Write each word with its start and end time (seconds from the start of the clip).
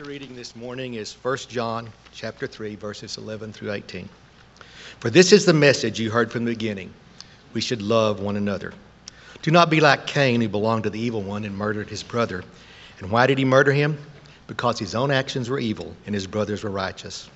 scripture 0.00 0.12
reading 0.18 0.34
this 0.34 0.56
morning 0.56 0.94
is 0.94 1.12
1 1.12 1.36
John 1.48 1.86
chapter 2.14 2.46
3 2.46 2.74
verses 2.76 3.18
11 3.18 3.52
through 3.52 3.72
18. 3.72 4.08
For 4.98 5.10
this 5.10 5.30
is 5.30 5.44
the 5.44 5.52
message 5.52 6.00
you 6.00 6.10
heard 6.10 6.32
from 6.32 6.46
the 6.46 6.52
beginning. 6.52 6.90
We 7.52 7.60
should 7.60 7.82
love 7.82 8.18
one 8.18 8.36
another. 8.36 8.72
Do 9.42 9.50
not 9.50 9.68
be 9.68 9.80
like 9.80 10.06
Cain 10.06 10.40
who 10.40 10.48
belonged 10.48 10.84
to 10.84 10.90
the 10.90 10.98
evil 10.98 11.20
one 11.20 11.44
and 11.44 11.54
murdered 11.54 11.90
his 11.90 12.02
brother. 12.02 12.42
And 13.00 13.10
why 13.10 13.26
did 13.26 13.36
he 13.36 13.44
murder 13.44 13.72
him? 13.72 13.98
Because 14.46 14.78
his 14.78 14.94
own 14.94 15.10
actions 15.10 15.50
were 15.50 15.58
evil 15.58 15.94
and 16.06 16.14
his 16.14 16.26
brothers 16.26 16.64
were 16.64 16.70
righteous. 16.70 17.28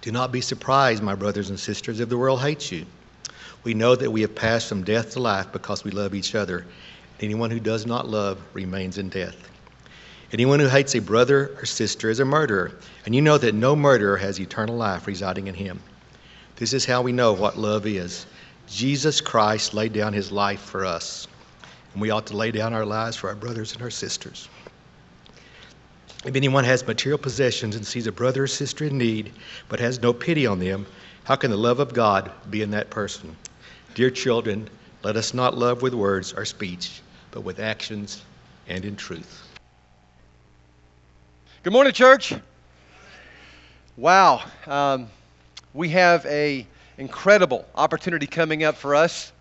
Do 0.00 0.10
not 0.10 0.32
be 0.32 0.40
surprised, 0.40 1.00
my 1.00 1.14
brothers 1.14 1.48
and 1.48 1.60
sisters, 1.60 2.00
if 2.00 2.08
the 2.08 2.18
world 2.18 2.40
hates 2.40 2.72
you. 2.72 2.86
We 3.62 3.74
know 3.74 3.94
that 3.94 4.10
we 4.10 4.22
have 4.22 4.34
passed 4.34 4.68
from 4.68 4.82
death 4.82 5.12
to 5.12 5.20
life 5.20 5.52
because 5.52 5.84
we 5.84 5.92
love 5.92 6.12
each 6.12 6.34
other. 6.34 6.66
Anyone 7.20 7.52
who 7.52 7.60
does 7.60 7.86
not 7.86 8.08
love 8.08 8.42
remains 8.52 8.98
in 8.98 9.10
death. 9.10 9.48
Anyone 10.30 10.60
who 10.60 10.68
hates 10.68 10.94
a 10.94 11.00
brother 11.00 11.56
or 11.56 11.64
sister 11.64 12.10
is 12.10 12.20
a 12.20 12.24
murderer, 12.24 12.72
and 13.06 13.14
you 13.14 13.22
know 13.22 13.38
that 13.38 13.54
no 13.54 13.74
murderer 13.74 14.18
has 14.18 14.38
eternal 14.38 14.76
life 14.76 15.06
residing 15.06 15.46
in 15.46 15.54
him. 15.54 15.80
This 16.56 16.74
is 16.74 16.84
how 16.84 17.00
we 17.00 17.12
know 17.12 17.32
what 17.32 17.56
love 17.56 17.86
is. 17.86 18.26
Jesus 18.66 19.22
Christ 19.22 19.72
laid 19.72 19.94
down 19.94 20.12
his 20.12 20.30
life 20.30 20.60
for 20.60 20.84
us, 20.84 21.26
and 21.94 22.02
we 22.02 22.10
ought 22.10 22.26
to 22.26 22.36
lay 22.36 22.50
down 22.50 22.74
our 22.74 22.84
lives 22.84 23.16
for 23.16 23.28
our 23.28 23.34
brothers 23.34 23.72
and 23.72 23.80
our 23.80 23.90
sisters. 23.90 24.50
If 26.26 26.36
anyone 26.36 26.64
has 26.64 26.86
material 26.86 27.18
possessions 27.18 27.74
and 27.74 27.86
sees 27.86 28.06
a 28.06 28.12
brother 28.12 28.42
or 28.42 28.48
sister 28.48 28.84
in 28.84 28.98
need, 28.98 29.32
but 29.70 29.80
has 29.80 30.02
no 30.02 30.12
pity 30.12 30.46
on 30.46 30.58
them, 30.58 30.84
how 31.24 31.36
can 31.36 31.50
the 31.50 31.56
love 31.56 31.80
of 31.80 31.94
God 31.94 32.30
be 32.50 32.60
in 32.60 32.72
that 32.72 32.90
person? 32.90 33.34
Dear 33.94 34.10
children, 34.10 34.68
let 35.02 35.16
us 35.16 35.32
not 35.32 35.56
love 35.56 35.80
with 35.80 35.94
words 35.94 36.34
or 36.34 36.44
speech, 36.44 37.00
but 37.30 37.42
with 37.42 37.60
actions 37.60 38.22
and 38.66 38.84
in 38.84 38.94
truth. 38.94 39.47
Good 41.64 41.72
morning, 41.72 41.92
church. 41.92 42.32
Wow, 43.96 44.44
um, 44.68 45.08
we 45.74 45.88
have 45.88 46.24
a 46.26 46.64
incredible 46.98 47.66
opportunity 47.74 48.28
coming 48.28 48.62
up 48.62 48.76
for 48.76 48.94
us 48.94 49.32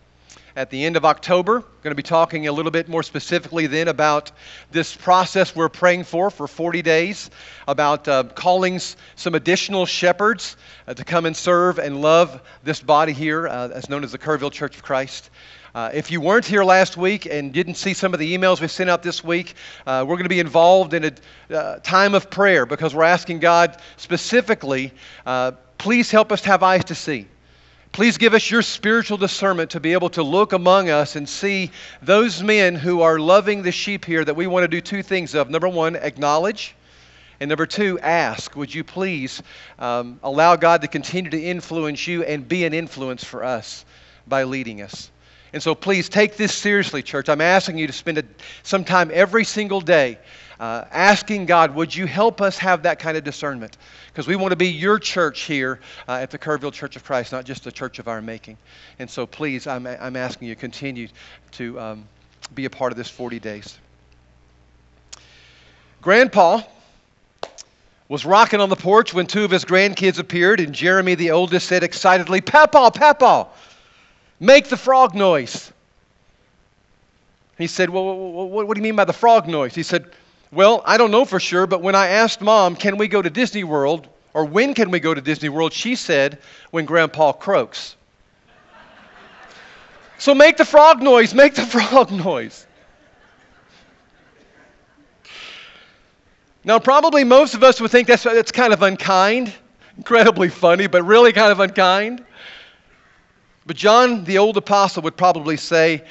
at 0.55 0.71
the 0.71 0.83
end 0.83 0.97
of 0.97 1.05
October. 1.05 1.59
Going 1.83 1.91
to 1.91 1.95
be 1.95 2.01
talking 2.01 2.47
a 2.47 2.51
little 2.51 2.71
bit 2.71 2.89
more 2.89 3.03
specifically 3.03 3.67
then 3.67 3.87
about 3.87 4.31
this 4.71 4.95
process 4.95 5.55
we're 5.55 5.69
praying 5.69 6.05
for 6.05 6.31
for 6.31 6.47
40 6.47 6.81
days, 6.81 7.29
about 7.67 8.07
uh, 8.07 8.23
calling 8.33 8.79
some 9.15 9.35
additional 9.35 9.85
shepherds 9.85 10.57
uh, 10.87 10.95
to 10.95 11.05
come 11.05 11.27
and 11.27 11.37
serve 11.37 11.77
and 11.77 12.01
love 12.01 12.41
this 12.63 12.81
body 12.81 13.13
here, 13.13 13.47
uh, 13.47 13.69
as 13.69 13.89
known 13.89 14.03
as 14.03 14.11
the 14.11 14.17
Kerrville 14.17 14.51
Church 14.51 14.75
of 14.75 14.81
Christ. 14.81 15.29
Uh, 15.77 15.91
if 15.93 16.09
you 16.09 16.19
weren't 16.19 16.43
here 16.43 16.63
last 16.63 16.97
week 16.97 17.27
and 17.27 17.53
didn't 17.53 17.75
see 17.75 17.93
some 17.93 18.11
of 18.11 18.19
the 18.19 18.35
emails 18.35 18.59
we 18.59 18.67
sent 18.67 18.89
out 18.89 19.03
this 19.03 19.23
week, 19.23 19.53
uh, 19.85 20.03
we're 20.07 20.15
going 20.15 20.23
to 20.23 20.27
be 20.27 20.39
involved 20.39 20.95
in 20.95 21.05
a 21.05 21.55
uh, 21.55 21.77
time 21.81 22.15
of 22.15 22.31
prayer 22.31 22.65
because 22.65 22.95
we're 22.95 23.03
asking 23.03 23.37
God 23.37 23.79
specifically, 23.95 24.91
uh, 25.27 25.51
please 25.77 26.09
help 26.09 26.31
us 26.31 26.43
have 26.45 26.63
eyes 26.63 26.83
to 26.85 26.95
see. 26.95 27.27
Please 27.91 28.17
give 28.17 28.33
us 28.33 28.49
your 28.49 28.63
spiritual 28.63 29.19
discernment 29.19 29.69
to 29.69 29.79
be 29.79 29.93
able 29.93 30.09
to 30.09 30.23
look 30.23 30.51
among 30.51 30.89
us 30.89 31.15
and 31.15 31.29
see 31.29 31.69
those 32.01 32.41
men 32.41 32.73
who 32.73 33.01
are 33.01 33.19
loving 33.19 33.61
the 33.61 33.71
sheep 33.71 34.03
here 34.03 34.25
that 34.25 34.35
we 34.35 34.47
want 34.47 34.63
to 34.63 34.67
do 34.67 34.81
two 34.81 35.03
things 35.03 35.35
of. 35.35 35.51
Number 35.51 35.69
one, 35.69 35.95
acknowledge. 35.95 36.73
And 37.39 37.49
number 37.49 37.67
two, 37.67 37.99
ask. 37.99 38.55
Would 38.55 38.73
you 38.73 38.83
please 38.83 39.43
um, 39.77 40.19
allow 40.23 40.55
God 40.55 40.81
to 40.81 40.87
continue 40.87 41.29
to 41.29 41.39
influence 41.39 42.07
you 42.07 42.23
and 42.23 42.47
be 42.47 42.65
an 42.65 42.73
influence 42.73 43.23
for 43.23 43.43
us 43.43 43.85
by 44.27 44.41
leading 44.41 44.81
us? 44.81 45.11
And 45.53 45.63
so 45.63 45.73
please 45.73 46.09
take 46.09 46.37
this 46.37 46.53
seriously, 46.53 47.01
church. 47.01 47.29
I'm 47.29 47.41
asking 47.41 47.77
you 47.77 47.87
to 47.87 47.93
spend 47.93 48.17
a, 48.17 48.23
some 48.63 48.83
time 48.83 49.09
every 49.13 49.43
single 49.43 49.81
day 49.81 50.17
uh, 50.59 50.85
asking 50.91 51.45
God, 51.45 51.75
would 51.75 51.95
you 51.95 52.07
help 52.07 52.41
us 52.41 52.57
have 52.57 52.83
that 52.83 52.99
kind 52.99 53.17
of 53.17 53.23
discernment? 53.23 53.77
Because 54.07 54.27
we 54.27 54.35
want 54.35 54.51
to 54.51 54.55
be 54.55 54.67
your 54.67 54.97
church 54.99 55.41
here 55.41 55.79
uh, 56.07 56.13
at 56.13 56.31
the 56.31 56.37
Kerrville 56.37 56.73
Church 56.73 56.95
of 56.95 57.03
Christ, 57.03 57.31
not 57.31 57.45
just 57.45 57.67
a 57.67 57.71
church 57.71 57.99
of 57.99 58.07
our 58.07 58.21
making. 58.21 58.57
And 58.99 59.09
so 59.09 59.27
please, 59.27 59.67
I'm, 59.67 59.85
I'm 59.85 60.15
asking 60.15 60.47
you 60.47 60.55
to 60.55 60.59
continue 60.59 61.07
to 61.53 61.79
um, 61.79 62.07
be 62.55 62.65
a 62.65 62.69
part 62.69 62.91
of 62.91 62.97
this 62.97 63.09
40 63.09 63.39
days. 63.39 63.77
Grandpa 66.01 66.61
was 68.09 68.25
rocking 68.25 68.61
on 68.61 68.69
the 68.69 68.75
porch 68.75 69.13
when 69.13 69.27
two 69.27 69.43
of 69.43 69.51
his 69.51 69.65
grandkids 69.65 70.17
appeared, 70.17 70.59
and 70.59 70.73
Jeremy, 70.73 71.15
the 71.15 71.31
oldest, 71.31 71.67
said 71.67 71.83
excitedly, 71.83 72.39
Papa, 72.39 72.91
Papa, 72.93 73.47
Make 74.39 74.67
the 74.67 74.77
frog 74.77 75.15
noise. 75.15 75.71
He 77.57 77.67
said, 77.67 77.89
Well, 77.89 78.05
what, 78.49 78.73
do 78.73 78.79
you 78.79 78.83
mean 78.83 78.95
by 78.95 79.05
the 79.05 79.13
frog 79.13 79.47
noise? 79.47 79.73
He 79.73 79.83
said, 79.83 80.05
Well, 80.51 80.83
I 80.85 80.97
don't 80.97 81.11
know 81.11 81.25
for 81.25 81.39
sure, 81.39 81.65
but 81.65 81.81
when 81.81 81.95
I 81.95 82.07
asked 82.07 82.41
mom, 82.41 82.75
Can 82.75 82.97
we 82.97 83.07
go 83.07 83.21
to 83.21 83.29
Disney 83.29 83.63
World? 83.63 84.07
Or 84.33 84.45
when 84.45 84.75
can 84.75 84.91
we 84.91 84.99
go 84.99 85.13
to 85.13 85.21
Disney 85.21 85.49
World? 85.49 85.73
She 85.73 85.95
said, 85.95 86.37
When 86.69 86.85
Grandpa 86.85 87.31
croaks. 87.31 87.95
so 90.19 90.35
make 90.35 90.57
the 90.57 90.65
frog 90.65 91.01
noise, 91.01 91.33
make 91.33 91.55
the 91.55 91.63
frog 91.65 92.11
noise. 92.11 92.67
Now, 96.63 96.79
probably 96.79 97.23
most 97.23 97.53
of 97.53 97.63
us 97.63 97.79
would 97.79 97.89
think 97.91 98.09
that's, 98.09 98.23
that's 98.23 98.51
kind 98.51 98.73
of 98.73 98.83
unkind, 98.83 99.53
incredibly 99.95 100.49
funny, 100.49 100.87
but 100.87 101.01
really 101.03 101.31
kind 101.31 101.51
of 101.51 101.61
unkind. 101.61 102.25
But 103.67 103.75
John, 103.75 104.23
the 104.23 104.37
old 104.37 104.55
apostle, 104.55 105.03
would 105.03 105.17
probably 105.17 105.57
say, 105.57 106.03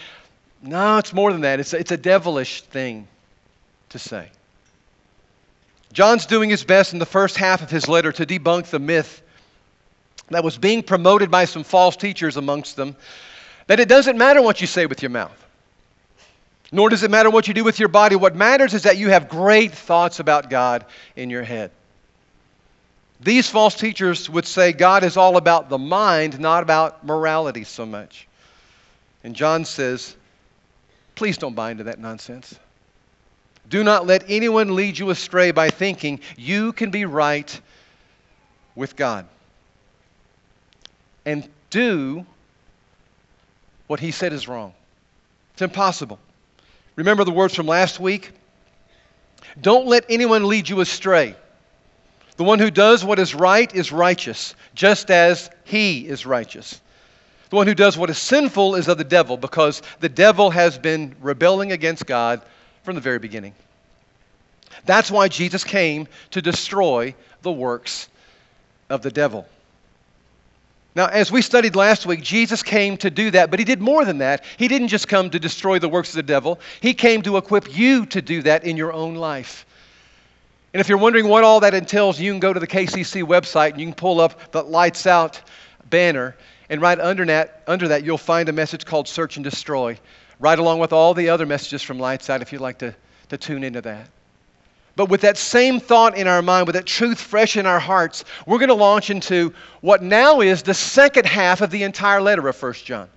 no, 0.63 0.99
it's 0.99 1.15
more 1.15 1.33
than 1.33 1.41
that. 1.41 1.59
It's 1.59 1.73
a, 1.73 1.79
it's 1.79 1.91
a 1.91 1.97
devilish 1.97 2.61
thing 2.61 3.09
to 3.89 3.99
say. 3.99 4.29
John's 5.93 6.27
doing 6.27 6.51
his 6.51 6.65
best 6.65 6.93
in 6.93 6.99
the 6.99 7.07
first 7.07 7.39
half 7.39 7.63
of 7.63 7.71
his 7.71 7.89
letter 7.89 8.13
to 8.13 8.27
debunk 8.27 8.67
the 8.67 8.79
myth 8.79 9.23
that 10.29 10.45
was 10.45 10.59
being 10.59 10.83
promoted 10.83 11.31
by 11.31 11.47
some 11.47 11.65
false 11.65 11.97
teachers 11.97 12.37
amongst 12.37 12.77
them 12.77 12.95
that 13.69 13.81
it 13.81 13.89
doesn't 13.89 14.19
matter 14.19 14.43
what 14.43 14.61
you 14.61 14.67
say 14.67 14.85
with 14.85 15.01
your 15.01 15.11
mouth, 15.11 15.45
nor 16.71 16.91
does 16.91 17.03
it 17.03 17.11
matter 17.11 17.31
what 17.31 17.49
you 17.49 17.55
do 17.55 17.65
with 17.65 17.79
your 17.79 17.89
body. 17.89 18.17
What 18.17 18.37
matters 18.37 18.75
is 18.75 18.83
that 18.83 18.99
you 18.99 19.09
have 19.09 19.29
great 19.29 19.73
thoughts 19.73 20.21
about 20.21 20.51
God 20.51 20.85
in 21.15 21.31
your 21.31 21.43
head. 21.43 21.71
These 23.21 23.49
false 23.49 23.75
teachers 23.75 24.29
would 24.29 24.47
say 24.47 24.73
God 24.73 25.03
is 25.03 25.17
all 25.17 25.37
about 25.37 25.69
the 25.69 25.79
mind, 25.79 26.39
not 26.39 26.63
about 26.63 27.05
morality 27.05 27.65
so 27.65 27.87
much. 27.87 28.29
And 29.25 29.35
John 29.35 29.65
says, 29.65 30.17
please 31.15 31.39
don't 31.39 31.55
buy 31.55 31.71
into 31.71 31.85
that 31.85 31.99
nonsense. 31.99 32.59
Do 33.69 33.83
not 33.83 34.07
let 34.07 34.25
anyone 34.29 34.77
lead 34.77 34.99
you 34.99 35.11
astray 35.11 35.51
by 35.51 35.71
thinking 35.71 36.21
you 36.37 36.73
can 36.73 36.91
be 36.91 37.05
right 37.05 37.61
with 38.77 38.95
God. 38.95 39.27
And 41.25 41.49
do 41.71 42.25
what 43.89 43.99
he 43.99 44.11
said 44.13 44.33
is 44.33 44.47
wrong. 44.47 44.73
It's 45.55 45.63
impossible. 45.63 46.21
Remember 46.95 47.25
the 47.25 47.33
words 47.33 47.55
from 47.55 47.67
last 47.67 47.99
week? 47.99 48.31
Don't 49.61 49.87
let 49.87 50.05
anyone 50.09 50.45
lead 50.45 50.69
you 50.69 50.81
astray. 50.81 51.35
The 52.37 52.45
one 52.45 52.59
who 52.59 52.71
does 52.71 53.05
what 53.05 53.19
is 53.19 53.35
right 53.35 53.73
is 53.75 53.93
righteous, 53.93 54.55
just 54.75 55.11
as 55.11 55.51
he 55.65 56.07
is 56.07 56.27
righteous. 56.27 56.81
The 57.51 57.57
one 57.57 57.67
who 57.67 57.75
does 57.75 57.97
what 57.97 58.11
is 58.11 58.19
sinful 58.19 58.75
is 58.75 58.89
of 58.89 58.99
the 58.99 59.05
devil, 59.05 59.37
because 59.37 59.81
the 60.01 60.09
devil 60.09 60.51
has 60.51 60.79
been 60.79 61.15
rebelling 61.21 61.73
against 61.73 62.07
God 62.07 62.43
from 62.83 62.95
the 62.95 63.01
very 63.01 63.19
beginning. 63.19 63.55
That's 64.85 65.11
why 65.11 65.29
Jesus 65.29 65.65
came 65.65 66.09
to 66.33 66.43
destroy 66.43 67.15
the 67.43 67.53
works 67.53 68.09
of 68.91 69.03
the 69.03 69.11
devil. 69.11 69.47
Now, 70.95 71.07
as 71.07 71.31
we 71.31 71.43
studied 71.43 71.77
last 71.77 72.07
week, 72.07 72.23
Jesus 72.23 72.63
came 72.63 72.97
to 72.99 73.11
do 73.11 73.31
that, 73.33 73.51
but 73.51 73.59
he 73.59 73.65
did 73.65 73.81
more 73.81 74.05
than 74.05 74.19
that. 74.19 74.45
He 74.57 74.67
didn't 74.67 74.89
just 74.89 75.09
come 75.09 75.31
to 75.31 75.39
destroy 75.39 75.79
the 75.79 75.89
works 75.89 76.11
of 76.11 76.17
the 76.17 76.23
devil, 76.23 76.61
he 76.81 76.95
came 76.95 77.23
to 77.23 77.37
equip 77.37 77.77
you 77.77 78.07
to 78.07 78.21
do 78.21 78.43
that 78.43 78.65
in 78.65 78.77
your 78.77 78.93
own 78.93 79.15
life. 79.15 79.67
And 80.77 80.81
if 80.83 80.91
you're 80.91 80.99
wondering 80.99 81.27
what 81.27 81.43
all 81.43 81.61
that 81.61 81.73
entails, 81.73 82.21
you 82.21 82.31
can 82.31 82.39
go 82.39 82.53
to 82.53 82.61
the 82.61 82.67
KCC 82.67 83.23
website 83.23 83.71
and 83.71 83.81
you 83.81 83.87
can 83.87 83.95
pull 83.95 84.21
up 84.21 84.53
the 84.53 84.63
Lights 84.63 85.07
Out 85.07 85.41
banner. 85.89 86.37
And 86.69 86.83
right 86.83 87.01
under 87.01 87.25
that, 87.25 87.63
under 87.67 87.89
that, 87.89 88.05
you'll 88.05 88.19
find 88.19 88.47
a 88.51 88.53
message 88.53 88.85
called 88.85 89.09
Search 89.09 89.39
and 89.39 89.43
Destroy, 89.43 89.99
right 90.39 90.59
along 90.59 90.81
with 90.81 90.93
all 90.93 91.15
the 91.15 91.31
other 91.31 91.47
messages 91.47 91.81
from 91.81 91.99
Lights 91.99 92.29
Out 92.29 92.43
if 92.43 92.53
you'd 92.53 92.61
like 92.61 92.77
to, 92.81 92.95
to 93.31 93.39
tune 93.39 93.65
into 93.65 93.81
that. 93.81 94.11
But 94.97 95.09
with 95.09 95.23
that 95.23 95.39
same 95.39 95.81
thought 95.81 96.15
in 96.15 96.29
our 96.29 96.43
mind, 96.43 96.67
with 96.67 96.75
that 96.75 96.85
truth 96.85 97.23
fresh 97.23 97.57
in 97.57 97.65
our 97.65 97.81
hearts, 97.81 98.27
we're 98.45 98.59
going 98.59 98.69
to 98.69 98.75
launch 98.75 99.09
into 99.09 99.55
what 99.81 100.03
now 100.03 100.43
is 100.43 100.63
the 100.63 100.75
second 100.75 101.25
half 101.25 101.63
of 101.63 101.71
the 101.71 101.85
entire 101.85 102.21
letter 102.21 102.47
of 102.47 102.63
1 102.63 102.75
John. 102.85 103.09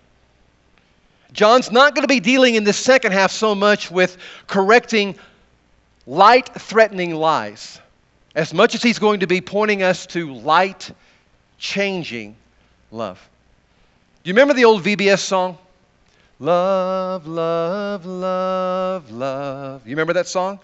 John's 1.34 1.74
not 1.74 1.94
going 1.94 2.04
to 2.04 2.08
be 2.08 2.22
dealing 2.22 2.56
in 2.56 2.64
the 2.64 2.72
second 2.72 3.12
half 3.12 3.32
so 3.32 3.54
much 3.54 3.92
with 3.92 4.18
correcting 4.48 5.16
light 6.10 6.50
threatening 6.56 7.14
lies 7.14 7.80
as 8.34 8.52
much 8.52 8.74
as 8.74 8.82
he's 8.82 8.98
going 8.98 9.20
to 9.20 9.28
be 9.28 9.42
pointing 9.42 9.84
us 9.84 10.08
to 10.08 10.34
light 10.34 10.92
changing 11.60 12.36
love. 12.92 13.30
Do 14.24 14.30
you 14.30 14.34
remember 14.34 14.56
the 14.56 14.66
old 14.66 14.84
VBS 14.84 15.20
song? 15.20 15.60
Love, 16.40 17.28
love, 17.28 18.08
love, 18.08 19.12
love. 19.12 19.86
You 19.86 19.92
remember 19.92 20.14
that 20.14 20.28
song? 20.28 20.60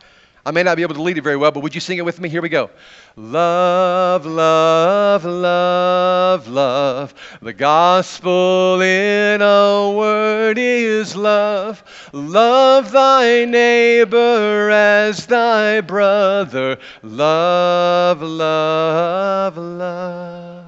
I 0.48 0.52
may 0.52 0.62
not 0.62 0.78
be 0.78 0.84
able 0.84 0.94
to 0.94 1.02
lead 1.02 1.18
it 1.18 1.22
very 1.22 1.38
well, 1.38 1.50
but 1.50 1.64
would 1.64 1.74
you 1.74 1.82
sing 1.82 1.98
it 1.98 2.06
with 2.06 2.20
me? 2.20 2.30
Here 2.30 2.42
we 2.42 2.50
go. 2.50 2.70
Love, 3.16 4.28
love, 4.28 5.26
love, 5.26 6.48
love. 6.48 7.16
The 7.42 7.54
gospel 7.54 8.80
in 8.80 9.42
a 9.42 9.92
word 9.98 10.60
is 10.60 11.16
love. 11.16 11.84
Love 12.14 12.92
thy 12.92 13.46
neighbor 13.46 14.70
as 14.70 15.26
thy 15.26 15.82
brother. 15.82 16.78
Love, 17.02 18.22
love, 18.22 19.58
love. 19.58 20.66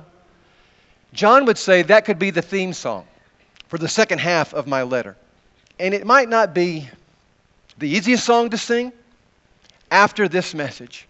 John 1.14 1.46
would 1.46 1.60
say 1.60 1.84
that 1.84 2.06
could 2.06 2.18
be 2.18 2.32
the 2.32 2.42
theme 2.42 2.74
song 2.74 3.06
for 3.68 3.78
the 3.78 3.88
second 3.88 4.22
half 4.22 4.56
of 4.56 4.66
my 4.66 4.82
letter. 4.82 5.16
And 5.80 5.94
it 5.94 6.04
might 6.04 6.30
not 6.30 6.56
be 6.56 6.90
the 7.78 7.90
easiest 7.90 8.26
song 8.26 8.50
to 8.50 8.58
sing 8.58 8.92
after 9.92 10.28
this 10.28 10.54
message. 10.54 11.08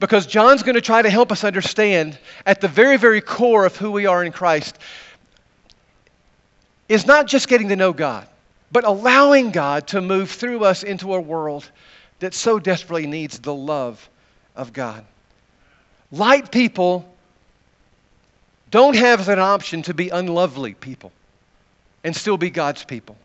Because 0.00 0.26
John's 0.26 0.62
going 0.62 0.76
to 0.76 0.80
try 0.80 1.02
to 1.02 1.10
help 1.10 1.32
us 1.32 1.42
understand 1.42 2.18
at 2.46 2.60
the 2.60 2.68
very, 2.68 2.96
very 2.96 3.20
core 3.20 3.66
of 3.66 3.76
who 3.76 3.90
we 3.90 4.06
are 4.06 4.24
in 4.24 4.32
Christ 4.32 4.78
is 6.88 7.06
not 7.06 7.26
just 7.26 7.48
getting 7.48 7.68
to 7.68 7.76
know 7.76 7.92
God, 7.92 8.26
but 8.70 8.84
allowing 8.84 9.50
God 9.50 9.88
to 9.88 10.00
move 10.00 10.30
through 10.30 10.64
us 10.64 10.82
into 10.82 11.14
a 11.14 11.20
world 11.20 11.68
that 12.20 12.34
so 12.34 12.58
desperately 12.58 13.06
needs 13.06 13.38
the 13.38 13.54
love 13.54 14.08
of 14.56 14.72
God. 14.72 15.04
Light 16.10 16.50
people 16.50 17.08
don't 18.70 18.96
have 18.96 19.28
an 19.28 19.38
option 19.38 19.82
to 19.82 19.94
be 19.94 20.10
unlovely 20.10 20.74
people 20.74 21.12
and 22.04 22.14
still 22.14 22.36
be 22.36 22.50
God's 22.50 22.84
people. 22.84 23.16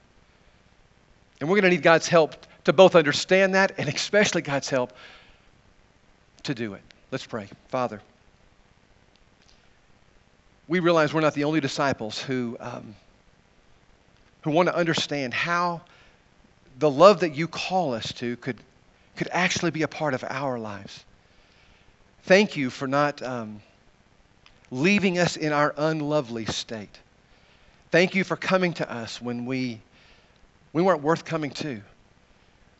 And 1.39 1.49
we're 1.49 1.55
going 1.55 1.69
to 1.69 1.75
need 1.75 1.83
God's 1.83 2.07
help 2.07 2.35
to 2.65 2.73
both 2.73 2.95
understand 2.95 3.55
that 3.55 3.73
and 3.77 3.89
especially 3.89 4.41
God's 4.41 4.69
help 4.69 4.93
to 6.43 6.53
do 6.53 6.73
it. 6.73 6.81
Let's 7.11 7.25
pray. 7.25 7.47
Father, 7.69 8.01
we 10.67 10.79
realize 10.79 11.13
we're 11.13 11.21
not 11.21 11.33
the 11.33 11.43
only 11.43 11.59
disciples 11.59 12.19
who, 12.21 12.57
um, 12.59 12.95
who 14.41 14.51
want 14.51 14.69
to 14.69 14.75
understand 14.75 15.33
how 15.33 15.81
the 16.79 16.89
love 16.89 17.19
that 17.19 17.35
you 17.35 17.47
call 17.47 17.93
us 17.93 18.11
to 18.13 18.35
could, 18.37 18.57
could 19.15 19.29
actually 19.31 19.71
be 19.71 19.83
a 19.83 19.87
part 19.87 20.13
of 20.13 20.23
our 20.27 20.57
lives. 20.57 21.03
Thank 22.23 22.55
you 22.55 22.69
for 22.69 22.87
not 22.87 23.21
um, 23.21 23.61
leaving 24.71 25.19
us 25.19 25.35
in 25.35 25.51
our 25.51 25.73
unlovely 25.77 26.45
state. 26.45 26.97
Thank 27.91 28.15
you 28.15 28.23
for 28.23 28.35
coming 28.35 28.73
to 28.73 28.91
us 28.91 29.21
when 29.21 29.45
we, 29.45 29.79
we 30.71 30.81
weren't 30.81 31.03
worth 31.03 31.25
coming 31.25 31.51
to 31.51 31.81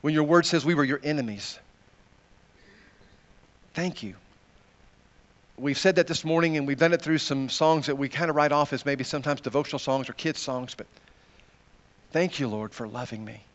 when 0.04 0.14
your 0.14 0.26
word 0.26 0.46
says 0.46 0.66
we 0.66 0.76
were 0.76 0.84
your 0.84 1.00
enemies. 1.02 1.58
Thank 3.74 4.04
you. 4.04 4.16
We've 5.58 5.78
said 5.78 5.96
that 5.96 6.08
this 6.08 6.26
morning, 6.26 6.58
and 6.58 6.68
we've 6.68 6.78
done 6.78 6.92
it 6.92 7.02
through 7.02 7.20
some 7.20 7.48
songs 7.48 7.86
that 7.86 7.96
we 7.96 8.10
kind 8.10 8.30
of 8.30 8.36
write 8.36 8.52
off 8.52 8.74
as 8.74 8.86
maybe 8.86 9.06
sometimes 9.06 9.40
devotional 9.40 9.80
songs 9.80 10.10
or 10.10 10.14
kids' 10.14 10.42
songs, 10.42 10.76
but 10.76 10.88
thank 12.12 12.38
you, 12.38 12.50
Lord, 12.50 12.74
for 12.74 12.86
loving 12.86 13.24
me. 13.24 13.46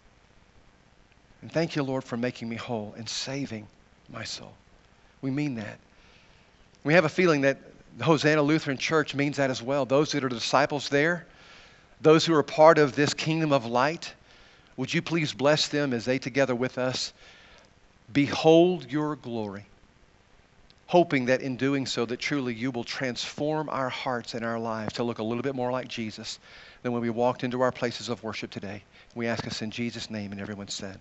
And 1.43 1.53
thank 1.53 1.77
you, 1.77 1.83
Lord, 1.83 2.03
for 2.03 2.17
making 2.17 2.49
me 2.49 2.57
whole 2.57 2.95
and 2.97 3.07
saving 3.07 3.67
my 4.11 4.25
soul. 4.25 4.55
We 5.21 5.31
mean 5.31 5.57
that. 5.57 5.79
We 6.83 6.95
have 6.95 7.05
a 7.05 7.11
feeling 7.11 7.43
that 7.43 7.59
the 7.99 8.05
Hosanna 8.05 8.41
Lutheran 8.41 8.79
Church 8.79 9.15
means 9.15 9.37
that 9.37 9.51
as 9.51 9.63
well. 9.63 9.85
Those 9.85 10.13
that 10.13 10.25
are 10.25 10.31
disciples 10.31 10.89
there, 10.89 11.27
those 12.01 12.25
who 12.25 12.33
are 12.33 12.43
part 12.43 12.79
of 12.79 12.97
this 12.97 13.13
kingdom 13.13 13.53
of 13.53 13.67
light, 13.67 14.15
would 14.79 14.95
you 14.95 15.03
please 15.03 15.35
bless 15.35 15.69
them 15.69 15.93
as 15.93 16.07
they 16.07 16.19
together 16.19 16.55
with 16.55 16.79
us 16.79 17.13
behold 18.11 18.91
your 18.91 19.17
glory, 19.17 19.67
hoping 20.87 21.27
that 21.27 21.43
in 21.43 21.57
doing 21.57 21.85
so 21.85 22.07
that 22.07 22.19
truly 22.19 22.55
you 22.55 22.71
will 22.71 22.85
transform 22.85 23.69
our 23.69 23.91
hearts 23.91 24.33
and 24.33 24.45
our 24.45 24.59
lives 24.59 24.95
to 24.95 25.03
look 25.03 25.19
a 25.19 25.23
little 25.23 25.43
bit 25.43 25.55
more 25.55 25.71
like 25.71 25.89
Jesus 25.89 26.39
than 26.83 26.93
when 26.93 27.03
we 27.03 27.11
walked 27.11 27.45
into 27.45 27.61
our 27.61 27.73
places 27.73 28.09
of 28.09 28.23
worship 28.23 28.51
today. 28.51 28.83
We 29.15 29.27
ask 29.27 29.47
us 29.47 29.61
in 29.61 29.71
Jesus' 29.71 30.11
name, 30.11 30.33
and 30.33 30.41
everyone 30.41 30.69
said. 30.69 30.99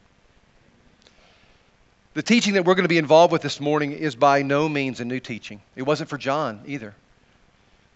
The 2.13 2.23
teaching 2.23 2.55
that 2.55 2.65
we're 2.65 2.75
going 2.75 2.83
to 2.83 2.89
be 2.89 2.97
involved 2.97 3.31
with 3.31 3.43
this 3.43 3.61
morning 3.61 3.91
is 3.91 4.15
by 4.15 4.41
no 4.41 4.67
means 4.67 4.99
a 4.99 5.05
new 5.05 5.19
teaching. 5.19 5.61
It 5.75 5.83
wasn't 5.83 6.09
for 6.09 6.17
John 6.17 6.61
either. 6.65 6.95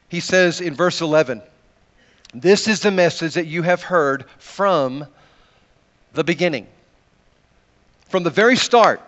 He 0.10 0.20
says 0.20 0.62
in 0.62 0.76
verse 0.76 1.02
11, 1.02 1.42
This 2.34 2.68
is 2.68 2.82
the 2.82 2.92
message 2.92 3.34
that 3.34 3.48
you 3.48 3.64
have 3.64 3.82
heard 3.82 4.26
from 4.38 5.08
the 6.14 6.24
beginning. 6.24 6.68
From 8.10 8.24
the 8.24 8.30
very 8.30 8.56
start 8.56 9.02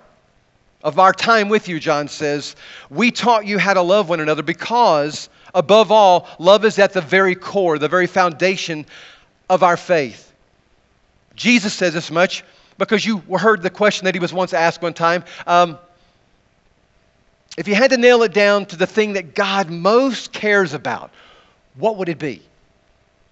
of 0.83 0.99
our 0.99 1.13
time 1.13 1.49
with 1.49 1.67
you, 1.67 1.79
John 1.79 2.07
says, 2.07 2.55
we 2.89 3.11
taught 3.11 3.45
you 3.45 3.57
how 3.57 3.73
to 3.73 3.81
love 3.81 4.09
one 4.09 4.19
another 4.19 4.43
because, 4.43 5.29
above 5.53 5.91
all, 5.91 6.27
love 6.39 6.65
is 6.65 6.79
at 6.79 6.93
the 6.93 7.01
very 7.01 7.35
core, 7.35 7.77
the 7.79 7.87
very 7.87 8.07
foundation 8.07 8.85
of 9.49 9.63
our 9.63 9.77
faith. 9.77 10.31
Jesus 11.35 11.73
says 11.73 11.93
this 11.93 12.11
much 12.11 12.43
because 12.77 13.05
you 13.05 13.19
heard 13.37 13.61
the 13.61 13.69
question 13.69 14.05
that 14.05 14.15
he 14.15 14.19
was 14.19 14.33
once 14.33 14.53
asked 14.53 14.81
one 14.81 14.93
time. 14.93 15.23
Um, 15.47 15.77
if 17.57 17.67
you 17.67 17.75
had 17.75 17.91
to 17.91 17.97
nail 17.97 18.23
it 18.23 18.33
down 18.33 18.65
to 18.67 18.75
the 18.75 18.87
thing 18.87 19.13
that 19.13 19.35
God 19.35 19.69
most 19.69 20.31
cares 20.31 20.73
about, 20.73 21.11
what 21.75 21.97
would 21.97 22.09
it 22.09 22.19
be? 22.19 22.41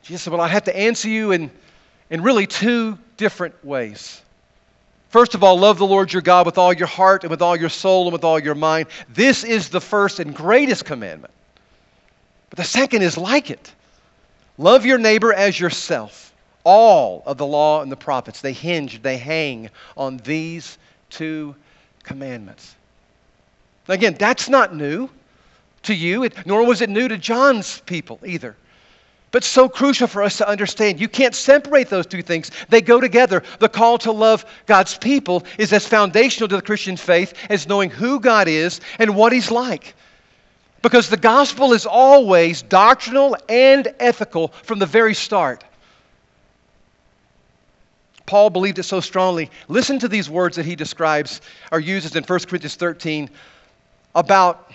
Jesus 0.04 0.24
said, 0.24 0.34
Well, 0.34 0.42
I'd 0.42 0.52
have 0.52 0.64
to 0.66 0.78
answer 0.78 1.10
you 1.10 1.32
in, 1.32 1.52
in 2.12 2.22
really 2.22 2.46
two 2.46 3.00
different 3.18 3.66
ways. 3.66 4.22
First 5.10 5.34
of 5.34 5.44
all, 5.44 5.58
love 5.58 5.80
the 5.80 5.88
Lord 5.88 6.14
your 6.14 6.22
God 6.22 6.46
with 6.46 6.58
all 6.58 6.72
your 6.72 6.88
heart 6.88 7.24
and 7.24 7.32
with 7.32 7.42
all 7.42 7.56
your 7.56 7.70
soul 7.70 8.04
and 8.04 8.14
with 8.14 8.24
all 8.24 8.38
your 8.38 8.56
mind. 8.56 8.88
This 9.10 9.44
is 9.44 9.70
the 9.70 9.82
first 9.82 10.20
and 10.20 10.36
greatest 10.36 10.86
commandment. 10.86 11.34
But 12.50 12.58
the 12.58 12.64
second 12.64 13.02
is 13.02 13.18
like 13.18 13.50
it 13.50 13.74
love 14.58 14.86
your 14.86 15.00
neighbor 15.00 15.34
as 15.34 15.60
yourself. 15.60 16.34
All 16.64 17.24
of 17.26 17.38
the 17.38 17.46
law 17.46 17.82
and 17.82 17.92
the 17.92 17.98
prophets, 17.98 18.42
they 18.42 18.54
hinge, 18.54 19.02
they 19.02 19.18
hang 19.18 19.72
on 19.98 20.18
these 20.18 20.78
two 21.10 21.56
commandments. 22.04 22.76
Again, 23.88 24.16
that's 24.20 24.48
not 24.48 24.76
new 24.76 25.10
to 25.84 25.96
you, 25.96 26.30
nor 26.46 26.66
was 26.66 26.82
it 26.82 26.90
new 26.90 27.08
to 27.08 27.18
John's 27.18 27.80
people 27.82 28.20
either. 28.24 28.56
But 29.32 29.46
so 29.46 29.70
crucial 29.70 30.08
for 30.08 30.22
us 30.24 30.38
to 30.38 30.48
understand. 30.48 31.00
You 31.00 31.08
can't 31.08 31.34
separate 31.34 31.90
those 31.90 32.06
two 32.06 32.22
things. 32.22 32.52
They 32.68 32.82
go 32.82 33.00
together. 33.00 33.44
The 33.60 33.70
call 33.70 33.98
to 34.00 34.12
love 34.12 34.46
God's 34.66 34.98
people 34.98 35.46
is 35.58 35.72
as 35.72 35.88
foundational 35.88 36.50
to 36.50 36.58
the 36.58 36.62
Christian 36.62 36.98
faith 36.98 37.34
as 37.50 37.68
knowing 37.68 37.90
who 37.90 38.20
God 38.20 38.50
is 38.50 38.82
and 39.00 39.16
what 39.16 39.32
He's 39.32 39.50
like. 39.50 39.96
Because 40.82 41.10
the 41.10 41.18
gospel 41.18 41.74
is 41.74 41.86
always 41.86 42.62
doctrinal 42.62 43.38
and 43.48 43.94
ethical 44.00 44.50
from 44.50 44.80
the 44.80 44.86
very 44.86 45.14
start. 45.14 45.64
Paul 48.26 48.50
believed 48.50 48.80
it 48.80 48.84
so 48.84 49.00
strongly. 49.00 49.50
Listen 49.68 50.00
to 50.00 50.08
these 50.08 50.30
words 50.30 50.56
that 50.56 50.66
he 50.66 50.76
describes 50.76 51.42
or 51.72 51.80
uses 51.80 52.16
in 52.16 52.24
1 52.24 52.40
Corinthians 52.40 52.76
13 52.76 53.30
about 54.16 54.72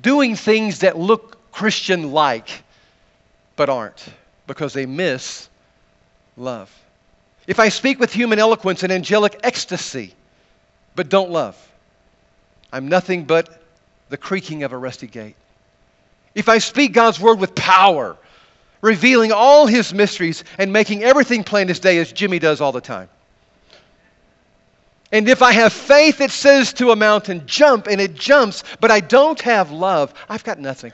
doing 0.00 0.36
things 0.36 0.80
that 0.80 0.98
look 0.98 1.37
Christian 1.58 2.12
like, 2.12 2.62
but 3.56 3.68
aren't 3.68 4.08
because 4.46 4.74
they 4.74 4.86
miss 4.86 5.48
love. 6.36 6.72
If 7.48 7.58
I 7.58 7.68
speak 7.68 7.98
with 7.98 8.12
human 8.12 8.38
eloquence 8.38 8.84
and 8.84 8.92
angelic 8.92 9.40
ecstasy, 9.42 10.14
but 10.94 11.08
don't 11.08 11.32
love, 11.32 11.56
I'm 12.72 12.86
nothing 12.86 13.24
but 13.24 13.60
the 14.08 14.16
creaking 14.16 14.62
of 14.62 14.72
a 14.72 14.78
rusty 14.78 15.08
gate. 15.08 15.34
If 16.32 16.48
I 16.48 16.58
speak 16.58 16.92
God's 16.92 17.18
word 17.18 17.40
with 17.40 17.56
power, 17.56 18.16
revealing 18.80 19.32
all 19.32 19.66
his 19.66 19.92
mysteries 19.92 20.44
and 20.58 20.72
making 20.72 21.02
everything 21.02 21.42
plain 21.42 21.70
as 21.70 21.80
day 21.80 21.98
as 21.98 22.12
Jimmy 22.12 22.38
does 22.38 22.60
all 22.60 22.70
the 22.70 22.80
time. 22.80 23.08
And 25.10 25.28
if 25.28 25.42
I 25.42 25.50
have 25.50 25.72
faith 25.72 26.18
that 26.18 26.30
says 26.30 26.72
to 26.74 26.92
a 26.92 26.96
mountain, 26.96 27.42
jump, 27.46 27.88
and 27.88 28.00
it 28.00 28.14
jumps, 28.14 28.62
but 28.78 28.92
I 28.92 29.00
don't 29.00 29.40
have 29.40 29.72
love, 29.72 30.14
I've 30.28 30.44
got 30.44 30.60
nothing. 30.60 30.92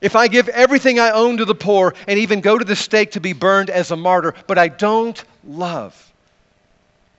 If 0.00 0.14
I 0.14 0.28
give 0.28 0.48
everything 0.48 1.00
I 1.00 1.10
own 1.10 1.38
to 1.38 1.44
the 1.44 1.54
poor 1.54 1.94
and 2.06 2.18
even 2.18 2.40
go 2.40 2.58
to 2.58 2.64
the 2.64 2.76
stake 2.76 3.12
to 3.12 3.20
be 3.20 3.32
burned 3.32 3.70
as 3.70 3.90
a 3.90 3.96
martyr, 3.96 4.34
but 4.46 4.58
I 4.58 4.68
don't 4.68 5.22
love, 5.44 6.12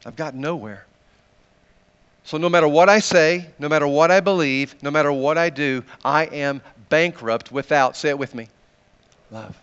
I've 0.06 0.16
got 0.16 0.36
nowhere. 0.36 0.86
So, 2.24 2.38
no 2.38 2.50
matter 2.50 2.68
what 2.68 2.90
I 2.90 3.00
say, 3.00 3.48
no 3.58 3.70
matter 3.70 3.88
what 3.88 4.12
I 4.12 4.20
believe, 4.20 4.76
no 4.84 4.92
matter 4.92 5.12
what 5.12 5.38
I 5.38 5.50
do, 5.50 5.84
I 6.04 6.26
am 6.26 6.62
bankrupt 6.90 7.52
without, 7.52 7.96
say 7.96 8.10
it 8.10 8.20
with 8.20 8.36
me, 8.36 8.50
love. 9.32 9.58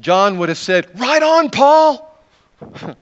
John 0.00 0.38
would 0.38 0.48
have 0.48 0.58
said, 0.58 0.88
Right 0.98 1.22
on, 1.22 1.48
Paul. 1.50 2.18
and 2.60 2.96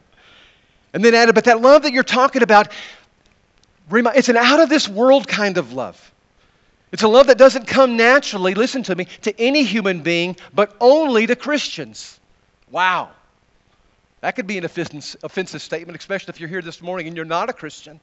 then 1.05 1.15
added, 1.15 1.35
But 1.35 1.45
that 1.45 1.61
love 1.61 1.83
that 1.83 1.93
you're 1.93 2.03
talking 2.03 2.43
about, 2.43 2.71
it's 3.91 4.29
an 4.29 4.37
out 4.37 4.61
of 4.61 4.69
this 4.69 4.87
world 4.87 5.27
kind 5.27 5.57
of 5.57 5.73
love. 5.73 6.13
It's 6.93 7.03
a 7.03 7.09
love 7.09 7.29
that 7.29 7.39
doesn't 7.39 7.67
come 7.67 7.97
naturally, 7.97 8.55
listen 8.55 8.83
to 8.85 8.97
me, 8.97 9.07
to 9.23 9.41
any 9.41 9.63
human 9.63 10.03
being, 10.03 10.37
but 10.53 10.75
only 10.81 11.27
to 11.27 11.37
Christians. 11.37 12.19
Wow. 12.71 13.11
That 14.23 14.37
could 14.37 14.47
be 14.47 14.59
an 14.59 14.65
offensive 14.65 15.63
statement, 15.63 15.99
especially 15.99 16.33
if 16.33 16.41
you're 16.41 16.49
here 16.49 16.63
this 16.63 16.83
morning 16.83 17.07
and 17.07 17.17
you're 17.17 17.25
not 17.25 17.49
a 17.49 17.53
Christian 17.53 18.01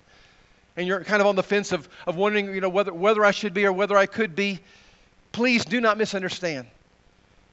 and 0.78 0.88
you're 0.88 1.04
kind 1.04 1.22
of 1.22 1.28
on 1.28 1.36
the 1.36 1.44
fence 1.44 1.72
of, 1.72 1.90
of 2.06 2.16
wondering 2.16 2.54
you 2.54 2.62
know, 2.62 2.70
whether, 2.70 2.94
whether 2.94 3.26
I 3.26 3.32
should 3.32 3.54
be 3.54 3.66
or 3.66 3.74
whether 3.74 3.98
I 3.98 4.06
could 4.06 4.36
be. 4.36 4.60
Please 5.32 5.66
do 5.66 5.82
not 5.82 5.98
misunderstand. 5.98 6.68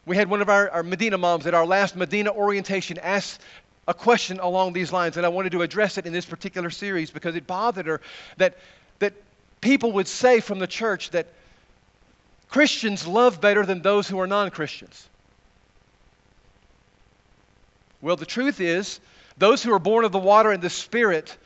We 0.06 0.16
had 0.16 0.28
one 0.28 0.42
of 0.42 0.48
our, 0.48 0.70
our 0.70 0.82
Medina 0.82 1.18
moms 1.18 1.46
at 1.46 1.54
our 1.54 1.66
last 1.66 1.96
Medina 1.96 2.30
orientation 2.30 2.98
ask 2.98 3.40
a 3.88 3.94
question 3.94 4.38
along 4.40 4.72
these 4.72 4.92
lines, 4.92 5.16
and 5.16 5.26
I 5.26 5.28
wanted 5.28 5.52
to 5.52 5.62
address 5.62 5.98
it 5.98 6.06
in 6.06 6.12
this 6.12 6.24
particular 6.24 6.70
series 6.70 7.10
because 7.10 7.34
it 7.36 7.46
bothered 7.46 7.86
her 7.86 8.00
that, 8.36 8.56
that 8.56 8.58
people 9.64 9.92
would 9.92 10.06
say 10.06 10.40
from 10.40 10.58
the 10.58 10.66
church 10.66 11.10
that 11.10 11.26
Christians 12.48 13.06
love 13.06 13.40
better 13.40 13.64
than 13.64 13.80
those 13.80 14.06
who 14.06 14.20
are 14.20 14.26
non 14.26 14.50
Christians. 14.50 15.08
Well, 18.02 18.16
the 18.16 18.26
truth 18.26 18.60
is, 18.60 19.00
those 19.38 19.62
who 19.62 19.72
are 19.72 19.78
born 19.78 20.04
of 20.04 20.12
the 20.12 20.18
water 20.18 20.52
and 20.52 20.62
the 20.62 20.70
Spirit 20.70 21.36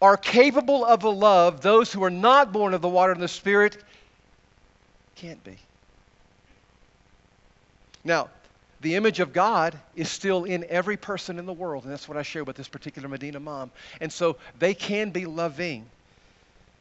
are 0.00 0.16
capable 0.16 0.84
of 0.86 1.04
a 1.04 1.10
love 1.10 1.60
those 1.60 1.92
who 1.92 2.02
are 2.02 2.10
not 2.10 2.50
born 2.50 2.72
of 2.72 2.80
the 2.80 2.88
water 2.88 3.12
and 3.12 3.22
the 3.22 3.28
Spirit 3.28 3.76
can't 5.14 5.44
be. 5.44 5.58
Now, 8.02 8.30
the 8.80 8.94
image 8.94 9.20
of 9.20 9.34
God 9.34 9.78
is 9.94 10.08
still 10.08 10.44
in 10.44 10.64
every 10.70 10.96
person 10.96 11.38
in 11.38 11.44
the 11.44 11.52
world, 11.52 11.84
and 11.84 11.92
that's 11.92 12.08
what 12.08 12.16
I 12.16 12.22
share 12.22 12.44
with 12.44 12.56
this 12.56 12.68
particular 12.68 13.06
Medina 13.06 13.38
mom. 13.38 13.70
And 14.00 14.10
so 14.10 14.38
they 14.58 14.72
can 14.72 15.10
be 15.10 15.26
loving. 15.26 15.84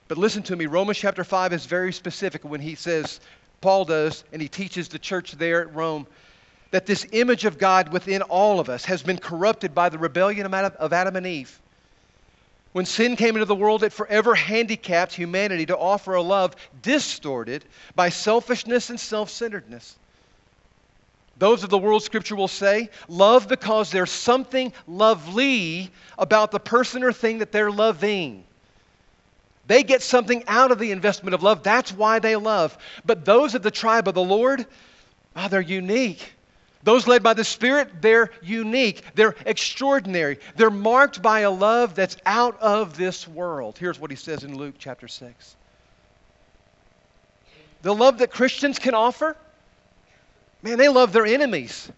But 0.09 0.17
listen 0.17 0.41
to 0.43 0.55
me, 0.55 0.65
Romans 0.65 0.97
chapter 0.97 1.23
5 1.23 1.53
is 1.53 1.67
very 1.67 1.93
specific 1.93 2.43
when 2.43 2.59
he 2.59 2.73
says, 2.73 3.19
Paul 3.61 3.85
does, 3.85 4.23
and 4.33 4.41
he 4.41 4.47
teaches 4.47 4.87
the 4.87 4.97
church 4.97 5.33
there 5.33 5.61
at 5.61 5.75
Rome, 5.75 6.07
that 6.71 6.87
this 6.87 7.05
image 7.11 7.45
of 7.45 7.59
God 7.59 7.93
within 7.93 8.23
all 8.23 8.59
of 8.59 8.69
us 8.69 8.83
has 8.85 9.03
been 9.03 9.19
corrupted 9.19 9.75
by 9.75 9.87
the 9.87 9.99
rebellion 9.99 10.51
of 10.51 10.93
Adam 10.93 11.15
and 11.15 11.27
Eve. 11.27 11.61
When 12.71 12.87
sin 12.87 13.17
came 13.17 13.35
into 13.35 13.45
the 13.45 13.53
world, 13.53 13.83
it 13.83 13.93
forever 13.93 14.33
handicapped 14.33 15.13
humanity 15.13 15.67
to 15.67 15.77
offer 15.77 16.15
a 16.15 16.21
love 16.23 16.55
distorted 16.81 17.65
by 17.95 18.09
selfishness 18.09 18.89
and 18.89 18.99
self 18.99 19.29
centeredness. 19.29 19.95
Those 21.37 21.63
of 21.63 21.69
the 21.69 21.77
world, 21.77 22.01
Scripture 22.01 22.35
will 22.35 22.47
say, 22.47 22.89
love 23.07 23.47
because 23.47 23.91
there's 23.91 24.11
something 24.11 24.73
lovely 24.87 25.91
about 26.17 26.49
the 26.49 26.59
person 26.59 27.03
or 27.03 27.13
thing 27.13 27.37
that 27.39 27.51
they're 27.51 27.71
loving. 27.71 28.43
They 29.69 29.83
get 29.83 30.01
something 30.01 30.43
out 30.47 30.71
of 30.71 30.79
the 30.79 30.91
investment 30.91 31.35
of 31.35 31.43
love. 31.43 31.61
That's 31.61 31.93
why 31.93 32.17
they 32.17 32.35
love. 32.35 32.75
But 33.05 33.23
those 33.23 33.53
of 33.53 33.61
the 33.61 33.69
tribe 33.69 34.07
of 34.07 34.15
the 34.15 34.23
Lord, 34.23 34.65
oh, 35.35 35.47
they're 35.47 35.61
unique. 35.61 36.33
Those 36.81 37.05
led 37.05 37.21
by 37.21 37.35
the 37.35 37.43
Spirit, 37.43 38.01
they're 38.01 38.31
unique. 38.41 39.03
They're 39.13 39.35
extraordinary. 39.45 40.39
They're 40.55 40.71
marked 40.71 41.21
by 41.21 41.41
a 41.41 41.51
love 41.51 41.93
that's 41.93 42.17
out 42.25 42.59
of 42.59 42.97
this 42.97 43.27
world. 43.27 43.77
Here's 43.77 43.99
what 43.99 44.09
he 44.09 44.17
says 44.17 44.43
in 44.43 44.57
Luke 44.57 44.75
chapter 44.79 45.07
6. 45.07 45.55
The 47.83 47.93
love 47.93 48.17
that 48.17 48.31
Christians 48.31 48.79
can 48.79 48.95
offer 48.95 49.37
Man, 50.61 50.77
they 50.77 50.89
love 50.89 51.13
their 51.13 51.25
enemies. 51.25 51.89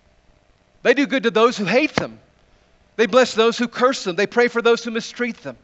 They 0.83 0.93
do 0.93 1.07
good 1.07 1.23
to 1.23 1.31
those 1.31 1.57
who 1.57 1.65
hate 1.65 1.95
them. 1.95 2.19
They 2.95 3.05
bless 3.05 3.33
those 3.33 3.57
who 3.57 3.67
curse 3.67 4.03
them. 4.03 4.15
They 4.15 4.27
pray 4.27 4.47
for 4.49 4.61
those 4.61 4.83
who 4.83 4.91
mistreat 4.91 5.37
them. 5.37 5.57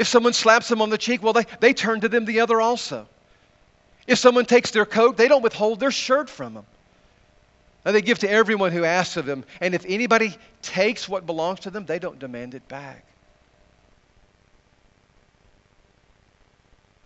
If 0.00 0.08
someone 0.08 0.32
slaps 0.32 0.66
them 0.66 0.80
on 0.80 0.88
the 0.88 0.96
cheek, 0.96 1.22
well, 1.22 1.34
they, 1.34 1.44
they 1.60 1.74
turn 1.74 2.00
to 2.00 2.08
them 2.08 2.24
the 2.24 2.40
other 2.40 2.58
also. 2.58 3.06
If 4.06 4.18
someone 4.18 4.46
takes 4.46 4.70
their 4.70 4.86
coat, 4.86 5.18
they 5.18 5.28
don't 5.28 5.42
withhold 5.42 5.78
their 5.78 5.90
shirt 5.90 6.30
from 6.30 6.54
them. 6.54 6.64
And 7.84 7.94
they 7.94 8.00
give 8.00 8.18
to 8.20 8.30
everyone 8.30 8.72
who 8.72 8.82
asks 8.82 9.18
of 9.18 9.26
them. 9.26 9.44
And 9.60 9.74
if 9.74 9.84
anybody 9.86 10.34
takes 10.62 11.06
what 11.06 11.26
belongs 11.26 11.60
to 11.60 11.70
them, 11.70 11.84
they 11.84 11.98
don't 11.98 12.18
demand 12.18 12.54
it 12.54 12.66
back. 12.66 13.04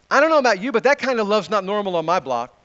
I 0.09 0.21
don't 0.21 0.31
know 0.31 0.39
about 0.39 0.63
you, 0.63 0.71
but 0.71 0.85
that 0.85 1.01
kind 1.01 1.19
of 1.19 1.27
love's 1.27 1.51
not 1.51 1.65
normal 1.65 1.97
on 1.97 2.05
my 2.05 2.21
block. 2.21 2.57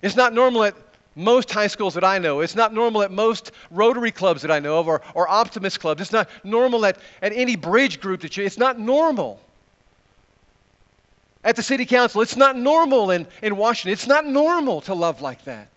It's 0.00 0.16
not 0.16 0.32
normal 0.32 0.64
at 0.64 0.74
most 1.18 1.50
high 1.50 1.66
schools 1.66 1.94
that 1.94 2.04
I 2.04 2.18
know. 2.18 2.40
It's 2.40 2.54
not 2.54 2.72
normal 2.72 3.02
at 3.02 3.10
most 3.10 3.50
Rotary 3.70 4.12
clubs 4.12 4.42
that 4.42 4.50
I 4.50 4.60
know 4.60 4.78
of 4.78 4.88
or, 4.88 5.02
or 5.14 5.28
Optimist 5.28 5.80
clubs. 5.80 6.00
It's 6.00 6.12
not 6.12 6.30
normal 6.44 6.86
at, 6.86 6.98
at 7.20 7.32
any 7.32 7.56
bridge 7.56 8.00
group 8.00 8.20
that 8.22 8.36
you, 8.36 8.44
it's 8.44 8.58
not 8.58 8.78
normal. 8.78 9.40
At 11.44 11.56
the 11.56 11.62
city 11.62 11.86
council, 11.86 12.22
it's 12.22 12.36
not 12.36 12.56
normal 12.56 13.10
in, 13.10 13.26
in 13.42 13.56
Washington. 13.56 13.92
It's 13.92 14.06
not 14.06 14.26
normal 14.26 14.80
to 14.82 14.94
love 14.94 15.20
like 15.20 15.44
that. 15.44 15.68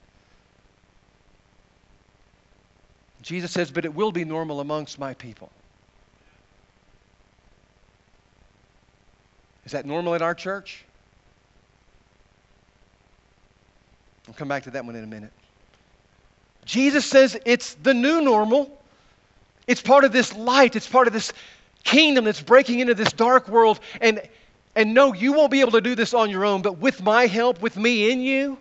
Jesus 3.21 3.51
says, 3.51 3.71
but 3.71 3.86
it 3.86 3.93
will 3.93 4.12
be 4.12 4.25
normal 4.25 4.60
amongst 4.60 4.98
my 4.98 5.13
people. 5.13 5.50
Is 9.65 9.74
that 9.74 9.86
normal 9.86 10.15
in 10.15 10.21
our 10.21 10.33
church? 10.33 10.83
I'll 14.32 14.38
come 14.38 14.48
back 14.48 14.64
to 14.64 14.72
that 14.72 14.86
one 14.86 14.96
in 14.96 15.04
a 15.04 15.08
minute. 15.08 15.34
Jesus 16.64 17.06
says 17.06 17.38
it's 17.46 17.74
the 17.74 17.94
new 17.94 18.22
normal. 18.22 18.82
It's 19.68 19.82
part 19.82 20.06
of 20.06 20.14
this 20.14 20.34
light, 20.34 20.78
it's 20.78 20.88
part 20.88 21.08
of 21.08 21.12
this 21.12 21.34
kingdom 21.84 22.24
that's 22.24 22.42
breaking 22.42 22.80
into 22.80 22.94
this 22.94 23.12
dark 23.12 23.50
world. 23.50 23.82
And, 24.00 24.22
and 24.74 24.94
no, 24.94 25.12
you 25.12 25.34
won't 25.34 25.52
be 25.52 25.60
able 25.60 25.74
to 25.74 25.82
do 25.82 25.96
this 25.96 26.14
on 26.14 26.30
your 26.30 26.46
own, 26.46 26.62
but 26.62 26.78
with 26.78 27.04
my 27.04 27.28
help, 27.28 27.62
with 27.62 27.76
me 27.76 28.10
in 28.10 28.22
you, 28.22 28.58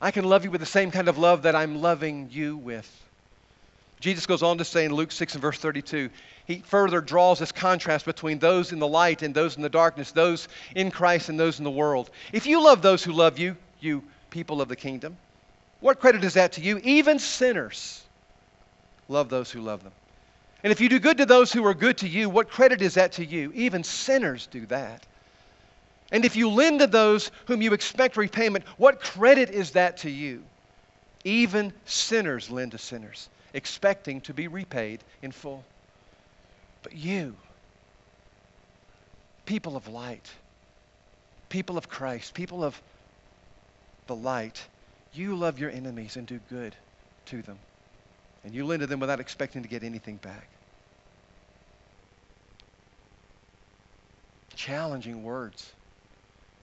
I 0.00 0.12
can 0.12 0.24
love 0.24 0.44
you 0.44 0.52
with 0.52 0.60
the 0.60 0.66
same 0.66 0.92
kind 0.92 1.08
of 1.08 1.18
love 1.18 1.42
that 1.42 1.56
I'm 1.56 1.82
loving 1.82 2.28
you 2.30 2.56
with. 2.56 2.88
Jesus 3.98 4.26
goes 4.26 4.44
on 4.44 4.58
to 4.58 4.64
say 4.64 4.84
in 4.84 4.94
Luke 4.94 5.10
6 5.10 5.34
and 5.34 5.42
verse 5.42 5.58
32, 5.58 6.08
he 6.46 6.58
further 6.60 7.00
draws 7.00 7.40
this 7.40 7.50
contrast 7.50 8.04
between 8.04 8.38
those 8.38 8.70
in 8.70 8.78
the 8.78 8.86
light 8.86 9.22
and 9.22 9.34
those 9.34 9.56
in 9.56 9.62
the 9.62 9.68
darkness, 9.68 10.12
those 10.12 10.46
in 10.76 10.92
Christ 10.92 11.30
and 11.30 11.40
those 11.40 11.58
in 11.58 11.64
the 11.64 11.70
world. 11.70 12.10
If 12.32 12.46
you 12.46 12.62
love 12.62 12.80
those 12.80 13.02
who 13.02 13.12
love 13.12 13.40
you, 13.40 13.56
you 13.80 14.04
people 14.30 14.60
of 14.60 14.68
the 14.68 14.76
kingdom. 14.76 15.16
What 15.80 16.00
credit 16.00 16.24
is 16.24 16.34
that 16.34 16.52
to 16.52 16.60
you? 16.60 16.80
Even 16.82 17.18
sinners 17.18 18.02
love 19.08 19.28
those 19.28 19.50
who 19.50 19.60
love 19.60 19.82
them. 19.82 19.92
And 20.62 20.72
if 20.72 20.80
you 20.80 20.88
do 20.88 20.98
good 20.98 21.18
to 21.18 21.26
those 21.26 21.52
who 21.52 21.64
are 21.66 21.74
good 21.74 21.98
to 21.98 22.08
you, 22.08 22.28
what 22.28 22.50
credit 22.50 22.82
is 22.82 22.94
that 22.94 23.12
to 23.12 23.24
you? 23.24 23.52
Even 23.54 23.84
sinners 23.84 24.48
do 24.48 24.66
that. 24.66 25.06
And 26.10 26.24
if 26.24 26.36
you 26.36 26.50
lend 26.50 26.80
to 26.80 26.86
those 26.86 27.30
whom 27.46 27.62
you 27.62 27.72
expect 27.72 28.16
repayment, 28.16 28.64
what 28.76 29.00
credit 29.00 29.50
is 29.50 29.72
that 29.72 29.98
to 29.98 30.10
you? 30.10 30.42
Even 31.24 31.72
sinners 31.84 32.50
lend 32.50 32.72
to 32.72 32.78
sinners, 32.78 33.28
expecting 33.52 34.20
to 34.22 34.34
be 34.34 34.48
repaid 34.48 35.00
in 35.22 35.32
full. 35.32 35.64
But 36.82 36.94
you, 36.94 37.36
people 39.44 39.76
of 39.76 39.88
light, 39.88 40.28
people 41.48 41.76
of 41.76 41.88
Christ, 41.88 42.34
people 42.34 42.64
of 42.64 42.80
the 44.08 44.16
light, 44.16 44.60
you 45.12 45.36
love 45.36 45.60
your 45.60 45.70
enemies 45.70 46.16
and 46.16 46.26
do 46.26 46.40
good 46.50 46.74
to 47.26 47.42
them. 47.42 47.58
And 48.42 48.54
you 48.54 48.66
lend 48.66 48.80
to 48.80 48.86
them 48.86 48.98
without 48.98 49.20
expecting 49.20 49.62
to 49.62 49.68
get 49.68 49.84
anything 49.84 50.16
back. 50.16 50.48
Challenging 54.56 55.22
words. 55.22 55.70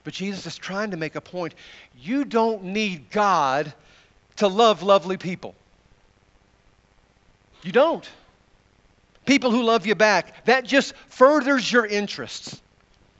But 0.04 0.12
Jesus 0.12 0.46
is 0.46 0.56
trying 0.56 0.90
to 0.90 0.96
make 0.96 1.14
a 1.14 1.20
point. 1.20 1.54
You 1.98 2.24
don't 2.24 2.64
need 2.64 3.10
God 3.10 3.72
to 4.36 4.48
love 4.48 4.82
lovely 4.82 5.16
people. 5.16 5.54
You 7.62 7.72
don't. 7.72 8.08
People 9.24 9.50
who 9.50 9.62
love 9.62 9.86
you 9.86 9.94
back. 9.94 10.44
That 10.44 10.64
just 10.64 10.94
furthers 11.08 11.70
your 11.70 11.84
interests. 11.86 12.60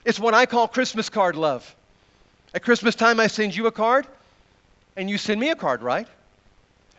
It's 0.05 0.19
what 0.19 0.33
I 0.33 0.45
call 0.45 0.67
Christmas 0.67 1.09
card 1.09 1.35
love. 1.35 1.75
At 2.53 2.63
Christmas 2.63 2.95
time, 2.95 3.19
I 3.19 3.27
send 3.27 3.55
you 3.55 3.67
a 3.67 3.71
card 3.71 4.07
and 4.97 5.09
you 5.09 5.17
send 5.17 5.39
me 5.39 5.51
a 5.51 5.55
card, 5.55 5.81
right? 5.81 6.07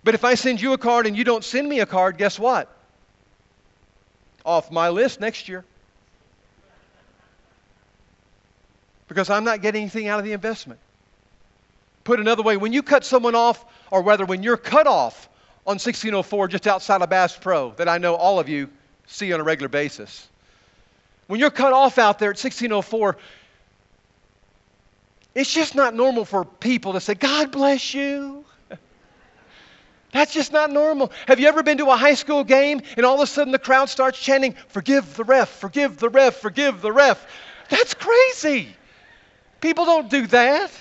But 0.04 0.14
if 0.14 0.24
I 0.24 0.34
send 0.34 0.60
you 0.60 0.72
a 0.72 0.78
card 0.78 1.06
and 1.06 1.16
you 1.16 1.24
don't 1.24 1.44
send 1.44 1.68
me 1.68 1.80
a 1.80 1.86
card, 1.86 2.16
guess 2.16 2.38
what? 2.38 2.74
Off 4.46 4.70
my 4.70 4.88
list 4.88 5.20
next 5.20 5.48
year. 5.48 5.64
Because 9.08 9.28
I'm 9.28 9.44
not 9.44 9.60
getting 9.60 9.82
anything 9.82 10.06
out 10.06 10.18
of 10.18 10.24
the 10.24 10.32
investment. 10.32 10.80
Put 12.04 12.20
another 12.20 12.42
way, 12.42 12.56
when 12.56 12.72
you 12.72 12.82
cut 12.82 13.04
someone 13.04 13.34
off, 13.34 13.64
or 13.90 14.02
rather, 14.02 14.24
when 14.24 14.42
you're 14.42 14.56
cut 14.56 14.86
off 14.86 15.28
on 15.66 15.72
1604 15.72 16.48
just 16.48 16.66
outside 16.66 17.02
of 17.02 17.10
Bass 17.10 17.36
Pro, 17.36 17.72
that 17.72 17.88
I 17.88 17.98
know 17.98 18.14
all 18.14 18.38
of 18.38 18.48
you 18.48 18.70
see 19.06 19.32
on 19.32 19.40
a 19.40 19.42
regular 19.42 19.68
basis, 19.68 20.28
when 21.26 21.40
you're 21.40 21.50
cut 21.50 21.72
off 21.72 21.98
out 21.98 22.18
there 22.18 22.30
at 22.30 22.42
1604, 22.42 23.16
it's 25.38 25.54
just 25.54 25.76
not 25.76 25.94
normal 25.94 26.24
for 26.24 26.44
people 26.44 26.94
to 26.94 27.00
say, 27.00 27.14
God 27.14 27.52
bless 27.52 27.94
you. 27.94 28.44
That's 30.12 30.32
just 30.32 30.52
not 30.52 30.72
normal. 30.72 31.12
Have 31.28 31.38
you 31.38 31.46
ever 31.46 31.62
been 31.62 31.78
to 31.78 31.86
a 31.86 31.96
high 31.96 32.14
school 32.14 32.42
game 32.42 32.80
and 32.96 33.06
all 33.06 33.14
of 33.14 33.20
a 33.20 33.26
sudden 33.26 33.52
the 33.52 33.58
crowd 33.58 33.88
starts 33.88 34.18
chanting, 34.18 34.56
Forgive 34.66 35.14
the 35.14 35.22
ref, 35.22 35.48
forgive 35.48 35.98
the 35.98 36.08
ref, 36.08 36.34
forgive 36.34 36.80
the 36.80 36.90
ref? 36.90 37.24
That's 37.68 37.94
crazy. 37.94 38.74
People 39.60 39.84
don't 39.84 40.10
do 40.10 40.26
that. 40.26 40.72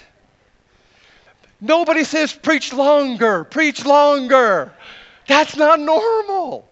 Nobody 1.62 2.04
says, 2.04 2.34
Preach 2.34 2.74
longer, 2.74 3.44
preach 3.44 3.86
longer. 3.86 4.74
That's 5.28 5.56
not 5.56 5.80
normal. 5.80 6.68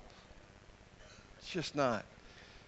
It's 1.38 1.50
just 1.50 1.76
not. 1.76 2.04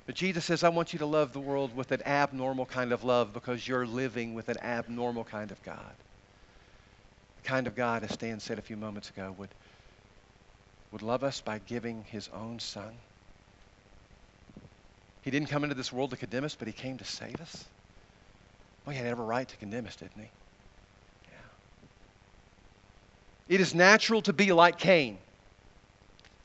But 0.07 0.15
Jesus 0.15 0.45
says, 0.45 0.63
I 0.63 0.69
want 0.69 0.93
you 0.93 0.99
to 0.99 1.05
love 1.05 1.33
the 1.33 1.39
world 1.41 1.75
with 1.75 1.91
an 1.91 2.01
abnormal 2.05 2.65
kind 2.65 2.93
of 2.93 3.03
love 3.03 3.33
because 3.33 3.67
you're 3.67 3.85
living 3.85 4.33
with 4.33 4.47
an 4.47 4.57
abnormal 4.61 5.25
kind 5.25 5.51
of 5.51 5.61
God. 5.63 5.93
The 7.43 7.49
kind 7.49 7.67
of 7.67 7.75
God, 7.75 8.05
as 8.05 8.13
Stan 8.13 8.39
said 8.39 8.57
a 8.57 8.61
few 8.61 8.77
moments 8.77 9.09
ago, 9.09 9.35
would, 9.37 9.49
would 10.93 11.01
love 11.01 11.25
us 11.25 11.41
by 11.41 11.59
giving 11.59 12.05
his 12.05 12.29
own 12.33 12.57
son. 12.57 12.93
He 15.23 15.29
didn't 15.29 15.49
come 15.49 15.65
into 15.65 15.75
this 15.75 15.91
world 15.91 16.11
to 16.11 16.17
condemn 16.17 16.45
us, 16.45 16.55
but 16.55 16.69
he 16.69 16.73
came 16.73 16.97
to 16.99 17.05
save 17.05 17.41
us. 17.41 17.65
Well, 18.85 18.95
he 18.95 18.97
had 18.99 19.07
every 19.07 19.25
right 19.25 19.45
to 19.45 19.57
condemn 19.57 19.85
us, 19.87 19.97
didn't 19.97 20.15
he? 20.15 20.29
Yeah. 23.49 23.55
It 23.55 23.59
is 23.59 23.75
natural 23.75 24.21
to 24.21 24.31
be 24.31 24.53
like 24.53 24.77
Cain. 24.77 25.17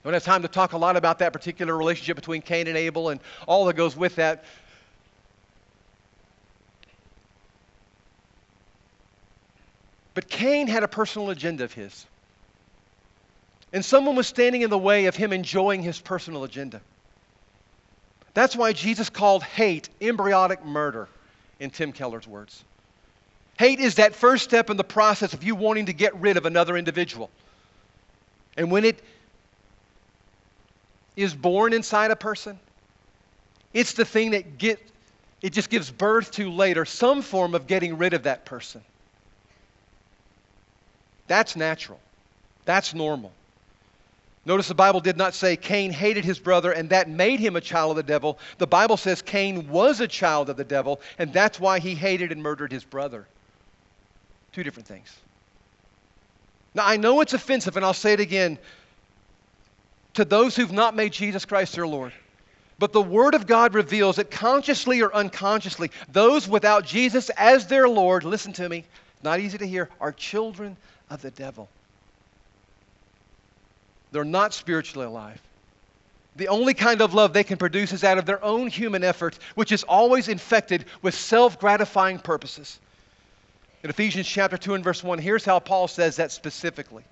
I 0.03 0.09
don't 0.09 0.15
have 0.15 0.25
time 0.25 0.43
to 0.43 0.49
talk 0.49 0.73
a 0.73 0.79
lot 0.79 0.97
about 0.97 1.21
that 1.21 1.33
particular 1.33 1.77
relationship 1.77 2.17
between 2.17 2.43
Cain 2.43 2.67
and 2.67 2.77
Abel 2.77 3.11
and 3.11 3.21
all 3.47 3.67
that 3.67 3.77
goes 3.77 3.97
with 3.97 4.17
that. 4.17 4.45
But 10.15 10.29
Cain 10.29 10.67
had 10.67 10.83
a 10.83 10.89
personal 10.89 11.31
agenda 11.31 11.65
of 11.65 11.73
his. 11.73 12.07
And 13.73 13.85
someone 13.85 14.17
was 14.17 14.27
standing 14.27 14.63
in 14.63 14.71
the 14.71 14.79
way 14.79 15.07
of 15.07 15.17
him 15.17 15.33
enjoying 15.33 15.83
his 15.83 16.01
personal 16.01 16.45
agenda. 16.45 16.81
That's 18.35 18.57
why 18.57 18.73
Jesus 18.73 19.09
called 19.09 19.43
hate 19.43 19.89
embryonic 20.01 20.65
murder, 20.65 21.09
in 21.61 21.71
Tim 21.71 21.93
Keller's 21.93 22.27
words. 22.27 22.65
Hate 23.59 23.79
is 23.79 23.95
that 23.95 24.15
first 24.15 24.45
step 24.45 24.69
in 24.69 24.77
the 24.77 24.85
process 24.85 25.33
of 25.33 25.45
you 25.45 25.55
wanting 25.55 25.87
to 25.87 25.93
get 25.93 26.15
rid 26.17 26.37
of 26.37 26.45
another 26.45 26.77
individual. 26.77 27.31
And 28.57 28.71
when 28.71 28.85
it 28.85 29.03
is 31.17 31.35
born 31.35 31.73
inside 31.73 32.11
a 32.11 32.17
person, 32.17 32.59
it's 33.73 33.95
the 33.95 34.05
thing 34.05 34.33
that 34.33 34.59
get, 34.59 34.81
it 35.41 35.53
just 35.53 35.71
gives 35.71 35.91
birth 35.91 36.31
to 36.33 36.51
later 36.51 36.85
some 36.85 37.23
form 37.23 37.55
of 37.55 37.67
getting 37.67 37.99
rid 37.99 38.15
of 38.15 38.25
that 38.25 38.45
person. 38.45 38.83
That's 41.27 41.57
natural. 41.57 42.01
That's 42.65 42.95
normal. 42.95 43.33
Notice 44.45 44.67
the 44.69 44.75
Bible 44.75 45.01
did 45.01 45.17
not 45.17 45.35
say 45.35 45.57
Cain 45.57 45.93
hated 45.93 46.25
his 46.25 46.39
brother 46.39 46.73
and 46.73 46.91
that 46.91 47.09
made 47.09 47.39
him 47.39 47.55
a 47.55 47.61
child 47.61 47.91
of 47.93 47.97
the 47.97 48.03
devil. 48.03 48.39
The 48.59 48.67
Bible 48.67 48.97
says 48.97 49.23
Cain 49.23 49.69
was 49.69 50.01
a 50.01 50.09
child 50.09 50.51
of 50.51 50.57
the 50.57 50.65
devil 50.65 51.01
and 51.19 51.33
that's 51.33 51.61
why 51.61 51.79
he 51.79 51.95
hated 51.95 52.33
and 52.33 52.43
murdered 52.43 52.73
his 52.73 52.85
brother. 52.85 53.27
Two 54.53 54.65
different 54.65 54.89
things. 54.89 55.17
Now, 56.75 56.87
I 56.87 56.97
know 56.97 57.21
it's 57.21 57.35
offensive, 57.35 57.77
and 57.77 57.85
I'll 57.85 57.93
say 57.93 58.15
it 58.15 58.21
again 58.21 58.59
to 60.15 60.25
those 60.25 60.57
who've 60.57 60.73
not 60.73 60.95
made 60.95 61.13
Jesus 61.13 61.45
Christ 61.45 61.75
their 61.75 61.87
Lord. 61.87 62.13
But 62.79 62.93
the 62.93 63.03
Word 63.03 63.35
of 63.35 63.47
God 63.47 63.75
reveals 63.75 64.17
that 64.17 64.31
consciously 64.31 65.03
or 65.03 65.15
unconsciously, 65.15 65.91
those 66.11 66.49
without 66.49 66.85
Jesus 66.85 67.31
as 67.31 67.67
their 67.67 67.89
Lord, 67.89 68.25
listen 68.25 68.53
to 68.55 68.69
me, 68.69 68.85
not 69.23 69.41
easy 69.41 69.59
to 69.59 69.67
hear, 69.67 69.89
are 70.01 70.13
children 70.13 70.77
of 71.09 71.23
the 71.23 71.31
devil. 71.31 71.69
They're 74.11 74.25
not 74.25 74.53
spiritually 74.53 75.07
alive. 75.07 75.41
The 76.37 76.49
only 76.49 76.75
kind 76.75 77.03
of 77.03 77.15
love 77.15 77.33
they 77.33 77.45
can 77.45 77.59
produce 77.59 77.93
is 77.93 78.05
out 78.05 78.19
of 78.19 78.25
their 78.25 78.43
own 78.43 78.69
human 78.69 79.05
effort, 79.05 79.39
which 79.55 79.71
is 79.71 79.83
always 79.85 80.29
infected 80.29 80.87
with 81.03 81.15
self 81.15 81.59
gratifying 81.59 82.19
purposes. 82.19 82.79
In 83.83 83.91
Ephesians 83.91 84.27
chapter 84.27 84.57
2 84.57 84.75
and 84.75 84.85
verse 84.85 85.03
1, 85.03 85.19
here's 85.19 85.45
how 85.45 85.59
Paul 85.59 85.89
says 85.89 86.17
that 86.17 86.33
specifically. 86.33 87.05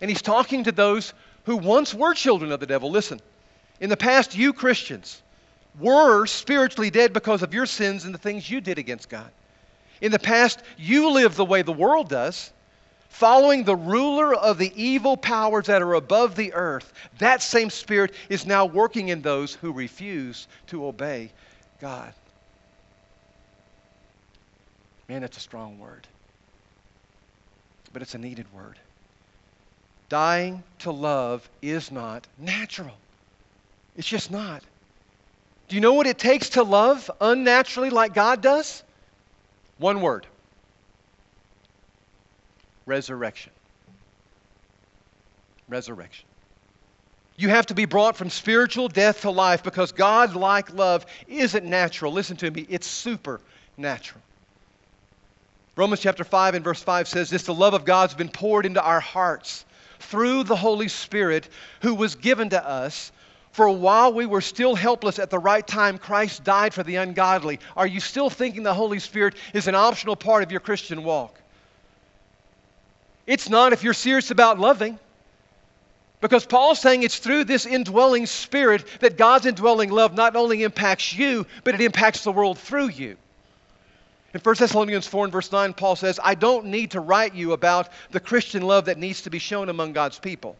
And 0.00 0.10
he's 0.10 0.22
talking 0.22 0.64
to 0.64 0.72
those 0.72 1.14
who 1.48 1.56
once 1.56 1.94
were 1.94 2.12
children 2.12 2.52
of 2.52 2.60
the 2.60 2.66
devil. 2.66 2.90
Listen, 2.90 3.18
in 3.80 3.88
the 3.88 3.96
past, 3.96 4.36
you 4.36 4.52
Christians 4.52 5.22
were 5.80 6.26
spiritually 6.26 6.90
dead 6.90 7.14
because 7.14 7.42
of 7.42 7.54
your 7.54 7.64
sins 7.64 8.04
and 8.04 8.12
the 8.12 8.18
things 8.18 8.50
you 8.50 8.60
did 8.60 8.78
against 8.78 9.08
God. 9.08 9.30
In 10.02 10.12
the 10.12 10.18
past, 10.18 10.62
you 10.76 11.10
lived 11.10 11.36
the 11.36 11.46
way 11.46 11.62
the 11.62 11.72
world 11.72 12.10
does 12.10 12.52
following 13.08 13.64
the 13.64 13.74
ruler 13.74 14.34
of 14.34 14.58
the 14.58 14.70
evil 14.76 15.16
powers 15.16 15.68
that 15.68 15.80
are 15.80 15.94
above 15.94 16.36
the 16.36 16.52
earth, 16.52 16.92
that 17.16 17.40
same 17.40 17.70
spirit 17.70 18.12
is 18.28 18.44
now 18.44 18.66
working 18.66 19.08
in 19.08 19.22
those 19.22 19.54
who 19.54 19.72
refuse 19.72 20.48
to 20.66 20.84
obey 20.84 21.32
God. 21.80 22.12
Man, 25.08 25.22
that's 25.22 25.38
a 25.38 25.40
strong 25.40 25.78
word. 25.78 26.06
But 27.94 28.02
it's 28.02 28.14
a 28.14 28.18
needed 28.18 28.52
word. 28.52 28.78
Dying 30.08 30.62
to 30.80 30.90
love 30.90 31.48
is 31.60 31.92
not 31.92 32.26
natural. 32.38 32.96
It's 33.96 34.08
just 34.08 34.30
not. 34.30 34.62
Do 35.68 35.74
you 35.76 35.82
know 35.82 35.94
what 35.94 36.06
it 36.06 36.18
takes 36.18 36.50
to 36.50 36.62
love 36.62 37.10
unnaturally 37.20 37.90
like 37.90 38.14
God 38.14 38.40
does? 38.40 38.82
One 39.78 40.00
word 40.00 40.26
resurrection. 42.86 43.52
Resurrection. 45.68 46.24
You 47.36 47.50
have 47.50 47.66
to 47.66 47.74
be 47.74 47.84
brought 47.84 48.16
from 48.16 48.30
spiritual 48.30 48.88
death 48.88 49.20
to 49.20 49.30
life 49.30 49.62
because 49.62 49.92
God 49.92 50.34
like 50.34 50.72
love 50.72 51.04
isn't 51.28 51.64
natural. 51.64 52.12
Listen 52.12 52.36
to 52.38 52.50
me, 52.50 52.66
it's 52.68 52.86
supernatural. 52.86 54.22
Romans 55.76 56.00
chapter 56.00 56.24
5 56.24 56.54
and 56.54 56.64
verse 56.64 56.82
5 56.82 57.06
says 57.06 57.30
this 57.30 57.44
the 57.44 57.54
love 57.54 57.74
of 57.74 57.84
God's 57.84 58.14
been 58.14 58.30
poured 58.30 58.66
into 58.66 58.82
our 58.82 58.98
hearts 58.98 59.64
through 59.98 60.44
the 60.44 60.56
Holy 60.56 60.88
Spirit 60.88 61.48
who 61.82 61.94
was 61.94 62.14
given 62.14 62.50
to 62.50 62.66
us. 62.66 63.12
For 63.52 63.68
while 63.70 64.12
we 64.12 64.26
were 64.26 64.40
still 64.40 64.74
helpless 64.74 65.18
at 65.18 65.30
the 65.30 65.38
right 65.38 65.66
time, 65.66 65.98
Christ 65.98 66.44
died 66.44 66.74
for 66.74 66.82
the 66.82 66.96
ungodly. 66.96 67.60
Are 67.76 67.86
you 67.86 68.00
still 68.00 68.30
thinking 68.30 68.62
the 68.62 68.74
Holy 68.74 68.98
Spirit 68.98 69.34
is 69.52 69.66
an 69.66 69.74
optional 69.74 70.16
part 70.16 70.42
of 70.42 70.50
your 70.50 70.60
Christian 70.60 71.02
walk? 71.02 71.40
It's 73.26 73.48
not 73.48 73.72
if 73.72 73.82
you're 73.82 73.94
serious 73.94 74.30
about 74.30 74.58
loving. 74.58 74.98
Because 76.20 76.44
Paul's 76.44 76.80
saying 76.80 77.02
it's 77.02 77.18
through 77.18 77.44
this 77.44 77.64
indwelling 77.64 78.26
spirit 78.26 78.84
that 79.00 79.16
God's 79.16 79.46
indwelling 79.46 79.90
love 79.90 80.14
not 80.14 80.34
only 80.34 80.62
impacts 80.62 81.12
you, 81.12 81.46
but 81.62 81.74
it 81.74 81.80
impacts 81.80 82.24
the 82.24 82.32
world 82.32 82.58
through 82.58 82.88
you. 82.88 83.16
In 84.34 84.40
1 84.40 84.54
Thessalonians 84.58 85.06
4 85.06 85.24
and 85.24 85.32
verse 85.32 85.50
9, 85.50 85.72
Paul 85.72 85.96
says, 85.96 86.20
I 86.22 86.34
don't 86.34 86.66
need 86.66 86.90
to 86.90 87.00
write 87.00 87.34
you 87.34 87.52
about 87.52 87.88
the 88.10 88.20
Christian 88.20 88.62
love 88.62 88.84
that 88.84 88.98
needs 88.98 89.22
to 89.22 89.30
be 89.30 89.38
shown 89.38 89.68
among 89.70 89.94
God's 89.94 90.18
people. 90.18 90.56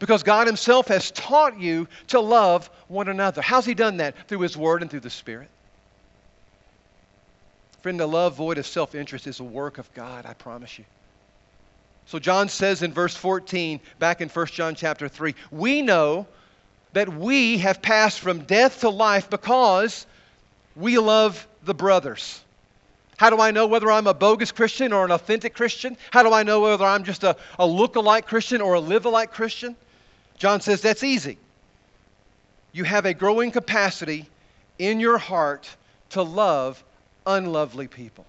Because 0.00 0.22
God 0.22 0.46
Himself 0.46 0.88
has 0.88 1.10
taught 1.12 1.60
you 1.60 1.86
to 2.08 2.20
love 2.20 2.68
one 2.88 3.08
another. 3.08 3.42
How's 3.42 3.66
He 3.66 3.74
done 3.74 3.98
that? 3.98 4.28
Through 4.28 4.40
His 4.40 4.56
Word 4.56 4.82
and 4.82 4.90
through 4.90 5.00
the 5.00 5.10
Spirit. 5.10 5.48
Friend, 7.82 8.00
a 8.00 8.06
love 8.06 8.34
void 8.34 8.58
of 8.58 8.66
self 8.66 8.94
interest 8.94 9.26
is 9.26 9.40
a 9.40 9.44
work 9.44 9.78
of 9.78 9.92
God, 9.94 10.26
I 10.26 10.34
promise 10.34 10.78
you. 10.78 10.84
So 12.06 12.18
John 12.18 12.48
says 12.48 12.82
in 12.82 12.92
verse 12.92 13.14
14, 13.14 13.78
back 14.00 14.20
in 14.20 14.28
1 14.28 14.46
John 14.46 14.74
chapter 14.74 15.08
3, 15.08 15.34
we 15.52 15.80
know 15.80 16.26
that 16.92 17.08
we 17.08 17.58
have 17.58 17.80
passed 17.80 18.18
from 18.18 18.40
death 18.40 18.80
to 18.80 18.90
life 18.90 19.30
because 19.30 20.06
we 20.74 20.98
love 20.98 21.46
the 21.62 21.74
brothers. 21.74 22.42
How 23.20 23.28
do 23.28 23.38
I 23.38 23.50
know 23.50 23.66
whether 23.66 23.90
I'm 23.90 24.06
a 24.06 24.14
bogus 24.14 24.50
Christian 24.50 24.94
or 24.94 25.04
an 25.04 25.10
authentic 25.10 25.52
Christian? 25.52 25.98
How 26.10 26.22
do 26.22 26.32
I 26.32 26.42
know 26.42 26.62
whether 26.62 26.86
I'm 26.86 27.04
just 27.04 27.22
a, 27.22 27.36
a 27.58 27.66
look-alike 27.66 28.26
Christian 28.26 28.62
or 28.62 28.72
a 28.72 28.80
live-alike 28.80 29.30
Christian? 29.30 29.76
John 30.38 30.62
says 30.62 30.80
that's 30.80 31.04
easy. 31.04 31.36
You 32.72 32.84
have 32.84 33.04
a 33.04 33.12
growing 33.12 33.50
capacity 33.50 34.26
in 34.78 35.00
your 35.00 35.18
heart 35.18 35.68
to 36.08 36.22
love 36.22 36.82
unlovely 37.26 37.88
people. 37.88 38.24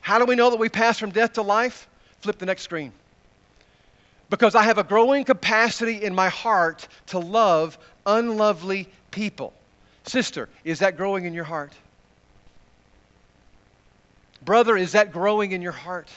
How 0.00 0.20
do 0.20 0.26
we 0.26 0.36
know 0.36 0.50
that 0.50 0.60
we 0.60 0.68
pass 0.68 0.96
from 0.96 1.10
death 1.10 1.32
to 1.32 1.42
life? 1.42 1.88
Flip 2.20 2.38
the 2.38 2.46
next 2.46 2.62
screen. 2.62 2.92
Because 4.30 4.54
I 4.54 4.62
have 4.62 4.78
a 4.78 4.84
growing 4.84 5.24
capacity 5.24 6.04
in 6.04 6.14
my 6.14 6.28
heart 6.28 6.86
to 7.06 7.18
love 7.18 7.76
unlovely 8.06 8.88
people. 9.10 9.52
Sister, 10.04 10.48
is 10.62 10.78
that 10.78 10.96
growing 10.96 11.24
in 11.24 11.34
your 11.34 11.42
heart? 11.42 11.72
Brother, 14.44 14.76
is 14.76 14.92
that 14.92 15.12
growing 15.12 15.52
in 15.52 15.62
your 15.62 15.72
heart? 15.72 16.08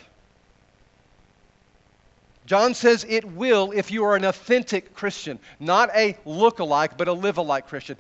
John 2.46 2.74
says 2.74 3.06
it 3.08 3.26
will 3.26 3.72
if 3.72 3.92
you 3.92 4.04
are 4.06 4.16
an 4.16 4.24
authentic 4.24 4.94
Christian, 4.96 5.40
not 5.60 5.90
a 5.96 6.16
look-alike, 6.26 6.98
but 6.98 7.08
a 7.08 7.14
live-alike 7.14 7.68
Christian. 7.68 7.98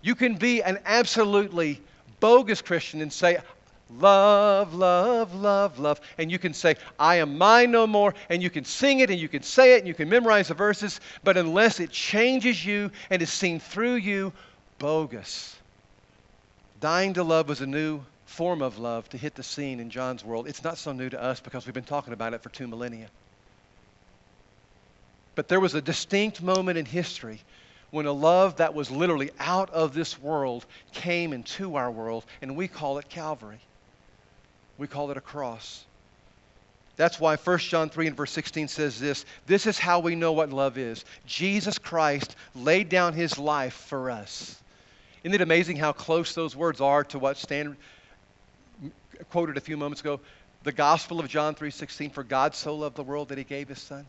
You 0.00 0.14
can 0.14 0.36
be 0.36 0.62
an 0.62 0.78
absolutely 0.86 1.80
bogus 2.20 2.62
Christian 2.62 3.02
and 3.02 3.12
say, 3.12 3.38
Love, 3.98 4.74
love, 4.74 5.34
love, 5.34 5.78
love. 5.78 6.00
And 6.18 6.30
you 6.30 6.38
can 6.38 6.54
say, 6.54 6.76
I 6.98 7.16
am 7.16 7.36
mine 7.38 7.70
no 7.70 7.86
more. 7.86 8.14
And 8.28 8.42
you 8.42 8.50
can 8.50 8.64
sing 8.64 9.00
it 9.00 9.10
and 9.10 9.20
you 9.20 9.28
can 9.28 9.42
say 9.42 9.74
it 9.74 9.78
and 9.80 9.86
you 9.86 9.94
can 9.94 10.08
memorize 10.08 10.48
the 10.48 10.54
verses. 10.54 11.00
But 11.22 11.36
unless 11.36 11.80
it 11.80 11.90
changes 11.90 12.64
you 12.64 12.90
and 13.10 13.20
is 13.20 13.30
seen 13.30 13.60
through 13.60 13.96
you, 13.96 14.32
bogus. 14.78 15.54
Dying 16.80 17.14
to 17.14 17.22
love 17.22 17.48
was 17.48 17.60
a 17.60 17.66
new 17.66 18.00
form 18.24 18.62
of 18.62 18.78
love 18.78 19.08
to 19.10 19.18
hit 19.18 19.34
the 19.34 19.42
scene 19.42 19.80
in 19.80 19.90
John's 19.90 20.24
world. 20.24 20.48
It's 20.48 20.64
not 20.64 20.78
so 20.78 20.92
new 20.92 21.08
to 21.10 21.22
us 21.22 21.40
because 21.40 21.66
we've 21.66 21.74
been 21.74 21.84
talking 21.84 22.12
about 22.12 22.34
it 22.34 22.42
for 22.42 22.48
two 22.48 22.66
millennia. 22.66 23.08
But 25.34 25.48
there 25.48 25.60
was 25.60 25.74
a 25.74 25.82
distinct 25.82 26.42
moment 26.42 26.78
in 26.78 26.86
history 26.86 27.40
when 27.90 28.06
a 28.06 28.12
love 28.12 28.56
that 28.56 28.74
was 28.74 28.90
literally 28.90 29.30
out 29.38 29.70
of 29.70 29.94
this 29.94 30.20
world 30.20 30.66
came 30.92 31.32
into 31.32 31.76
our 31.76 31.90
world, 31.90 32.24
and 32.42 32.56
we 32.56 32.68
call 32.68 32.98
it 32.98 33.08
Calvary. 33.08 33.60
We 34.78 34.86
call 34.86 35.10
it 35.10 35.16
a 35.16 35.20
cross. 35.20 35.84
That's 36.96 37.18
why 37.18 37.36
1 37.36 37.58
John 37.58 37.90
3 37.90 38.08
and 38.08 38.16
verse 38.16 38.30
16 38.32 38.68
says 38.68 39.00
this 39.00 39.24
This 39.46 39.66
is 39.66 39.78
how 39.78 40.00
we 40.00 40.14
know 40.14 40.32
what 40.32 40.50
love 40.50 40.78
is. 40.78 41.04
Jesus 41.26 41.78
Christ 41.78 42.36
laid 42.54 42.88
down 42.88 43.12
his 43.12 43.38
life 43.38 43.74
for 43.74 44.10
us. 44.10 44.60
Isn't 45.24 45.34
it 45.34 45.40
amazing 45.40 45.76
how 45.76 45.92
close 45.92 46.34
those 46.34 46.54
words 46.54 46.80
are 46.80 47.02
to 47.04 47.18
what 47.18 47.36
Stan 47.36 47.76
quoted 49.30 49.56
a 49.56 49.60
few 49.60 49.76
moments 49.76 50.00
ago? 50.00 50.20
The 50.62 50.72
Gospel 50.72 51.20
of 51.20 51.28
John 51.28 51.54
3:16, 51.54 52.10
for 52.10 52.24
God 52.24 52.54
so 52.54 52.74
loved 52.74 52.96
the 52.96 53.02
world 53.02 53.28
that 53.28 53.38
he 53.38 53.44
gave 53.44 53.68
his 53.68 53.80
son. 53.80 54.06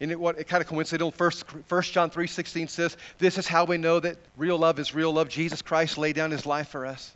Isn't 0.00 0.12
it 0.12 0.20
what 0.20 0.38
it 0.38 0.44
kind 0.44 0.60
of 0.60 0.68
coincidental? 0.68 1.10
First, 1.10 1.44
First 1.66 1.92
John 1.92 2.10
3:16 2.10 2.68
says, 2.68 2.96
This 3.18 3.38
is 3.38 3.48
how 3.48 3.64
we 3.64 3.78
know 3.78 3.98
that 4.00 4.16
real 4.36 4.58
love 4.58 4.78
is 4.78 4.94
real 4.94 5.12
love. 5.12 5.28
Jesus 5.28 5.62
Christ 5.62 5.98
laid 5.98 6.14
down 6.14 6.30
his 6.30 6.46
life 6.46 6.68
for 6.68 6.86
us. 6.86 7.12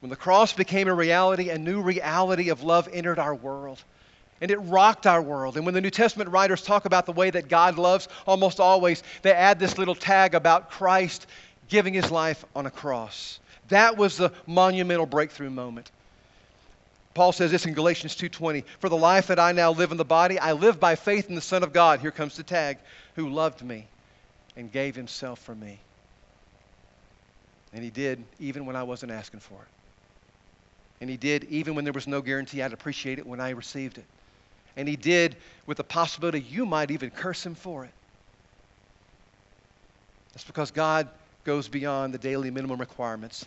When 0.00 0.10
the 0.10 0.16
cross 0.16 0.52
became 0.52 0.88
a 0.88 0.94
reality, 0.94 1.50
a 1.50 1.58
new 1.58 1.80
reality 1.80 2.50
of 2.50 2.62
love 2.62 2.88
entered 2.92 3.18
our 3.18 3.34
world. 3.34 3.82
And 4.40 4.50
it 4.50 4.58
rocked 4.58 5.06
our 5.06 5.22
world. 5.22 5.56
And 5.56 5.64
when 5.64 5.74
the 5.74 5.80
New 5.80 5.90
Testament 5.90 6.30
writers 6.30 6.60
talk 6.60 6.84
about 6.84 7.06
the 7.06 7.12
way 7.12 7.30
that 7.30 7.48
God 7.48 7.78
loves, 7.78 8.08
almost 8.26 8.60
always 8.60 9.02
they 9.22 9.32
add 9.32 9.58
this 9.58 9.78
little 9.78 9.94
tag 9.94 10.34
about 10.34 10.70
Christ 10.70 11.26
giving 11.68 11.94
his 11.94 12.10
life 12.10 12.44
on 12.54 12.66
a 12.66 12.70
cross. 12.70 13.38
That 13.74 13.96
was 13.96 14.16
the 14.16 14.30
monumental 14.46 15.04
breakthrough 15.04 15.50
moment. 15.50 15.90
Paul 17.12 17.32
says 17.32 17.50
this 17.50 17.66
in 17.66 17.74
Galatians 17.74 18.14
2:20, 18.14 18.64
"For 18.78 18.88
the 18.88 18.96
life 18.96 19.26
that 19.26 19.40
I 19.40 19.50
now 19.50 19.72
live 19.72 19.90
in 19.90 19.96
the 19.96 20.04
body, 20.04 20.38
I 20.38 20.52
live 20.52 20.78
by 20.78 20.94
faith 20.94 21.28
in 21.28 21.34
the 21.34 21.40
Son 21.40 21.64
of 21.64 21.72
God, 21.72 21.98
here 21.98 22.12
comes 22.12 22.36
the 22.36 22.44
tag, 22.44 22.78
who 23.16 23.28
loved 23.28 23.62
me 23.62 23.88
and 24.54 24.70
gave 24.70 24.94
himself 24.94 25.40
for 25.40 25.56
me." 25.56 25.80
And 27.72 27.82
he 27.82 27.90
did 27.90 28.24
even 28.38 28.64
when 28.64 28.76
I 28.76 28.84
wasn't 28.84 29.10
asking 29.10 29.40
for 29.40 29.60
it. 29.60 29.68
And 31.00 31.10
he 31.10 31.16
did 31.16 31.42
even 31.50 31.74
when 31.74 31.84
there 31.84 31.92
was 31.92 32.06
no 32.06 32.22
guarantee 32.22 32.62
I'd 32.62 32.72
appreciate 32.72 33.18
it 33.18 33.26
when 33.26 33.40
I 33.40 33.50
received 33.50 33.98
it. 33.98 34.06
And 34.76 34.86
he 34.86 34.94
did 34.94 35.34
with 35.66 35.78
the 35.78 35.84
possibility 35.84 36.42
you 36.42 36.64
might 36.64 36.92
even 36.92 37.10
curse 37.10 37.44
him 37.44 37.56
for 37.56 37.84
it. 37.84 37.92
That's 40.32 40.44
because 40.44 40.70
God 40.70 41.08
goes 41.42 41.66
beyond 41.66 42.14
the 42.14 42.18
daily 42.18 42.52
minimum 42.52 42.78
requirements 42.78 43.44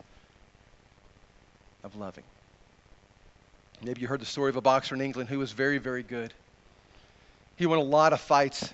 of 1.88 1.95
loving. 1.95 2.23
Maybe 3.82 4.02
you 4.02 4.08
heard 4.08 4.19
the 4.19 4.26
story 4.26 4.50
of 4.50 4.58
a 4.58 4.62
boxer 4.62 4.93
in 4.93 5.00
England 5.00 5.30
who 5.30 5.39
was 5.39 5.54
very, 5.54 5.78
very 5.78 6.04
good. 6.04 6.34
He 7.56 7.65
won 7.65 7.80
a 7.80 7.84
lot 7.84 8.12
of 8.12 8.19
fights, 8.19 8.73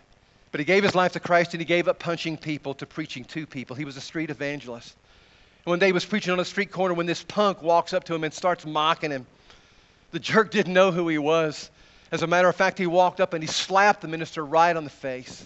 but 0.51 0.59
he 0.59 0.65
gave 0.65 0.83
his 0.83 0.95
life 0.95 1.13
to 1.13 1.19
Christ 1.19 1.53
and 1.53 1.61
he 1.61 1.65
gave 1.65 1.87
up 1.87 1.99
punching 1.99 2.37
people 2.37 2.73
to 2.75 2.87
preaching 2.87 3.23
to 3.25 3.45
people. 3.45 3.75
He 3.75 3.85
was 3.85 3.97
a 3.97 4.01
street 4.01 4.31
evangelist. 4.31 4.95
And 5.63 5.71
One 5.71 5.79
day 5.79 5.85
he 5.87 5.91
was 5.91 6.05
preaching 6.05 6.33
on 6.33 6.39
a 6.39 6.45
street 6.45 6.71
corner 6.71 6.95
when 6.95 7.05
this 7.05 7.23
punk 7.23 7.61
walks 7.61 7.93
up 7.93 8.03
to 8.05 8.15
him 8.15 8.23
and 8.23 8.33
starts 8.33 8.65
mocking 8.65 9.11
him. 9.11 9.27
The 10.11 10.19
jerk 10.19 10.49
didn't 10.49 10.73
know 10.73 10.91
who 10.91 11.07
he 11.07 11.19
was. 11.19 11.69
As 12.11 12.23
a 12.23 12.27
matter 12.27 12.49
of 12.49 12.55
fact, 12.55 12.79
he 12.79 12.87
walked 12.87 13.21
up 13.21 13.33
and 13.33 13.43
he 13.43 13.47
slapped 13.47 14.01
the 14.01 14.07
minister 14.07 14.43
right 14.43 14.75
on 14.75 14.85
the 14.85 14.89
face. 14.89 15.45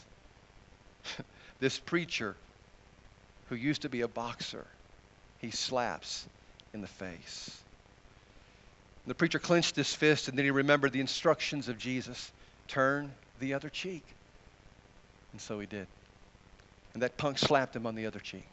this 1.60 1.80
preacher, 1.80 2.38
who 3.49 3.56
used 3.56 3.82
to 3.82 3.89
be 3.89 4.01
a 4.01 4.08
boxer, 4.08 4.65
he 5.39 5.51
slaps 5.51 6.25
in 6.77 6.81
the 6.81 6.87
face. 6.87 7.59
The 9.07 9.15
preacher 9.15 9.39
clenched 9.39 9.75
his 9.75 9.93
fist 9.93 10.27
and 10.27 10.37
then 10.37 10.45
he 10.45 10.51
remembered 10.51 10.93
the 10.93 10.99
instructions 10.99 11.69
of 11.69 11.79
Jesus 11.79 12.31
turn 12.67 13.11
the 13.39 13.55
other 13.55 13.69
cheek. 13.69 14.03
And 15.31 15.41
so 15.41 15.59
he 15.59 15.65
did. 15.65 15.87
And 16.93 17.01
that 17.01 17.17
punk 17.17 17.39
slapped 17.39 17.75
him 17.75 17.87
on 17.87 17.95
the 17.95 18.05
other 18.05 18.19
cheek. 18.19 18.45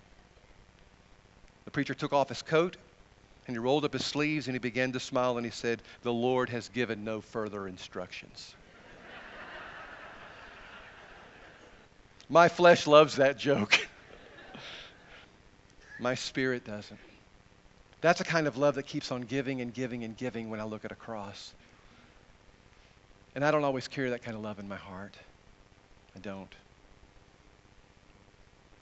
The 1.67 1.71
preacher 1.71 1.93
took 1.93 2.15
off 2.15 2.31
his 2.31 2.41
coat 2.41 2.79
and 3.47 3.55
he 3.55 3.59
rolled 3.59 3.85
up 3.85 3.93
his 3.93 4.07
sleeves 4.07 4.47
and 4.47 4.55
he 4.55 4.59
began 4.59 4.93
to 4.93 5.01
smile 5.01 5.37
and 5.37 5.45
he 5.45 5.53
said, 5.53 5.83
The 6.03 6.13
Lord 6.13 6.49
has 6.49 6.71
given 6.71 7.05
no 7.05 7.21
further 7.21 7.69
instructions. 7.69 8.55
My 12.31 12.49
flesh 12.49 12.87
loves 12.87 13.17
that 13.17 13.39
joke. 13.39 13.87
My 15.99 16.15
spirit 16.15 16.65
doesn't. 16.65 17.01
That's 18.05 18.21
a 18.21 18.25
kind 18.25 18.47
of 18.47 18.59
love 18.59 18.75
that 18.75 18.83
keeps 18.83 19.11
on 19.11 19.23
giving 19.23 19.63
and 19.63 19.73
giving 19.73 20.05
and 20.05 20.15
giving 20.15 20.51
when 20.51 20.61
I 20.61 20.65
look 20.65 20.85
at 20.85 20.93
a 20.93 20.95
cross. 20.95 21.55
And 23.35 23.43
I 23.43 23.51
don't 23.51 23.65
always 23.65 23.89
carry 23.89 24.11
that 24.11 24.23
kind 24.23 24.37
of 24.37 24.43
love 24.43 24.59
in 24.59 24.69
my 24.69 24.77
heart. 24.77 25.15
I 26.15 26.19
don't. 26.19 26.55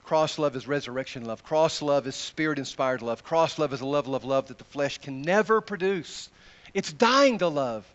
Cross 0.03 0.39
love 0.39 0.57
is 0.57 0.67
resurrection 0.67 1.23
love. 1.23 1.41
Cross 1.41 1.81
love 1.81 2.05
is 2.05 2.15
spirit 2.15 2.59
inspired 2.59 3.01
love. 3.01 3.23
Cross 3.23 3.59
love 3.59 3.71
is 3.71 3.79
a 3.79 3.85
level 3.85 4.13
of 4.13 4.25
love 4.25 4.49
that 4.49 4.57
the 4.57 4.65
flesh 4.65 4.97
can 4.97 5.21
never 5.21 5.61
produce. 5.61 6.29
It's 6.73 6.91
dying 6.91 7.37
to 7.37 7.47
love 7.47 7.85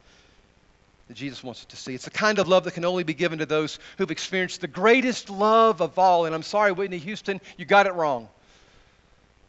that 1.09 1.14
Jesus 1.14 1.45
wants 1.45 1.61
us 1.61 1.67
to 1.67 1.77
see. 1.77 1.95
It's 1.95 2.07
the 2.07 2.11
kind 2.11 2.38
of 2.38 2.49
love 2.49 2.64
that 2.64 2.73
can 2.73 2.87
only 2.87 3.05
be 3.05 3.12
given 3.12 3.41
to 3.41 3.47
those 3.47 3.79
who've 3.99 4.11
experienced 4.11 4.62
the 4.62 4.67
greatest 4.67 5.29
love 5.29 5.83
of 5.83 5.99
all. 5.99 6.25
And 6.25 6.35
I'm 6.35 6.43
sorry, 6.43 6.73
Whitney 6.73 6.97
Houston, 6.97 7.43
you 7.59 7.67
got 7.67 7.87
it 7.87 7.93
wrong. 7.93 8.31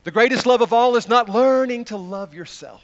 The 0.03 0.11
greatest 0.11 0.45
love 0.45 0.61
of 0.61 0.73
all 0.73 0.95
is 0.95 1.07
not 1.07 1.29
learning 1.29 1.85
to 1.85 1.97
love 1.97 2.33
yourself. 2.33 2.83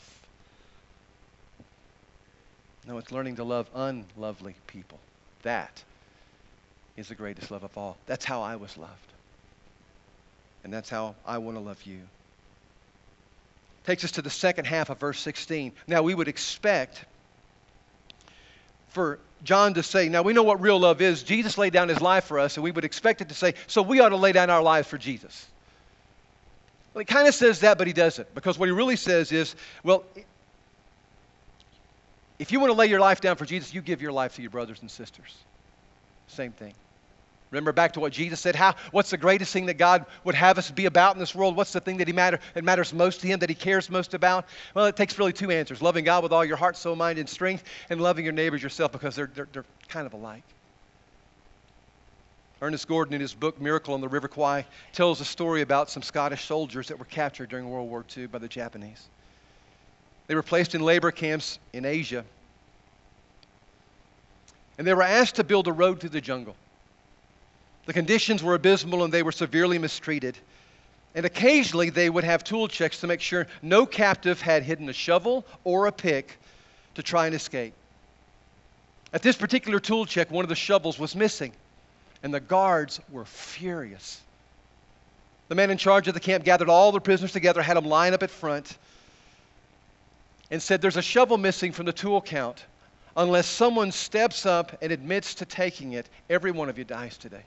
No, 2.88 2.98
it's 2.98 3.12
learning 3.12 3.38
to 3.38 3.44
love 3.44 3.68
unlovely 3.74 4.56
people. 4.68 5.00
That 5.44 5.84
is 6.98 7.08
the 7.08 7.16
greatest 7.16 7.52
love 7.52 7.64
of 7.64 7.78
all. 7.78 7.98
That's 8.06 8.26
how 8.26 8.42
I 8.42 8.58
was 8.58 8.78
loved. 8.78 8.92
And 10.64 10.74
that's 10.74 10.90
how 10.90 11.16
I 11.26 11.38
want 11.38 11.58
to 11.58 11.62
love 11.62 11.82
you. 11.84 12.00
Takes 13.86 14.04
us 14.04 14.12
to 14.14 14.22
the 14.22 14.30
second 14.30 14.66
half 14.66 14.90
of 14.90 15.00
verse 15.00 15.20
16. 15.20 15.72
Now, 15.88 16.02
we 16.02 16.16
would 16.16 16.28
expect 16.28 17.06
for 18.90 19.20
John 19.44 19.76
to 19.76 19.84
say, 19.84 20.10
now 20.10 20.22
we 20.22 20.34
know 20.34 20.44
what 20.44 20.62
real 20.62 20.80
love 20.80 21.02
is. 21.02 21.22
Jesus 21.22 21.58
laid 21.58 21.74
down 21.74 21.90
his 21.90 22.02
life 22.02 22.26
for 22.26 22.40
us, 22.40 22.58
and 22.58 22.64
we 22.64 22.72
would 22.72 22.86
expect 22.86 23.22
it 23.22 23.30
to 23.30 23.36
say, 23.36 23.54
so 23.68 23.82
we 23.82 24.00
ought 24.00 24.10
to 24.10 24.16
lay 24.16 24.32
down 24.32 24.50
our 24.50 24.64
lives 24.64 24.88
for 24.88 24.98
Jesus. 24.98 25.48
Well, 26.96 27.02
he 27.02 27.06
kind 27.06 27.28
of 27.28 27.36
says 27.36 27.60
that, 27.60 27.78
but 27.78 27.88
he 27.88 27.94
doesn't. 27.94 28.34
Because 28.34 28.58
what 28.58 28.68
he 28.68 28.72
really 28.72 28.96
says 28.96 29.34
is, 29.34 29.58
well, 29.84 30.06
if 32.40 32.54
you 32.54 32.62
want 32.62 32.72
to 32.72 32.78
lay 32.78 32.88
your 32.88 33.02
life 33.02 33.20
down 33.20 33.36
for 33.36 33.46
Jesus, 33.46 33.74
you 33.74 33.82
give 33.82 34.02
your 34.02 34.14
life 34.14 34.36
to 34.36 34.42
your 34.42 34.50
brothers 34.50 34.80
and 34.80 34.90
sisters. 34.90 35.36
Same 36.28 36.54
thing. 36.54 36.74
Remember 37.52 37.74
back 37.74 37.94
to 37.94 38.00
what 38.00 38.14
Jesus 38.14 38.40
said. 38.40 38.56
How, 38.56 38.76
what's 38.92 39.10
the 39.10 39.18
greatest 39.18 39.52
thing 39.52 39.66
that 39.66 39.74
God 39.74 40.06
would 40.24 40.36
have 40.36 40.58
us 40.58 40.72
be 40.72 40.86
about 40.86 41.16
in 41.16 41.20
this 41.20 41.36
world? 41.36 41.58
What's 41.58 41.74
the 41.74 41.82
thing 41.82 41.98
that 41.98 42.08
he 42.08 42.14
matter, 42.14 42.40
that 42.54 42.64
matters 42.64 42.94
most 42.94 43.20
to 43.22 43.28
him, 43.28 43.40
that 43.40 43.50
he 43.50 43.56
cares 43.56 43.90
most 43.90 44.14
about? 44.14 44.46
Well, 44.74 44.86
it 44.86 44.96
takes 44.96 45.20
really 45.20 45.34
two 45.34 45.52
answers 45.52 45.82
loving 45.82 46.06
God 46.06 46.24
with 46.24 46.32
all 46.32 46.46
your 46.46 46.58
heart, 46.58 46.78
soul, 46.78 46.96
mind, 46.96 47.20
and 47.20 47.28
strength, 47.28 47.66
and 47.90 48.00
loving 48.00 48.24
your 48.24 48.34
neighbors 48.34 48.64
yourself 48.64 48.94
because 48.94 49.16
they're, 49.16 49.30
they're, 49.36 49.50
they're 49.52 49.66
kind 49.90 50.08
of 50.08 50.14
alike. 50.14 50.44
Ernest 52.66 52.88
Gordon, 52.88 53.14
in 53.14 53.22
his 53.22 53.36
book 53.36 53.62
Miracle 53.62 53.94
on 53.94 54.02
the 54.02 54.08
River 54.08 54.28
Kwai, 54.28 54.66
tells 54.92 55.22
a 55.22 55.26
story 55.26 55.62
about 55.62 55.92
some 55.92 56.02
Scottish 56.02 56.46
soldiers 56.46 56.88
that 56.88 56.98
were 56.98 57.06
captured 57.06 57.50
during 57.50 57.70
World 57.70 57.88
War 57.88 58.04
II 58.18 58.26
by 58.26 58.40
the 58.40 58.48
Japanese. 58.48 59.06
They 60.26 60.34
were 60.34 60.42
placed 60.42 60.74
in 60.74 60.82
labor 60.82 61.12
camps 61.12 61.60
in 61.74 61.86
Asia, 61.86 62.26
and 64.80 64.88
they 64.88 64.96
were 64.96 65.04
asked 65.04 65.36
to 65.36 65.44
build 65.44 65.68
a 65.68 65.72
road 65.72 66.00
through 66.00 66.10
the 66.10 66.22
jungle. 66.22 66.56
The 67.86 67.94
conditions 67.94 68.42
were 68.42 68.56
abysmal 68.56 69.04
and 69.04 69.14
they 69.14 69.22
were 69.22 69.32
severely 69.32 69.78
mistreated. 69.78 70.36
And 71.14 71.24
occasionally 71.24 71.92
they 71.92 72.10
would 72.10 72.24
have 72.24 72.44
tool 72.44 72.68
checks 72.68 73.00
to 73.02 73.08
make 73.08 73.22
sure 73.22 73.46
no 73.62 73.86
captive 73.86 74.42
had 74.42 74.64
hidden 74.64 74.90
a 74.90 74.94
shovel 74.94 75.46
or 75.64 75.86
a 75.86 75.92
pick 75.92 76.40
to 76.96 77.04
try 77.04 77.28
and 77.28 77.36
escape. 77.36 77.76
At 79.14 79.22
this 79.22 79.38
particular 79.38 79.80
tool 79.80 80.08
check, 80.08 80.32
one 80.32 80.44
of 80.44 80.50
the 80.50 80.56
shovels 80.56 80.98
was 80.98 81.16
missing, 81.16 81.54
and 82.26 82.34
the 82.34 82.40
guards 82.40 83.00
were 83.12 83.24
furious. 83.24 84.20
The 85.48 85.54
man 85.54 85.70
in 85.70 85.78
charge 85.78 86.08
of 86.08 86.16
the 86.16 86.20
camp 86.20 86.44
gathered 86.44 86.70
all 86.70 86.92
the 86.92 87.00
prisoners 87.00 87.32
together, 87.32 87.62
had 87.62 87.78
them 87.78 87.86
line 87.86 88.16
up 88.16 88.24
at 88.24 88.32
front, 88.32 88.80
and 90.50 90.60
said, 90.60 90.82
There's 90.82 90.98
a 90.98 91.04
shovel 91.04 91.38
missing 91.38 91.72
from 91.72 91.86
the 91.86 91.94
tool 91.94 92.20
count. 92.20 92.66
Unless 93.16 93.46
someone 93.46 93.92
steps 93.92 94.44
up 94.48 94.76
and 94.82 94.92
admits 94.92 95.36
to 95.36 95.46
taking 95.46 95.94
it, 95.94 96.10
every 96.28 96.50
one 96.50 96.68
of 96.68 96.80
you 96.80 96.84
dies 96.84 97.16
today. 97.16 97.44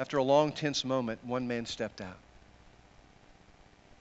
After 0.00 0.16
a 0.16 0.24
long, 0.24 0.50
tense 0.50 0.84
moment, 0.84 1.24
one 1.24 1.46
man 1.46 1.64
stepped 1.64 2.00
out. 2.00 2.18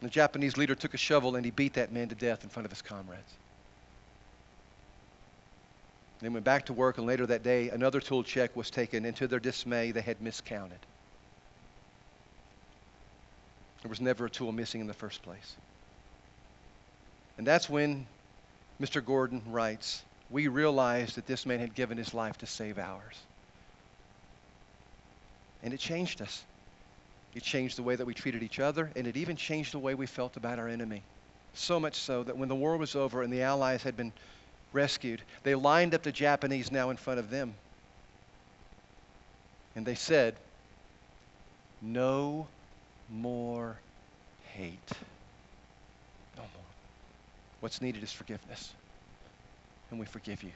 The 0.02 0.10
Japanese 0.10 0.58
leader 0.58 0.74
took 0.74 0.96
a 0.96 0.98
shovel 0.98 1.36
and 1.36 1.46
he 1.46 1.52
beat 1.52 1.74
that 1.74 1.92
man 1.92 2.10
to 2.10 2.16
death 2.16 2.44
in 2.44 2.50
front 2.50 2.66
of 2.66 2.72
his 2.72 2.82
comrades. 2.82 3.34
They 6.22 6.30
went 6.30 6.44
back 6.44 6.66
to 6.66 6.74
work, 6.74 6.98
and 6.98 7.08
later 7.08 7.26
that 7.28 7.44
day, 7.44 7.70
another 7.70 8.02
tool 8.02 8.24
check 8.24 8.56
was 8.56 8.70
taken, 8.70 9.06
and 9.06 9.16
to 9.18 9.28
their 9.28 9.40
dismay, 9.40 9.92
they 9.92 10.02
had 10.02 10.22
miscounted. 10.22 10.80
There 13.82 13.90
was 13.90 14.02
never 14.02 14.26
a 14.26 14.30
tool 14.30 14.52
missing 14.52 14.82
in 14.82 14.88
the 14.88 14.94
first 14.94 15.22
place. 15.24 15.56
And 17.38 17.48
that's 17.48 17.70
when 17.70 18.06
Mr. 18.82 19.04
Gordon 19.04 19.42
writes, 19.48 20.04
We 20.30 20.50
realized 20.50 21.16
that 21.16 21.26
this 21.26 21.46
man 21.46 21.60
had 21.60 21.74
given 21.74 21.98
his 21.98 22.14
life 22.14 22.38
to 22.40 22.46
save 22.46 22.78
ours. 22.78 23.16
And 25.64 25.74
it 25.74 25.80
changed 25.80 26.22
us. 26.22 26.44
It 27.34 27.44
changed 27.44 27.78
the 27.78 27.84
way 27.84 27.96
that 27.96 28.06
we 28.06 28.14
treated 28.14 28.44
each 28.44 28.60
other, 28.60 28.90
and 28.98 29.08
it 29.08 29.16
even 29.16 29.38
changed 29.38 29.74
the 29.74 29.80
way 29.80 29.96
we 29.96 30.06
felt 30.06 30.36
about 30.36 30.60
our 30.60 30.68
enemy. 30.68 31.04
So 31.54 31.80
much 31.80 31.96
so 31.96 32.24
that 32.24 32.38
when 32.38 32.50
the 32.50 32.56
war 32.56 32.76
was 32.76 32.96
over 32.96 33.22
and 33.24 33.32
the 33.32 33.44
Allies 33.44 33.84
had 33.84 33.96
been 33.96 34.12
rescued, 34.74 35.22
they 35.44 35.56
lined 35.56 35.94
up 35.94 36.04
the 36.04 36.12
Japanese 36.12 36.72
now 36.72 36.90
in 36.90 36.98
front 36.98 37.20
of 37.20 37.30
them. 37.30 37.56
And 39.76 39.86
they 39.86 39.96
said, 39.96 40.36
No 41.82 42.48
more 43.10 43.78
hate. 44.54 44.92
No 46.36 46.42
more. 46.42 46.70
What's 47.62 47.82
needed 47.82 48.04
is 48.04 48.12
forgiveness. 48.12 48.74
And 49.92 50.00
we 50.00 50.06
forgive 50.06 50.44
you. 50.44 50.52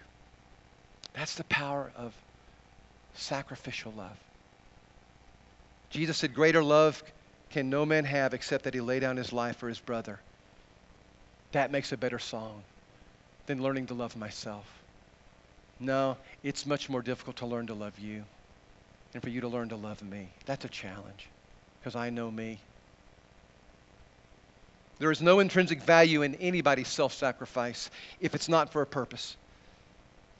That's 1.13 1.36
the 1.36 1.43
power 1.45 1.91
of 1.95 2.13
sacrificial 3.15 3.93
love. 3.95 4.17
Jesus 5.89 6.17
said, 6.17 6.34
Greater 6.34 6.63
love 6.63 7.04
can 7.49 7.69
no 7.69 7.86
man 7.86 8.04
have 8.06 8.34
except 8.34 8.63
that 8.63 8.73
he 8.73 8.82
lay 8.82 8.99
down 8.99 9.15
his 9.15 9.32
life 9.32 9.58
for 9.58 9.69
his 9.69 9.80
brother. 9.80 10.19
That 11.52 11.71
makes 11.71 11.91
a 11.91 11.97
better 11.97 12.17
song 12.17 12.63
than 13.46 13.62
learning 13.62 13.88
to 13.88 13.94
love 13.94 14.16
myself. 14.16 14.66
No, 15.80 16.18
it's 16.44 16.66
much 16.66 16.90
more 16.90 17.02
difficult 17.02 17.38
to 17.38 17.46
learn 17.46 17.68
to 17.68 17.74
love 17.74 17.98
you 18.00 18.24
and 19.14 19.22
for 19.22 19.30
you 19.30 19.42
to 19.42 19.48
learn 19.48 19.70
to 19.70 19.76
love 19.76 20.02
me. 20.02 20.30
That's 20.46 20.66
a 20.66 20.70
challenge 20.70 21.28
because 21.80 21.96
I 21.96 22.10
know 22.10 22.30
me. 22.32 22.60
There 25.00 25.12
is 25.12 25.22
no 25.22 25.40
intrinsic 25.40 25.82
value 25.82 26.22
in 26.22 26.36
anybody's 26.36 26.88
self 26.88 27.14
sacrifice 27.14 27.90
if 28.20 28.36
it's 28.36 28.48
not 28.48 28.72
for 28.72 28.82
a 28.82 28.86
purpose. 28.86 29.36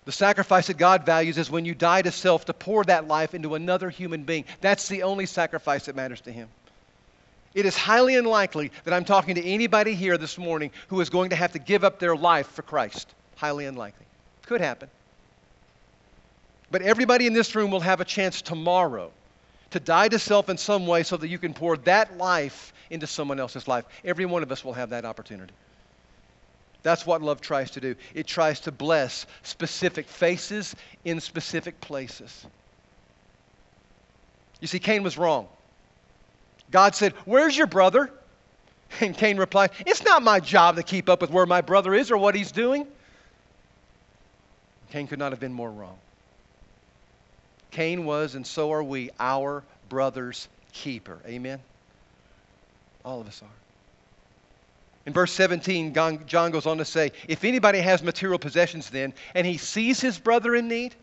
The 0.06 0.12
sacrifice 0.12 0.68
that 0.68 0.78
God 0.78 1.06
values 1.06 1.38
is 1.38 1.50
when 1.50 1.66
you 1.66 1.74
die 1.74 2.02
to 2.02 2.12
self 2.12 2.46
to 2.46 2.54
pour 2.54 2.84
that 2.86 3.08
life 3.08 3.34
into 3.34 3.56
another 3.56 3.90
human 3.90 4.24
being. 4.24 4.46
That's 4.62 4.88
the 4.88 5.04
only 5.04 5.26
sacrifice 5.26 5.86
that 5.86 5.96
matters 5.96 6.22
to 6.22 6.32
Him. 6.32 6.50
It 7.54 7.66
is 7.66 7.78
highly 7.78 8.16
unlikely 8.16 8.72
that 8.84 8.94
I'm 8.94 9.06
talking 9.06 9.36
to 9.36 9.46
anybody 9.46 9.94
here 9.94 10.18
this 10.18 10.38
morning 10.38 10.72
who 10.88 11.00
is 11.02 11.10
going 11.10 11.30
to 11.30 11.36
have 11.36 11.52
to 11.54 11.60
give 11.60 11.84
up 11.84 12.00
their 12.00 12.16
life 12.16 12.48
for 12.48 12.64
Christ. 12.64 13.14
Highly 13.36 13.66
unlikely. 13.66 14.06
Could 14.46 14.62
happen. 14.62 14.90
But 16.72 16.82
everybody 16.82 17.28
in 17.28 17.34
this 17.34 17.56
room 17.56 17.70
will 17.70 17.80
have 17.82 18.02
a 18.02 18.06
chance 18.06 18.42
tomorrow 18.42 19.12
to 19.72 19.80
die 19.80 20.08
to 20.08 20.18
self 20.18 20.50
in 20.50 20.58
some 20.58 20.88
way 20.88 21.04
so 21.04 21.18
that 21.18 21.28
you 21.28 21.38
can 21.38 21.54
pour 21.54 21.78
that 21.78 22.18
life 22.18 22.74
into 22.90 23.06
someone 23.06 23.40
else's 23.40 23.68
life. 23.68 23.86
Every 24.04 24.26
one 24.26 24.42
of 24.42 24.52
us 24.52 24.66
will 24.66 24.74
have 24.74 24.90
that 24.90 25.06
opportunity. 25.06 25.54
That's 26.82 27.06
what 27.06 27.22
love 27.22 27.42
tries 27.42 27.72
to 27.72 27.80
do. 27.80 27.96
It 28.14 28.28
tries 28.28 28.60
to 28.62 28.72
bless 28.72 29.26
specific 29.44 30.08
faces 30.08 30.76
in 31.06 31.20
specific 31.20 31.80
places. 31.80 32.46
You 34.60 34.68
see, 34.68 34.80
Cain 34.80 35.04
was 35.04 35.18
wrong. 35.18 35.48
God 36.72 36.96
said, 36.96 37.14
Where's 37.26 37.58
your 37.58 37.68
brother? 37.68 38.12
And 39.00 39.18
Cain 39.18 39.38
replied, 39.38 39.72
It's 39.86 40.04
not 40.04 40.22
my 40.22 40.40
job 40.40 40.76
to 40.76 40.84
keep 40.84 41.10
up 41.10 41.22
with 41.22 41.32
where 41.32 41.46
my 41.46 41.62
brother 41.62 41.94
is 41.94 42.12
or 42.12 42.18
what 42.18 42.36
he's 42.36 42.52
doing. 42.52 42.88
Cain 44.92 45.08
could 45.08 45.20
not 45.20 45.32
have 45.32 45.40
been 45.40 45.54
more 45.54 45.72
wrong. 45.72 45.98
Cain 47.72 48.06
was, 48.06 48.36
and 48.36 48.46
so 48.46 48.72
are 48.72 48.84
we, 48.84 49.10
our 49.20 49.64
brother's 49.90 50.48
keeper. 50.74 51.18
Amen? 51.26 51.60
All 53.04 53.20
of 53.20 53.28
us 53.28 53.42
are. 53.42 53.50
In 55.06 55.12
verse 55.12 55.32
17, 55.34 55.94
John 56.28 56.52
goes 56.52 56.66
on 56.66 56.78
to 56.78 56.86
say, 56.86 57.12
If 57.28 57.44
anybody 57.44 57.80
has 57.80 58.04
material 58.04 58.40
possessions 58.40 58.90
then, 58.90 59.14
and 59.34 59.46
he 59.46 59.58
sees 59.58 60.00
his 60.00 60.18
brother 60.18 60.56
in 60.56 60.68
need, 60.68 60.96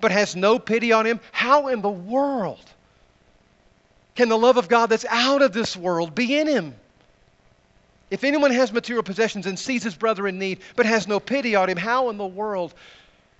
but 0.00 0.10
has 0.10 0.34
no 0.36 0.58
pity 0.58 0.92
on 0.92 1.04
him, 1.06 1.20
how 1.32 1.68
in 1.68 1.82
the 1.82 1.90
world 1.90 2.64
can 4.20 4.28
the 4.28 4.36
love 4.36 4.58
of 4.58 4.68
God 4.68 4.90
that's 4.90 5.06
out 5.08 5.40
of 5.40 5.54
this 5.54 5.74
world 5.74 6.14
be 6.14 6.38
in 6.38 6.46
him? 6.46 6.74
If 8.10 8.22
anyone 8.22 8.50
has 8.50 8.70
material 8.70 9.02
possessions 9.02 9.46
and 9.46 9.58
sees 9.58 9.82
his 9.82 9.94
brother 9.94 10.28
in 10.28 10.38
need, 10.38 10.58
but 10.76 10.84
has 10.84 11.08
no 11.08 11.20
pity 11.20 11.56
on 11.56 11.70
him, 11.70 11.78
how 11.78 12.10
in 12.10 12.18
the 12.18 12.26
world 12.26 12.74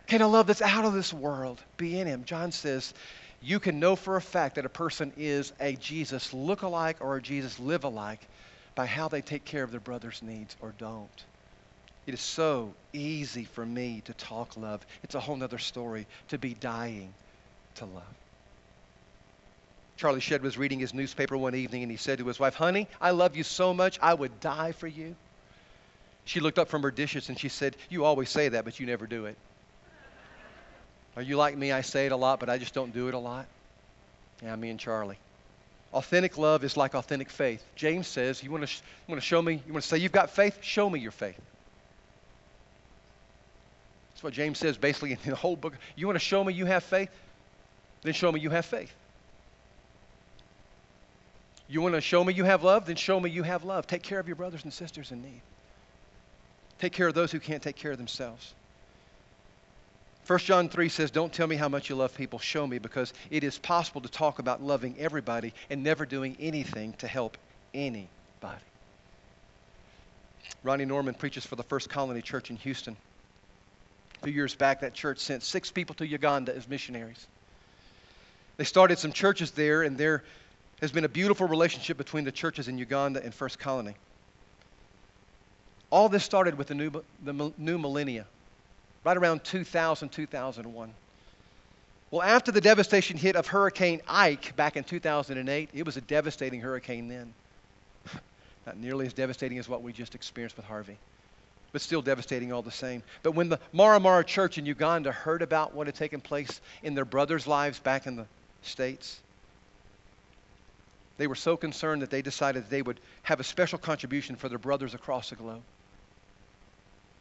can 0.07 0.23
a 0.23 0.27
love 0.27 0.47
that's 0.47 0.63
out 0.63 0.87
of 0.87 0.95
this 0.95 1.13
world 1.13 1.61
be 1.77 2.01
in 2.01 2.07
him? 2.07 2.25
John 2.25 2.51
says, 2.51 2.95
you 3.43 3.61
can 3.61 3.79
know 3.79 3.95
for 3.95 4.17
a 4.17 4.23
fact 4.23 4.55
that 4.55 4.65
a 4.65 4.71
person 4.71 5.13
is 5.19 5.53
a 5.61 5.75
Jesus 5.75 6.33
look-alike 6.33 6.97
or 7.01 7.17
a 7.17 7.21
Jesus 7.21 7.61
live-alike 7.61 8.27
by 8.75 8.87
how 8.87 9.07
they 9.07 9.21
take 9.21 9.45
care 9.45 9.63
of 9.63 9.73
their 9.73 9.81
brother's 9.81 10.23
needs 10.23 10.57
or 10.63 10.73
don't. 10.79 11.25
It 12.07 12.15
is 12.15 12.23
so 12.23 12.73
easy 12.95 13.45
for 13.45 13.67
me 13.67 14.01
to 14.07 14.15
talk 14.15 14.57
love. 14.57 14.81
It's 15.03 15.15
a 15.15 15.21
whole 15.21 15.45
other 15.45 15.59
story 15.59 16.07
to 16.29 16.39
be 16.39 16.55
dying 16.55 17.13
to 17.75 17.85
love. 17.85 18.20
Charlie 20.01 20.21
Shedd 20.21 20.43
was 20.43 20.57
reading 20.57 20.79
his 20.79 20.95
newspaper 20.95 21.37
one 21.37 21.55
evening 21.55 21.83
and 21.83 21.91
he 21.91 21.99
said 21.99 22.21
to 22.21 22.27
his 22.27 22.41
wife, 22.41 22.55
Honey, 22.55 22.89
I 23.03 23.11
love 23.11 23.37
you 23.37 23.43
so 23.43 23.75
much, 23.75 23.99
I 24.01 24.15
would 24.15 24.41
die 24.41 24.73
for 24.73 24.87
you. 24.87 25.15
She 26.25 26.41
looked 26.41 26.59
up 26.59 26.71
from 26.71 26.85
her 26.85 26.91
dishes 26.91 27.29
and 27.29 27.39
she 27.39 27.51
said, 27.51 27.77
You 27.91 28.07
always 28.07 28.31
say 28.31 28.49
that, 28.49 28.65
but 28.65 28.81
you 28.81 28.87
never 28.87 29.07
do 29.07 29.27
it. 29.27 29.37
Are 31.17 31.23
you 31.23 31.37
like 31.37 31.55
me? 31.55 31.71
I 31.71 31.83
say 31.83 32.07
it 32.07 32.13
a 32.13 32.17
lot, 32.17 32.41
but 32.41 32.49
I 32.49 32.57
just 32.57 32.73
don't 32.73 32.95
do 32.95 33.09
it 33.09 33.15
a 33.15 33.19
lot. 33.19 33.45
Yeah, 34.43 34.57
me 34.57 34.71
and 34.71 34.81
Charlie. 34.81 35.19
Authentic 35.93 36.39
love 36.39 36.65
is 36.65 36.79
like 36.79 36.95
authentic 36.95 37.29
faith. 37.29 37.63
James 37.77 38.09
says, 38.09 38.43
You 38.43 38.51
want 38.51 38.63
to, 38.63 38.69
sh- 38.69 38.81
want 39.07 39.21
to 39.21 39.27
show 39.27 39.43
me, 39.43 39.63
you 39.67 39.73
want 39.75 39.83
to 39.83 39.89
say 39.89 39.99
you've 39.99 40.13
got 40.13 40.31
faith? 40.31 40.57
Show 40.63 40.89
me 40.89 40.99
your 40.99 41.13
faith. 41.13 41.39
That's 44.15 44.23
what 44.23 44.33
James 44.33 44.59
says 44.59 44.79
basically 44.79 45.13
in 45.13 45.19
the 45.27 45.37
whole 45.37 45.57
book. 45.57 45.75
You 45.95 46.07
want 46.07 46.19
to 46.19 46.25
show 46.25 46.43
me 46.43 46.55
you 46.55 46.65
have 46.65 46.85
faith? 46.85 47.11
Then 48.01 48.15
show 48.15 48.33
me 48.33 48.41
you 48.41 48.49
have 48.49 48.65
faith. 48.65 48.95
You 51.71 51.81
want 51.81 51.95
to 51.95 52.01
show 52.01 52.25
me 52.25 52.35
you 52.35 52.43
have 52.43 52.65
love? 52.65 52.87
Then 52.87 52.97
show 52.97 53.21
me 53.21 53.31
you 53.31 53.45
have 53.45 53.63
love. 53.65 53.87
Take 53.87 54.03
care 54.03 54.19
of 54.19 54.27
your 54.27 54.35
brothers 54.35 54.65
and 54.65 54.73
sisters 54.73 55.13
in 55.13 55.23
need. 55.23 55.41
Take 56.81 56.93
care 56.93 57.07
of 57.07 57.15
those 57.15 57.31
who 57.31 57.39
can't 57.39 57.63
take 57.63 57.77
care 57.77 57.93
of 57.93 57.97
themselves. 57.97 58.53
1 60.27 60.39
John 60.41 60.69
3 60.69 60.89
says, 60.89 61.13
Don't 61.13 61.33
tell 61.33 61.47
me 61.47 61.55
how 61.55 61.69
much 61.69 61.89
you 61.89 61.95
love 61.95 62.13
people, 62.17 62.41
show 62.41 62.67
me, 62.67 62.79
because 62.79 63.13
it 63.31 63.45
is 63.45 63.57
possible 63.57 64.01
to 64.01 64.09
talk 64.09 64.41
about 64.41 64.61
loving 64.61 64.97
everybody 64.99 65.55
and 65.71 65.85
never 65.85 66.05
doing 66.05 66.37
anything 66.41 66.93
to 66.95 67.07
help 67.07 67.39
anybody. 67.73 68.09
Ronnie 70.65 70.87
Norman 70.87 71.15
preaches 71.15 71.47
for 71.47 71.55
the 71.55 71.63
First 71.63 71.89
Colony 71.89 72.21
Church 72.21 72.51
in 72.51 72.57
Houston. 72.57 72.97
A 74.21 74.25
few 74.25 74.35
years 74.35 74.57
back, 74.57 74.81
that 74.81 74.93
church 74.93 75.21
sent 75.21 75.45
six 75.45 75.71
people 75.71 75.95
to 75.97 76.07
Uganda 76.07 76.55
as 76.55 76.69
missionaries. 76.69 77.29
They 78.57 78.65
started 78.65 78.99
some 78.99 79.13
churches 79.13 79.53
there, 79.53 79.83
and 79.83 79.97
there 79.97 80.25
has 80.81 80.93
been 80.93 81.05
a 81.05 81.09
beautiful 81.09 81.47
relationship 81.47 81.97
between 81.97 82.25
the 82.25 82.33
churches 82.33 82.69
in 82.69 82.79
Uganda 82.79 83.23
and 83.23 83.35
First 83.35 83.59
Colony. 83.59 83.95
All 85.91 86.09
this 86.09 86.25
started 86.25 86.57
with 86.57 86.69
the 86.69 86.75
new, 86.75 86.91
the 87.25 87.53
new 87.59 87.79
millennia 87.79 88.27
right 89.05 89.17
around 89.17 89.45
2000, 89.45 90.09
2001. 90.11 90.95
Well, 92.11 92.23
after 92.23 92.51
the 92.51 92.61
devastation 92.61 93.17
hit 93.17 93.37
of 93.37 93.47
Hurricane 93.47 94.01
Ike 94.09 94.57
back 94.57 94.77
in 94.77 94.85
2008, 94.85 95.71
it 95.73 95.87
was 95.87 95.97
a 95.97 96.01
devastating 96.01 96.61
hurricane 96.61 97.09
then. 97.09 97.33
Not 98.67 98.79
nearly 98.79 99.07
as 99.07 99.13
devastating 99.13 99.59
as 99.59 99.69
what 99.69 99.83
we 99.83 99.93
just 99.93 100.15
experienced 100.15 100.57
with 100.57 100.67
Harvey, 100.67 100.97
but 101.73 101.81
still 101.81 102.03
devastating 102.03 102.53
all 102.53 102.63
the 102.63 102.71
same. 102.71 103.03
But 103.23 103.33
when 103.33 103.49
the 103.49 103.61
Mara 103.73 104.01
Mara 104.01 104.25
Church 104.25 104.59
in 104.59 104.67
Uganda 104.67 105.13
heard 105.13 105.43
about 105.43 105.75
what 105.75 105.87
had 105.87 105.95
taken 105.95 106.21
place 106.21 106.61
in 106.83 106.95
their 106.95 107.05
brothers' 107.05 107.47
lives 107.47 107.79
back 107.79 108.07
in 108.07 108.17
the 108.17 108.27
States, 108.63 109.21
they 111.21 111.27
were 111.27 111.35
so 111.35 111.55
concerned 111.55 112.01
that 112.01 112.09
they 112.09 112.23
decided 112.23 112.65
that 112.65 112.71
they 112.71 112.81
would 112.81 112.99
have 113.25 113.41
a 113.41 113.45
special 113.45 113.79
contribution 113.79 114.37
for 114.37 114.49
their 114.49 114.57
brothers 114.57 114.95
across 114.95 115.29
the 115.29 115.37
globe. 115.37 115.61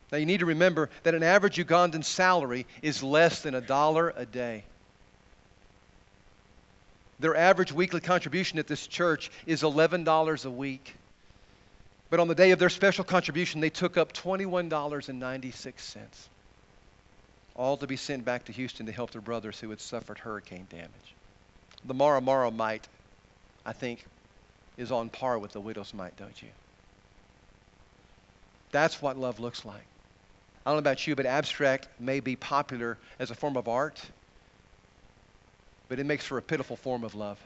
Now, 0.09 0.19
you 0.19 0.25
need 0.25 0.39
to 0.39 0.45
remember 0.45 0.89
that 1.03 1.15
an 1.15 1.21
average 1.21 1.57
Ugandan 1.57 2.05
salary 2.05 2.65
is 2.81 3.03
less 3.03 3.41
than 3.41 3.55
a 3.55 3.61
dollar 3.61 4.13
a 4.15 4.25
day. 4.25 4.63
Their 7.19 7.35
average 7.35 7.73
weekly 7.73 7.99
contribution 7.99 8.57
at 8.57 8.67
this 8.67 8.87
church 8.87 9.31
is 9.45 9.63
$11 9.63 10.45
a 10.45 10.49
week. 10.49 10.95
But 12.09 12.21
on 12.21 12.29
the 12.29 12.35
day 12.35 12.51
of 12.51 12.59
their 12.59 12.69
special 12.69 13.03
contribution, 13.03 13.59
they 13.59 13.69
took 13.69 13.97
up 13.97 14.13
$21.96, 14.13 16.05
all 17.53 17.75
to 17.75 17.85
be 17.85 17.97
sent 17.97 18.23
back 18.23 18.45
to 18.45 18.53
Houston 18.53 18.85
to 18.85 18.93
help 18.93 19.11
their 19.11 19.19
brothers 19.21 19.59
who 19.59 19.69
had 19.71 19.81
suffered 19.81 20.19
hurricane 20.19 20.67
damage. 20.69 21.15
The 21.83 21.93
Mara 21.93 22.21
Mara 22.21 22.49
mite, 22.49 22.87
I 23.65 23.73
think, 23.73 24.05
is 24.77 24.91
on 24.91 25.09
par 25.09 25.37
with 25.37 25.51
the 25.51 25.59
widow's 25.59 25.93
mite, 25.93 26.15
don't 26.17 26.41
you? 26.41 26.49
That's 28.71 29.01
what 29.01 29.17
love 29.17 29.39
looks 29.39 29.65
like. 29.65 29.83
I 30.65 30.71
don't 30.71 30.75
know 30.75 30.79
about 30.79 31.05
you, 31.07 31.15
but 31.15 31.25
abstract 31.25 31.87
may 31.99 32.19
be 32.19 32.35
popular 32.35 32.97
as 33.17 33.31
a 33.31 33.35
form 33.35 33.57
of 33.57 33.67
art, 33.67 33.99
but 35.87 35.99
it 35.99 36.05
makes 36.05 36.25
for 36.25 36.37
a 36.37 36.41
pitiful 36.41 36.75
form 36.75 37.03
of 37.03 37.15
love. 37.15 37.39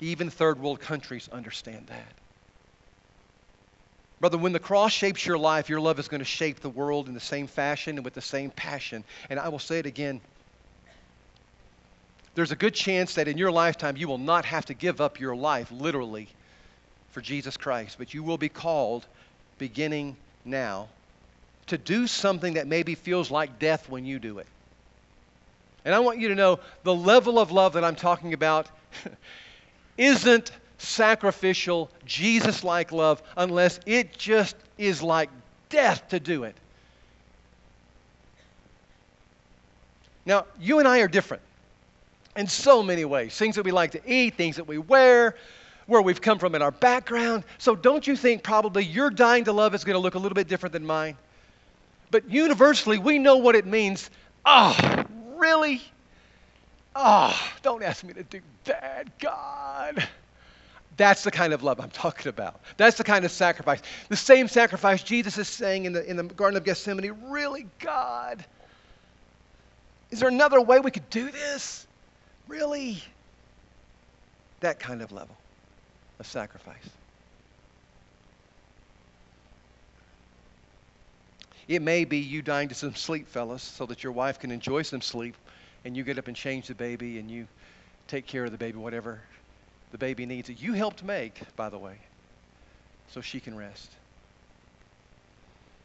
Even 0.00 0.30
third 0.30 0.60
world 0.60 0.80
countries 0.80 1.28
understand 1.32 1.86
that. 1.88 2.12
Brother, 4.20 4.38
when 4.38 4.52
the 4.52 4.58
cross 4.58 4.92
shapes 4.92 5.26
your 5.26 5.38
life, 5.38 5.68
your 5.68 5.80
love 5.80 5.98
is 5.98 6.08
going 6.08 6.20
to 6.20 6.24
shape 6.24 6.60
the 6.60 6.70
world 6.70 7.08
in 7.08 7.14
the 7.14 7.20
same 7.20 7.46
fashion 7.46 7.96
and 7.96 8.04
with 8.04 8.14
the 8.14 8.22
same 8.22 8.50
passion. 8.50 9.04
And 9.28 9.38
I 9.38 9.48
will 9.48 9.58
say 9.58 9.78
it 9.80 9.86
again 9.86 10.20
there's 12.34 12.52
a 12.52 12.56
good 12.56 12.74
chance 12.74 13.14
that 13.14 13.28
in 13.28 13.38
your 13.38 13.52
lifetime 13.52 13.96
you 13.96 14.08
will 14.08 14.18
not 14.18 14.44
have 14.44 14.66
to 14.66 14.74
give 14.74 15.00
up 15.00 15.20
your 15.20 15.36
life 15.36 15.70
literally 15.70 16.28
for 17.12 17.20
Jesus 17.20 17.56
Christ, 17.56 17.96
but 17.98 18.12
you 18.12 18.22
will 18.22 18.38
be 18.38 18.48
called 18.48 19.06
beginning 19.58 20.16
now 20.44 20.88
to 21.66 21.78
do 21.78 22.06
something 22.06 22.54
that 22.54 22.66
maybe 22.66 22.94
feels 22.94 23.30
like 23.30 23.58
death 23.58 23.88
when 23.88 24.04
you 24.04 24.18
do 24.18 24.38
it. 24.38 24.46
And 25.84 25.94
I 25.94 26.00
want 26.00 26.18
you 26.18 26.28
to 26.28 26.34
know 26.34 26.60
the 26.82 26.94
level 26.94 27.38
of 27.38 27.52
love 27.52 27.74
that 27.74 27.84
I'm 27.84 27.94
talking 27.94 28.32
about 28.32 28.68
isn't 29.98 30.50
sacrificial, 30.78 31.90
Jesus 32.04 32.64
like 32.64 32.90
love 32.90 33.22
unless 33.36 33.78
it 33.86 34.18
just 34.18 34.56
is 34.76 35.02
like 35.02 35.30
death 35.68 36.08
to 36.08 36.18
do 36.18 36.44
it. 36.44 36.56
Now, 40.26 40.46
you 40.58 40.78
and 40.78 40.88
I 40.88 41.00
are 41.00 41.08
different 41.08 41.42
in 42.36 42.46
so 42.46 42.82
many 42.82 43.04
ways 43.04 43.36
things 43.36 43.56
that 43.56 43.64
we 43.64 43.72
like 43.72 43.92
to 43.92 44.00
eat, 44.06 44.36
things 44.36 44.56
that 44.56 44.66
we 44.66 44.78
wear, 44.78 45.36
where 45.86 46.02
we've 46.02 46.20
come 46.20 46.38
from 46.38 46.54
in 46.54 46.62
our 46.62 46.70
background. 46.70 47.44
So, 47.58 47.74
don't 47.76 48.06
you 48.06 48.16
think 48.16 48.42
probably 48.42 48.84
your 48.84 49.10
dying 49.10 49.44
to 49.44 49.52
love 49.52 49.74
is 49.74 49.84
going 49.84 49.94
to 49.94 50.00
look 50.00 50.14
a 50.14 50.18
little 50.18 50.34
bit 50.34 50.48
different 50.48 50.72
than 50.72 50.86
mine? 50.86 51.16
But 52.10 52.30
universally, 52.30 52.98
we 52.98 53.18
know 53.18 53.36
what 53.36 53.54
it 53.54 53.66
means. 53.66 54.10
Oh, 54.44 55.04
really? 55.36 55.82
Oh, 56.94 57.38
don't 57.62 57.82
ask 57.82 58.04
me 58.04 58.12
to 58.14 58.22
do 58.22 58.40
that, 58.64 59.18
God. 59.18 60.06
That's 60.96 61.24
the 61.24 61.32
kind 61.32 61.52
of 61.52 61.64
love 61.64 61.80
I'm 61.80 61.90
talking 61.90 62.28
about. 62.28 62.60
That's 62.76 62.96
the 62.96 63.04
kind 63.04 63.24
of 63.24 63.32
sacrifice. 63.32 63.82
The 64.08 64.16
same 64.16 64.46
sacrifice 64.46 65.02
Jesus 65.02 65.36
is 65.38 65.48
saying 65.48 65.86
in 65.86 65.92
the, 65.92 66.08
in 66.08 66.16
the 66.16 66.22
Garden 66.22 66.56
of 66.56 66.64
Gethsemane. 66.64 67.10
Really, 67.24 67.66
God? 67.80 68.44
Is 70.12 70.20
there 70.20 70.28
another 70.28 70.60
way 70.60 70.78
we 70.78 70.92
could 70.92 71.10
do 71.10 71.32
this? 71.32 71.83
Really? 72.48 73.02
That 74.60 74.78
kind 74.78 75.02
of 75.02 75.12
level 75.12 75.36
of 76.18 76.26
sacrifice. 76.26 76.88
It 81.66 81.80
may 81.80 82.04
be 82.04 82.18
you 82.18 82.42
dying 82.42 82.68
to 82.68 82.74
some 82.74 82.94
sleep, 82.94 83.26
fellas, 83.28 83.62
so 83.62 83.86
that 83.86 84.02
your 84.02 84.12
wife 84.12 84.38
can 84.38 84.50
enjoy 84.50 84.82
some 84.82 85.00
sleep 85.00 85.34
and 85.84 85.96
you 85.96 86.02
get 86.02 86.18
up 86.18 86.28
and 86.28 86.36
change 86.36 86.66
the 86.66 86.74
baby 86.74 87.18
and 87.18 87.30
you 87.30 87.46
take 88.06 88.26
care 88.26 88.44
of 88.44 88.52
the 88.52 88.58
baby, 88.58 88.78
whatever 88.78 89.20
the 89.92 89.98
baby 89.98 90.26
needs. 90.26 90.48
That 90.48 90.60
you 90.60 90.74
helped 90.74 91.02
make, 91.02 91.40
by 91.56 91.70
the 91.70 91.78
way, 91.78 91.96
so 93.10 93.22
she 93.22 93.40
can 93.40 93.56
rest. 93.56 93.90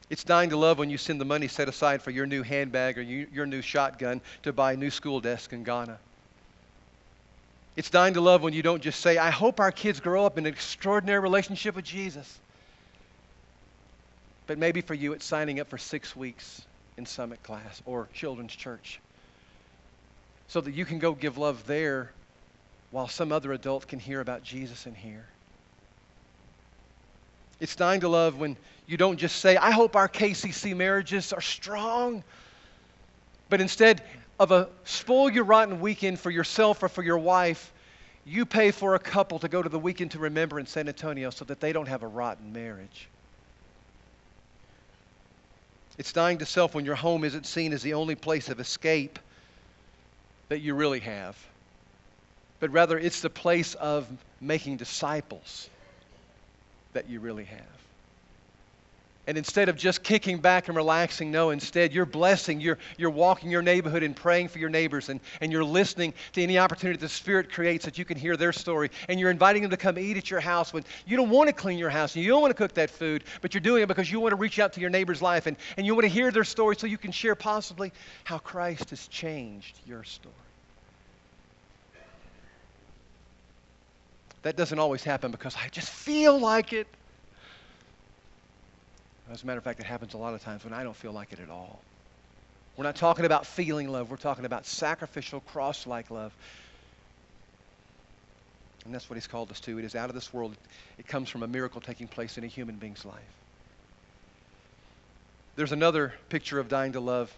It's 0.10 0.24
dying 0.24 0.50
to 0.50 0.58
love 0.58 0.80
when 0.80 0.90
you 0.90 0.98
send 0.98 1.22
the 1.22 1.26
money 1.26 1.48
set 1.48 1.70
aside 1.70 2.02
for 2.02 2.12
your 2.12 2.26
new 2.26 2.44
handbag 2.44 2.98
or 2.98 3.02
you, 3.02 3.28
your 3.32 3.46
new 3.46 3.62
shotgun 3.62 4.22
to 4.44 4.52
buy 4.52 4.74
a 4.74 4.78
new 4.78 4.90
school 4.90 5.20
desk 5.22 5.54
in 5.54 5.64
Ghana. 5.64 6.00
It's 7.80 7.90
dying 7.90 8.16
to 8.16 8.20
love 8.20 8.44
when 8.44 8.52
you 8.52 8.62
don't 8.62 8.82
just 8.82 9.00
say, 9.00 9.18
I 9.18 9.30
hope 9.30 9.62
our 9.62 9.72
kids 9.72 10.02
grow 10.02 10.26
up 10.26 10.38
in 10.38 10.46
an 10.46 10.52
extraordinary 10.52 11.22
relationship 11.22 11.78
with 11.78 11.86
Jesus. 11.86 12.42
But 14.48 14.58
maybe 14.58 14.82
for 14.82 14.94
you, 14.94 15.14
it's 15.14 15.24
signing 15.24 15.62
up 15.62 15.70
for 15.70 15.78
six 15.78 16.14
weeks 16.14 16.64
in 16.98 17.06
summit 17.06 17.42
class 17.42 17.82
or 17.86 18.10
children's 18.14 18.54
church 18.54 19.00
so 20.50 20.60
that 20.60 20.74
you 20.74 20.84
can 20.84 21.00
go 21.00 21.14
give 21.14 21.38
love 21.38 21.66
there 21.68 22.12
while 22.92 23.08
some 23.08 23.32
other 23.32 23.54
adult 23.54 23.88
can 23.88 23.98
hear 23.98 24.20
about 24.20 24.44
Jesus 24.44 24.86
in 24.86 24.94
here. 24.94 25.26
It's 27.62 27.78
dying 27.78 28.02
to 28.02 28.10
love 28.10 28.38
when 28.38 28.58
you 28.88 28.98
don't 28.98 29.16
just 29.16 29.38
say, 29.38 29.56
I 29.56 29.72
hope 29.72 29.96
our 29.96 30.10
KCC 30.10 30.76
marriages 30.76 31.32
are 31.32 31.40
strong, 31.40 32.26
but 33.48 33.62
instead 33.62 34.02
of 34.40 34.52
a 34.52 34.70
spoil 34.86 35.30
your 35.30 35.44
rotten 35.44 35.82
weekend 35.82 36.20
for 36.20 36.32
yourself 36.32 36.82
or 36.82 36.88
for 36.88 37.04
your 37.04 37.18
wife, 37.18 37.74
you 38.26 38.46
pay 38.46 38.72
for 38.72 38.96
a 38.96 39.00
couple 39.00 39.40
to 39.40 39.50
go 39.50 39.62
to 39.62 39.70
the 39.70 39.80
weekend 39.80 40.12
to 40.12 40.20
remember 40.20 40.60
in 40.60 40.66
San 40.66 40.88
Antonio 40.88 41.30
so 41.30 41.46
that 41.46 41.60
they 41.60 41.74
don't 41.74 41.88
have 41.88 42.04
a 42.04 42.08
rotten 42.08 42.54
marriage. 42.54 43.10
It's 45.98 46.14
dying 46.14 46.38
to 46.38 46.46
self 46.46 46.74
when 46.74 46.86
your 46.86 46.96
home 46.96 47.26
isn't 47.26 47.46
seen 47.46 47.74
as 47.74 47.82
the 47.82 47.96
only 47.96 48.16
place 48.16 48.48
of 48.50 48.60
escape 48.62 49.20
that 50.48 50.62
you 50.62 50.74
really 50.74 51.02
have, 51.02 51.38
but 52.62 52.72
rather 52.72 52.98
it's 52.98 53.22
the 53.22 53.30
place 53.30 53.74
of 53.76 54.08
making 54.40 54.78
disciples 54.78 55.70
that 56.94 57.10
you 57.10 57.20
really 57.20 57.44
have. 57.44 57.60
And 59.30 59.38
instead 59.38 59.70
of 59.70 59.76
just 59.76 60.02
kicking 60.02 60.40
back 60.40 60.70
and 60.70 60.76
relaxing, 60.76 61.30
no, 61.30 61.52
instead 61.52 61.94
you're 61.94 62.08
blessing, 62.08 62.60
you're, 62.60 62.80
you're 62.98 63.12
walking 63.12 63.52
your 63.52 63.62
neighborhood 63.62 64.02
and 64.02 64.16
praying 64.16 64.48
for 64.48 64.58
your 64.58 64.72
neighbors, 64.72 65.10
and, 65.10 65.20
and 65.40 65.52
you're 65.52 65.64
listening 65.64 66.16
to 66.34 66.42
any 66.42 66.58
opportunity 66.58 66.98
the 66.98 67.08
Spirit 67.08 67.52
creates 67.52 67.86
that 67.86 68.00
you 68.00 68.06
can 68.06 68.18
hear 68.18 68.36
their 68.36 68.52
story. 68.52 68.90
And 69.08 69.20
you're 69.20 69.30
inviting 69.30 69.62
them 69.62 69.70
to 69.70 69.78
come 69.78 70.00
eat 70.00 70.18
at 70.18 70.32
your 70.32 70.40
house 70.40 70.74
when 70.74 70.84
you 71.06 71.16
don't 71.16 71.30
want 71.30 71.48
to 71.48 71.54
clean 71.54 71.78
your 71.78 71.92
house 71.92 72.16
and 72.16 72.26
you 72.26 72.32
don't 72.32 72.42
want 72.42 72.50
to 72.50 72.58
cook 72.58 72.74
that 72.74 72.90
food, 72.90 73.24
but 73.42 73.54
you're 73.54 73.62
doing 73.62 73.84
it 73.84 73.88
because 73.88 74.12
you 74.12 74.20
want 74.20 74.32
to 74.32 74.36
reach 74.36 74.58
out 74.58 74.74
to 74.74 74.82
your 74.82 74.90
neighbor's 74.90 75.22
life 75.22 75.46
and, 75.46 75.58
and 75.78 75.86
you 75.86 75.94
want 75.94 76.06
to 76.06 76.10
hear 76.10 76.32
their 76.32 76.44
story 76.44 76.76
so 76.76 76.88
you 76.88 76.98
can 76.98 77.12
share 77.12 77.36
possibly 77.36 77.94
how 78.24 78.40
Christ 78.40 78.90
has 78.90 79.08
changed 79.10 79.80
your 79.86 80.04
story. 80.04 80.34
That 84.42 84.56
doesn't 84.56 84.80
always 84.80 85.04
happen 85.04 85.30
because 85.30 85.56
I 85.56 85.70
just 85.70 85.92
feel 85.92 86.40
like 86.40 86.74
it. 86.74 86.88
As 89.32 89.44
a 89.44 89.46
matter 89.46 89.60
of 89.60 89.64
fact, 89.64 89.80
it 89.80 89.86
happens 89.86 90.14
a 90.14 90.18
lot 90.18 90.34
of 90.34 90.42
times 90.42 90.64
when 90.64 90.74
I 90.74 90.84
don't 90.84 90.96
feel 90.96 91.12
like 91.12 91.32
it 91.34 91.40
at 91.40 91.50
all. 91.50 91.80
We're 92.78 92.86
not 92.86 92.96
talking 92.96 93.26
about 93.26 93.46
feeling 93.46 93.90
love, 93.90 94.10
we're 94.10 94.18
talking 94.18 94.46
about 94.46 94.66
sacrificial, 94.66 95.42
cross 95.42 95.86
like 95.86 96.10
love. 96.10 96.34
And 98.86 98.94
that's 98.94 99.10
what 99.10 99.16
he's 99.16 99.28
called 99.28 99.52
us 99.52 99.60
to. 99.62 99.78
It 99.78 99.86
is 99.86 99.96
out 99.96 100.10
of 100.10 100.16
this 100.16 100.34
world, 100.34 100.56
it 100.98 101.08
comes 101.08 101.30
from 101.30 101.44
a 101.44 101.48
miracle 101.48 101.82
taking 101.82 102.08
place 102.08 102.38
in 102.38 102.44
a 102.44 102.48
human 102.48 102.76
being's 102.76 103.06
life. 103.06 103.20
There's 105.58 105.74
another 105.74 106.14
picture 106.30 106.58
of 106.58 106.70
dying 106.70 106.94
to 106.94 107.00
love 107.00 107.32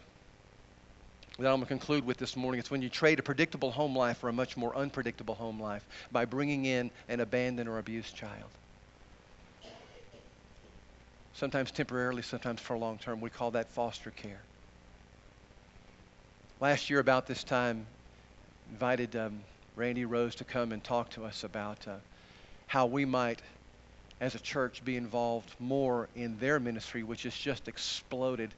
that 1.40 1.48
I'm 1.48 1.56
going 1.56 1.62
to 1.62 1.66
conclude 1.66 2.06
with 2.06 2.18
this 2.18 2.36
morning. 2.36 2.60
It's 2.60 2.70
when 2.70 2.84
you 2.84 2.90
trade 2.90 3.18
a 3.18 3.24
predictable 3.24 3.72
home 3.72 3.98
life 3.98 4.20
for 4.20 4.30
a 4.30 4.34
much 4.34 4.56
more 4.56 4.76
unpredictable 4.76 5.34
home 5.34 5.60
life 5.60 5.84
by 6.12 6.26
bringing 6.26 6.66
in 6.66 6.92
an 7.10 7.20
abandoned 7.20 7.68
or 7.68 7.80
abused 7.80 8.16
child 8.16 8.50
sometimes 11.34 11.72
temporarily, 11.72 12.22
sometimes 12.22 12.62
for 12.62 12.78
long 12.78 12.98
term. 12.98 13.22
We 13.22 13.30
call 13.30 13.52
that 13.52 13.70
foster 13.72 14.12
care. 14.12 14.42
Last 16.60 16.90
year, 16.90 17.00
about 17.00 17.26
this 17.26 17.44
time, 17.44 17.86
invited 18.72 19.16
um, 19.16 19.42
Randy 19.76 20.06
Rose 20.06 20.36
to 20.36 20.44
come 20.44 20.72
and 20.72 20.84
talk 20.84 21.10
to 21.12 21.26
us 21.26 21.44
about 21.44 21.88
uh, 21.88 21.96
how 22.68 22.86
we 22.86 23.06
might, 23.06 23.42
as 24.20 24.36
a 24.36 24.40
church, 24.40 24.84
be 24.86 24.96
involved 24.96 25.50
more 25.60 26.08
in 26.16 26.38
their 26.40 26.60
ministry, 26.60 27.04
which 27.04 27.24
has 27.24 27.36
just 27.36 27.68
exploded. 27.68 28.52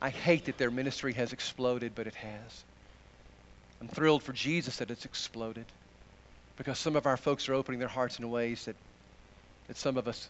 I 0.00 0.10
hate 0.10 0.44
that 0.44 0.58
their 0.58 0.70
ministry 0.70 1.14
has 1.14 1.32
exploded, 1.32 1.92
but 1.94 2.06
it 2.06 2.14
has. 2.14 2.64
I'm 3.80 3.88
thrilled 3.88 4.22
for 4.22 4.32
Jesus 4.32 4.76
that 4.76 4.90
it's 4.90 5.04
exploded 5.04 5.66
because 6.56 6.78
some 6.78 6.96
of 6.96 7.06
our 7.06 7.16
folks 7.16 7.48
are 7.48 7.54
opening 7.54 7.80
their 7.80 7.88
hearts 7.88 8.18
in 8.18 8.30
ways 8.30 8.64
that, 8.66 8.76
that 9.68 9.76
some 9.76 9.96
of 9.96 10.08
us 10.08 10.28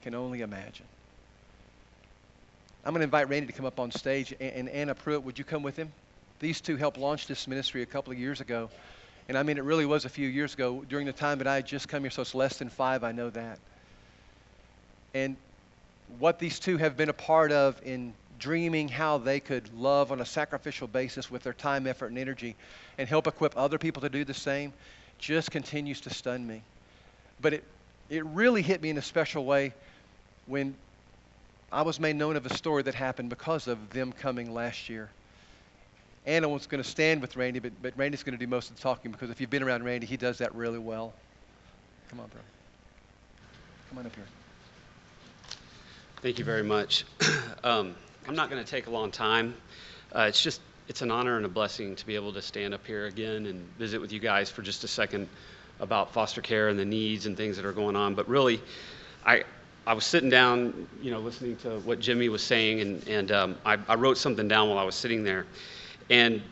can 0.00 0.14
only 0.14 0.40
imagine. 0.40 0.86
I'm 2.84 2.92
going 2.92 3.00
to 3.00 3.04
invite 3.04 3.28
Randy 3.28 3.46
to 3.46 3.52
come 3.52 3.66
up 3.66 3.78
on 3.78 3.90
stage. 3.90 4.34
And, 4.40 4.68
Anna 4.68 4.94
Pruitt, 4.94 5.22
would 5.24 5.38
you 5.38 5.44
come 5.44 5.62
with 5.62 5.76
him? 5.76 5.92
These 6.38 6.60
two 6.60 6.76
helped 6.76 6.96
launch 6.96 7.26
this 7.26 7.46
ministry 7.46 7.82
a 7.82 7.86
couple 7.86 8.12
of 8.12 8.18
years 8.18 8.40
ago. 8.40 8.70
And 9.28 9.36
I 9.36 9.42
mean, 9.42 9.58
it 9.58 9.64
really 9.64 9.86
was 9.86 10.06
a 10.06 10.08
few 10.08 10.28
years 10.28 10.54
ago 10.54 10.84
during 10.88 11.06
the 11.06 11.12
time 11.12 11.38
that 11.38 11.46
I 11.46 11.56
had 11.56 11.66
just 11.66 11.88
come 11.88 12.02
here, 12.02 12.10
so 12.10 12.22
it's 12.22 12.34
less 12.34 12.56
than 12.56 12.70
five, 12.70 13.04
I 13.04 13.12
know 13.12 13.30
that. 13.30 13.58
And 15.14 15.36
what 16.18 16.38
these 16.38 16.58
two 16.58 16.78
have 16.78 16.96
been 16.96 17.10
a 17.10 17.14
part 17.14 17.52
of 17.52 17.80
in 17.84 18.14
dreaming 18.38 18.88
how 18.88 19.18
they 19.18 19.38
could 19.38 19.72
love 19.74 20.10
on 20.10 20.20
a 20.20 20.26
sacrificial 20.26 20.88
basis 20.88 21.30
with 21.30 21.42
their 21.42 21.52
time, 21.52 21.86
effort, 21.86 22.06
and 22.06 22.18
energy 22.18 22.56
and 22.98 23.08
help 23.08 23.26
equip 23.26 23.56
other 23.56 23.78
people 23.78 24.00
to 24.02 24.08
do 24.08 24.24
the 24.24 24.34
same 24.34 24.72
just 25.18 25.50
continues 25.50 26.00
to 26.00 26.10
stun 26.10 26.46
me. 26.46 26.62
But 27.42 27.52
it, 27.52 27.64
it 28.08 28.24
really 28.24 28.62
hit 28.62 28.80
me 28.80 28.88
in 28.88 28.96
a 28.96 29.02
special 29.02 29.44
way 29.44 29.74
when 30.50 30.74
I 31.70 31.82
was 31.82 32.00
made 32.00 32.16
known 32.16 32.36
of 32.36 32.44
a 32.44 32.54
story 32.54 32.82
that 32.82 32.94
happened 32.94 33.30
because 33.30 33.68
of 33.68 33.90
them 33.90 34.12
coming 34.12 34.52
last 34.52 34.88
year. 34.88 35.08
Anna 36.26 36.48
was 36.48 36.66
going 36.66 36.82
to 36.82 36.88
stand 36.88 37.22
with 37.22 37.36
Randy, 37.36 37.60
but, 37.60 37.72
but 37.80 37.96
Randy's 37.96 38.24
going 38.24 38.36
to 38.36 38.44
do 38.44 38.50
most 38.50 38.68
of 38.68 38.76
the 38.76 38.82
talking 38.82 39.12
because 39.12 39.30
if 39.30 39.40
you've 39.40 39.48
been 39.48 39.62
around 39.62 39.84
Randy, 39.84 40.06
he 40.06 40.16
does 40.16 40.38
that 40.38 40.54
really 40.54 40.78
well. 40.78 41.14
Come 42.10 42.20
on, 42.20 42.26
bro. 42.26 42.40
Come 43.88 43.98
on 43.98 44.06
up 44.06 44.14
here. 44.14 44.24
Thank 46.20 46.38
you 46.38 46.44
very 46.44 46.64
much. 46.64 47.04
um, 47.64 47.94
I'm 48.26 48.34
not 48.34 48.50
going 48.50 48.62
to 48.62 48.68
take 48.68 48.88
a 48.88 48.90
long 48.90 49.10
time. 49.10 49.54
Uh, 50.14 50.26
it's 50.28 50.42
just 50.42 50.60
it's 50.88 51.02
an 51.02 51.10
honor 51.12 51.36
and 51.36 51.46
a 51.46 51.48
blessing 51.48 51.94
to 51.94 52.04
be 52.04 52.16
able 52.16 52.32
to 52.32 52.42
stand 52.42 52.74
up 52.74 52.84
here 52.84 53.06
again 53.06 53.46
and 53.46 53.64
visit 53.78 54.00
with 54.00 54.10
you 54.10 54.18
guys 54.18 54.50
for 54.50 54.62
just 54.62 54.82
a 54.82 54.88
second 54.88 55.28
about 55.78 56.12
foster 56.12 56.42
care 56.42 56.68
and 56.68 56.78
the 56.78 56.84
needs 56.84 57.26
and 57.26 57.36
things 57.36 57.56
that 57.56 57.64
are 57.64 57.72
going 57.72 57.94
on. 57.94 58.16
But 58.16 58.28
really, 58.28 58.60
I 59.24 59.44
I 59.86 59.94
was 59.94 60.04
sitting 60.04 60.28
down, 60.28 60.86
you 61.02 61.10
know, 61.10 61.20
listening 61.20 61.56
to 61.58 61.78
what 61.80 62.00
Jimmy 62.00 62.28
was 62.28 62.42
saying, 62.42 62.80
and, 62.80 63.08
and 63.08 63.32
um, 63.32 63.56
I, 63.64 63.78
I, 63.88 63.94
wrote 63.94 64.18
something 64.18 64.46
down 64.46 64.68
while 64.68 64.78
I 64.78 64.84
was 64.84 64.94
sitting 64.94 65.24
there. 65.24 65.46
And 66.10 66.42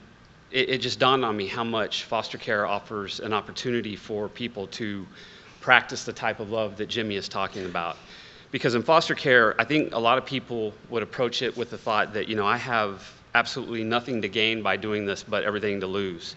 it, 0.51 0.71
it 0.71 0.79
just 0.79 0.99
dawned 0.99 1.25
on 1.25 1.37
me 1.37 1.47
how 1.47 1.65
much 1.65 2.05
foster 2.05 2.39
care 2.39 2.67
offers 2.67 3.21
an 3.21 3.33
opportunity 3.33 3.97
for 3.97 4.29
people 4.29 4.67
to 4.69 5.07
practice 5.61 6.05
the 6.05 6.13
type 6.13 6.41
of 6.41 6.51
love 6.51 6.77
that 6.79 6.87
Jimmy 6.87 7.17
is 7.17 7.29
talking 7.29 7.67
about. 7.67 7.97
Because 8.51 8.75
in 8.75 8.83
foster 8.83 9.15
care, 9.15 9.61
I 9.61 9.65
think 9.65 9.95
a 9.95 9.99
lot 9.99 10.17
of 10.17 10.25
people 10.25 10.73
would 10.89 11.03
approach 11.03 11.43
it 11.43 11.55
with 11.55 11.71
the 11.71 11.77
thought 11.77 12.15
that, 12.15 12.29
you 12.29 12.37
know, 12.37 12.47
I 12.47 12.57
have 12.57 13.13
absolutely 13.35 13.85
nothing 13.85 14.23
to 14.23 14.29
gain 14.29 14.63
by 14.63 14.77
doing 14.77 15.05
this, 15.05 15.23
but 15.23 15.45
everything 15.45 15.81
to 15.81 15.87
lose. 15.87 16.35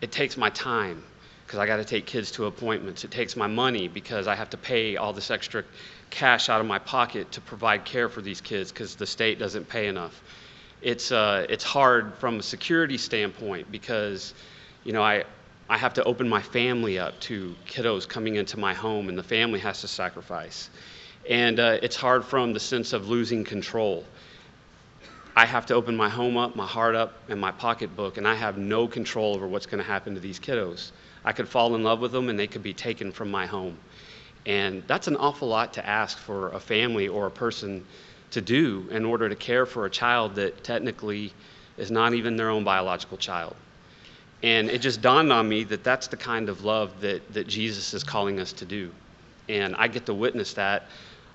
It 0.00 0.12
takes 0.12 0.36
my 0.36 0.50
time 0.50 1.02
because 1.44 1.58
I 1.58 1.66
got 1.66 1.76
to 1.78 1.84
take 1.84 2.06
kids 2.06 2.30
to 2.32 2.46
appointments. 2.46 3.02
It 3.02 3.10
takes 3.10 3.36
my 3.36 3.48
money 3.48 3.88
because 3.88 4.28
I 4.28 4.36
have 4.36 4.50
to 4.50 4.56
pay 4.56 4.96
all 4.96 5.12
this 5.12 5.30
extra 5.30 5.64
cash 6.12 6.48
out 6.48 6.60
of 6.60 6.66
my 6.66 6.78
pocket 6.78 7.32
to 7.32 7.40
provide 7.40 7.84
care 7.84 8.08
for 8.08 8.20
these 8.20 8.40
kids 8.40 8.70
because 8.70 8.94
the 8.94 9.06
state 9.06 9.38
doesn't 9.38 9.68
pay 9.68 9.88
enough. 9.88 10.22
It's, 10.82 11.10
uh, 11.10 11.46
it's 11.48 11.64
hard 11.64 12.14
from 12.18 12.38
a 12.38 12.42
security 12.42 12.98
standpoint 12.98 13.72
because, 13.72 14.34
you 14.84 14.92
know, 14.92 15.02
I, 15.02 15.24
I 15.68 15.78
have 15.78 15.94
to 15.94 16.04
open 16.04 16.28
my 16.28 16.42
family 16.42 16.98
up 16.98 17.18
to 17.20 17.54
kiddos 17.66 18.06
coming 18.06 18.36
into 18.36 18.58
my 18.58 18.74
home, 18.74 19.08
and 19.08 19.16
the 19.16 19.22
family 19.22 19.58
has 19.60 19.80
to 19.80 19.88
sacrifice. 19.88 20.70
And 21.28 21.58
uh, 21.58 21.78
it's 21.82 21.96
hard 21.96 22.24
from 22.24 22.52
the 22.52 22.60
sense 22.60 22.92
of 22.92 23.08
losing 23.08 23.42
control. 23.42 24.04
I 25.34 25.46
have 25.46 25.64
to 25.66 25.74
open 25.74 25.96
my 25.96 26.10
home 26.10 26.36
up, 26.36 26.56
my 26.56 26.66
heart 26.66 26.94
up, 26.94 27.14
and 27.30 27.40
my 27.40 27.52
pocketbook, 27.52 28.18
and 28.18 28.28
I 28.28 28.34
have 28.34 28.58
no 28.58 28.86
control 28.86 29.34
over 29.34 29.46
what's 29.46 29.64
going 29.64 29.82
to 29.82 29.88
happen 29.88 30.14
to 30.14 30.20
these 30.20 30.38
kiddos. 30.38 30.90
I 31.24 31.32
could 31.32 31.48
fall 31.48 31.74
in 31.74 31.82
love 31.82 32.00
with 32.00 32.12
them, 32.12 32.28
and 32.28 32.38
they 32.38 32.48
could 32.48 32.62
be 32.62 32.74
taken 32.74 33.12
from 33.12 33.30
my 33.30 33.46
home. 33.46 33.78
And 34.46 34.82
that's 34.86 35.06
an 35.06 35.16
awful 35.16 35.48
lot 35.48 35.74
to 35.74 35.86
ask 35.86 36.18
for 36.18 36.48
a 36.52 36.60
family 36.60 37.08
or 37.08 37.26
a 37.26 37.30
person 37.30 37.84
to 38.32 38.40
do 38.40 38.88
in 38.90 39.04
order 39.04 39.28
to 39.28 39.36
care 39.36 39.66
for 39.66 39.86
a 39.86 39.90
child 39.90 40.34
that 40.36 40.64
technically 40.64 41.32
is 41.76 41.90
not 41.90 42.14
even 42.14 42.36
their 42.36 42.50
own 42.50 42.64
biological 42.64 43.16
child. 43.16 43.54
And 44.42 44.68
it 44.68 44.80
just 44.80 45.00
dawned 45.00 45.32
on 45.32 45.48
me 45.48 45.64
that 45.64 45.84
that's 45.84 46.08
the 46.08 46.16
kind 46.16 46.48
of 46.48 46.64
love 46.64 47.00
that, 47.00 47.32
that 47.32 47.46
Jesus 47.46 47.94
is 47.94 48.02
calling 48.02 48.40
us 48.40 48.52
to 48.54 48.64
do. 48.64 48.90
And 49.48 49.76
I 49.76 49.86
get 49.88 50.06
to 50.06 50.14
witness 50.14 50.54
that 50.54 50.84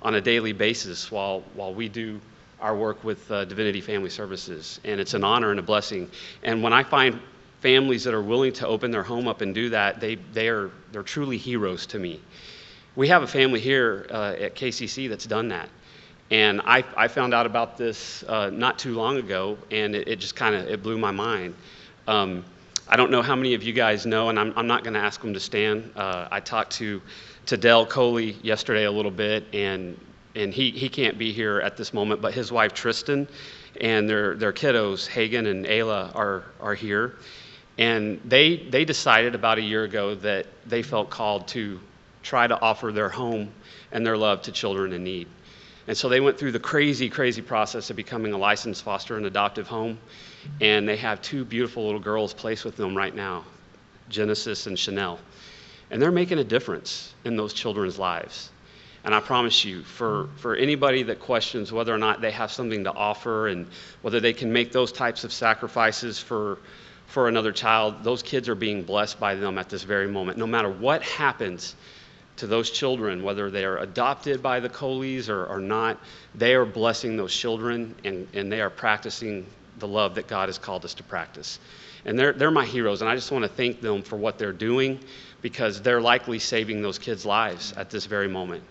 on 0.02 0.16
a 0.16 0.22
daily 0.22 0.52
basis 0.52 1.10
while, 1.10 1.44
while 1.54 1.74
we 1.74 1.88
do 1.88 2.20
our 2.60 2.76
work 2.76 3.04
with 3.04 3.30
uh, 3.32 3.46
Divinity 3.46 3.82
Family 3.82 4.10
Services. 4.10 4.80
And 4.84 5.00
it's 5.00 5.14
an 5.14 5.24
honor 5.24 5.52
and 5.52 5.60
a 5.60 5.64
blessing. 5.64 6.10
And 6.44 6.62
when 6.62 6.74
I 6.74 6.84
find 6.84 7.20
families 7.62 8.04
that 8.04 8.14
are 8.14 8.22
willing 8.22 8.54
to 8.54 8.68
open 8.68 8.92
their 8.92 9.04
home 9.04 9.28
up 9.28 9.42
and 9.42 9.54
do 9.54 9.70
that, 9.70 10.00
they, 10.00 10.16
they 10.34 10.50
are, 10.50 10.72
they're 10.92 11.04
truly 11.04 11.38
heroes 11.38 11.86
to 11.88 12.00
me. 12.00 12.20
We 12.98 13.10
have 13.10 13.22
a 13.22 13.28
family 13.28 13.60
here 13.60 14.08
uh, 14.10 14.34
at 14.40 14.56
KCC 14.56 15.08
that's 15.08 15.28
done 15.28 15.50
that. 15.50 15.70
And 16.32 16.62
I, 16.66 16.84
I 16.96 17.08
found 17.08 17.32
out 17.32 17.46
about 17.46 17.78
this 17.78 18.24
uh, 18.24 18.50
not 18.50 18.80
too 18.80 18.96
long 18.96 19.18
ago, 19.18 19.60
and 19.70 19.96
it, 19.96 20.08
it 20.08 20.16
just 20.16 20.36
kind 20.36 20.56
of 20.56 20.68
it 20.68 20.82
blew 20.82 20.98
my 20.98 21.12
mind. 21.12 21.54
Um, 22.08 22.44
I 22.90 22.96
don't 22.96 23.12
know 23.12 23.22
how 23.22 23.36
many 23.36 23.54
of 23.54 23.62
you 23.62 23.72
guys 23.72 24.08
know, 24.08 24.30
and 24.30 24.40
I'm, 24.40 24.52
I'm 24.56 24.66
not 24.66 24.84
going 24.84 24.96
to 24.96 25.00
ask 25.00 25.22
them 25.22 25.36
to 25.36 25.40
stand. 25.40 25.92
Uh, 25.96 26.28
I 26.32 26.40
talked 26.40 26.72
to, 26.78 27.00
to 27.46 27.56
Dell 27.56 27.86
Coley 27.86 28.36
yesterday 28.42 28.86
a 28.86 28.92
little 28.92 29.12
bit, 29.12 29.46
and, 29.54 29.96
and 30.34 30.52
he, 30.52 30.72
he 30.72 30.90
can't 30.90 31.20
be 31.20 31.32
here 31.32 31.60
at 31.60 31.78
this 31.78 31.94
moment, 31.94 32.20
but 32.20 32.34
his 32.34 32.52
wife 32.52 32.74
Tristan 32.74 33.28
and 33.80 34.10
their, 34.10 34.34
their 34.34 34.54
kiddos, 34.54 35.06
Hagen 35.06 35.46
and 35.46 35.68
Ayla, 35.68 36.16
are, 36.16 36.46
are 36.60 36.74
here. 36.74 37.18
And 37.78 38.20
they, 38.26 38.58
they 38.58 38.86
decided 38.86 39.36
about 39.36 39.60
a 39.60 39.62
year 39.62 39.84
ago 39.84 40.16
that 40.16 40.48
they 40.66 40.82
felt 40.82 41.12
called 41.12 41.48
to 41.50 41.80
try 42.28 42.46
to 42.46 42.60
offer 42.60 42.92
their 42.92 43.10
home 43.10 43.50
and 43.92 44.06
their 44.06 44.18
love 44.18 44.42
to 44.44 44.52
children 44.52 44.92
in 44.92 45.04
need. 45.04 45.28
And 45.88 45.96
so 45.98 46.10
they 46.10 46.20
went 46.20 46.38
through 46.38 46.52
the 46.52 46.60
crazy, 46.60 47.10
crazy 47.10 47.42
process 47.42 47.90
of 47.90 47.96
becoming 47.96 48.34
a 48.34 48.38
licensed 48.38 48.84
foster 48.84 49.16
and 49.16 49.26
adoptive 49.26 49.68
home. 49.68 49.98
And 50.60 50.88
they 50.88 50.98
have 50.98 51.22
two 51.22 51.46
beautiful 51.46 51.86
little 51.86 52.02
girls 52.02 52.34
placed 52.34 52.66
with 52.66 52.76
them 52.76 52.96
right 52.96 53.16
now 53.16 53.46
Genesis 54.10 54.68
and 54.68 54.78
Chanel. 54.78 55.20
And 55.90 56.02
they're 56.02 56.12
making 56.12 56.40
a 56.40 56.44
difference 56.44 57.14
in 57.24 57.38
those 57.38 57.54
children's 57.54 57.98
lives. 57.98 58.50
And 59.06 59.16
I 59.16 59.22
promise 59.22 59.64
you, 59.64 59.84
for, 59.84 60.30
for 60.38 60.54
anybody 60.54 61.04
that 61.04 61.22
questions 61.22 61.72
whether 61.72 61.96
or 61.96 61.98
not 61.98 62.20
they 62.20 62.32
have 62.32 62.52
something 62.52 62.84
to 62.84 62.94
offer 62.94 63.48
and 63.48 63.68
whether 64.02 64.20
they 64.20 64.34
can 64.34 64.52
make 64.52 64.74
those 64.74 64.92
types 64.92 65.24
of 65.24 65.32
sacrifices 65.32 66.20
for, 66.20 66.58
for 67.06 67.30
another 67.30 67.54
child, 67.54 68.04
those 68.04 68.22
kids 68.22 68.50
are 68.50 68.56
being 68.56 68.84
blessed 68.84 69.18
by 69.18 69.36
them 69.36 69.58
at 69.58 69.70
this 69.70 69.84
very 69.84 70.10
moment. 70.10 70.38
No 70.38 70.48
matter 70.48 70.70
what 70.70 71.04
happens 71.04 71.76
to 72.38 72.48
those 72.48 72.70
children, 72.70 73.24
whether 73.24 73.50
they 73.50 73.66
are 73.66 73.78
adopted 73.78 74.42
by 74.42 74.60
the 74.60 74.70
Coleys 74.70 75.30
or, 75.30 75.46
or 75.46 75.60
not, 75.60 76.00
they 76.36 76.56
are 76.56 76.66
blessing 76.66 77.18
those 77.18 77.36
children 77.36 77.96
and, 78.04 78.28
and 78.34 78.52
they 78.52 78.62
are 78.62 78.70
practicing 78.70 79.46
the 79.80 79.88
love 79.88 80.16
that 80.16 80.28
God 80.28 80.50
has 80.50 80.58
called 80.58 80.86
us 80.86 80.94
to 80.96 81.04
practice. 81.04 81.60
And 82.06 82.18
they're, 82.18 82.34
they're 82.34 82.52
my 82.52 82.66
heroes, 82.66 83.02
and 83.02 83.10
I 83.10 83.16
just 83.16 83.32
want 83.32 83.44
to 83.44 83.50
thank 83.50 83.82
them 83.82 84.02
for 84.02 84.16
what 84.16 84.38
they're 84.38 84.54
doing 84.54 85.00
because 85.42 85.82
they're 85.82 86.02
likely 86.02 86.40
saving 86.40 86.82
those 86.82 86.98
kids' 86.98 87.26
lives 87.26 87.74
at 87.74 87.90
this 87.90 88.06
very 88.06 88.28
moment. 88.28 88.64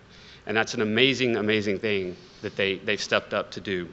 And 0.46 0.56
that's 0.56 0.74
an 0.74 0.80
amazing, 0.80 1.36
amazing 1.36 1.80
thing 1.80 2.16
that 2.42 2.56
they, 2.56 2.76
they've 2.76 3.00
stepped 3.00 3.34
up 3.34 3.50
to 3.52 3.60
do. 3.60 3.88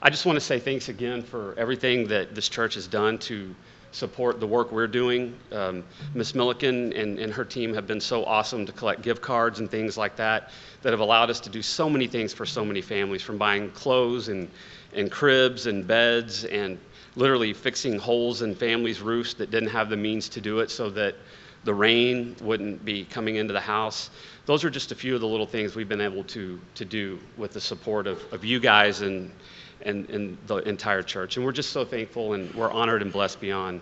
I 0.00 0.10
just 0.10 0.26
want 0.26 0.36
to 0.36 0.40
say 0.40 0.58
thanks 0.58 0.88
again 0.88 1.22
for 1.22 1.54
everything 1.58 2.08
that 2.08 2.34
this 2.34 2.48
church 2.48 2.74
has 2.74 2.86
done 2.86 3.18
to 3.20 3.54
support 3.94 4.40
the 4.40 4.46
work 4.46 4.72
we're 4.72 4.86
doing. 4.86 5.36
Um, 5.52 5.84
Ms. 6.14 6.34
Milliken 6.34 6.92
and, 6.92 7.18
and 7.18 7.32
her 7.32 7.44
team 7.44 7.72
have 7.74 7.86
been 7.86 8.00
so 8.00 8.24
awesome 8.24 8.66
to 8.66 8.72
collect 8.72 9.02
gift 9.02 9.22
cards 9.22 9.60
and 9.60 9.70
things 9.70 9.96
like 9.96 10.16
that 10.16 10.50
that 10.82 10.92
have 10.92 11.00
allowed 11.00 11.30
us 11.30 11.40
to 11.40 11.50
do 11.50 11.62
so 11.62 11.88
many 11.88 12.06
things 12.06 12.32
for 12.32 12.44
so 12.44 12.64
many 12.64 12.80
families, 12.80 13.22
from 13.22 13.38
buying 13.38 13.70
clothes 13.70 14.28
and, 14.28 14.50
and 14.94 15.10
cribs 15.10 15.66
and 15.66 15.86
beds 15.86 16.44
and 16.44 16.78
literally 17.16 17.52
fixing 17.52 17.98
holes 17.98 18.42
in 18.42 18.54
families' 18.54 19.00
roofs 19.00 19.34
that 19.34 19.50
didn't 19.50 19.70
have 19.70 19.88
the 19.88 19.96
means 19.96 20.28
to 20.28 20.40
do 20.40 20.58
it 20.58 20.70
so 20.70 20.90
that 20.90 21.14
the 21.62 21.72
rain 21.72 22.36
wouldn't 22.42 22.84
be 22.84 23.04
coming 23.04 23.36
into 23.36 23.52
the 23.52 23.60
house. 23.60 24.10
Those 24.44 24.64
are 24.64 24.70
just 24.70 24.92
a 24.92 24.94
few 24.94 25.14
of 25.14 25.20
the 25.20 25.28
little 25.28 25.46
things 25.46 25.74
we've 25.74 25.88
been 25.88 26.00
able 26.00 26.24
to, 26.24 26.60
to 26.74 26.84
do 26.84 27.18
with 27.36 27.52
the 27.52 27.60
support 27.60 28.06
of, 28.06 28.20
of 28.32 28.44
you 28.44 28.60
guys 28.60 29.00
and, 29.00 29.30
and, 29.84 30.08
and 30.10 30.38
the 30.46 30.56
entire 30.56 31.02
church. 31.02 31.36
And 31.36 31.44
we're 31.44 31.52
just 31.52 31.70
so 31.70 31.84
thankful 31.84 32.34
and 32.34 32.52
we're 32.54 32.70
honored 32.70 33.02
and 33.02 33.12
blessed 33.12 33.40
beyond 33.40 33.80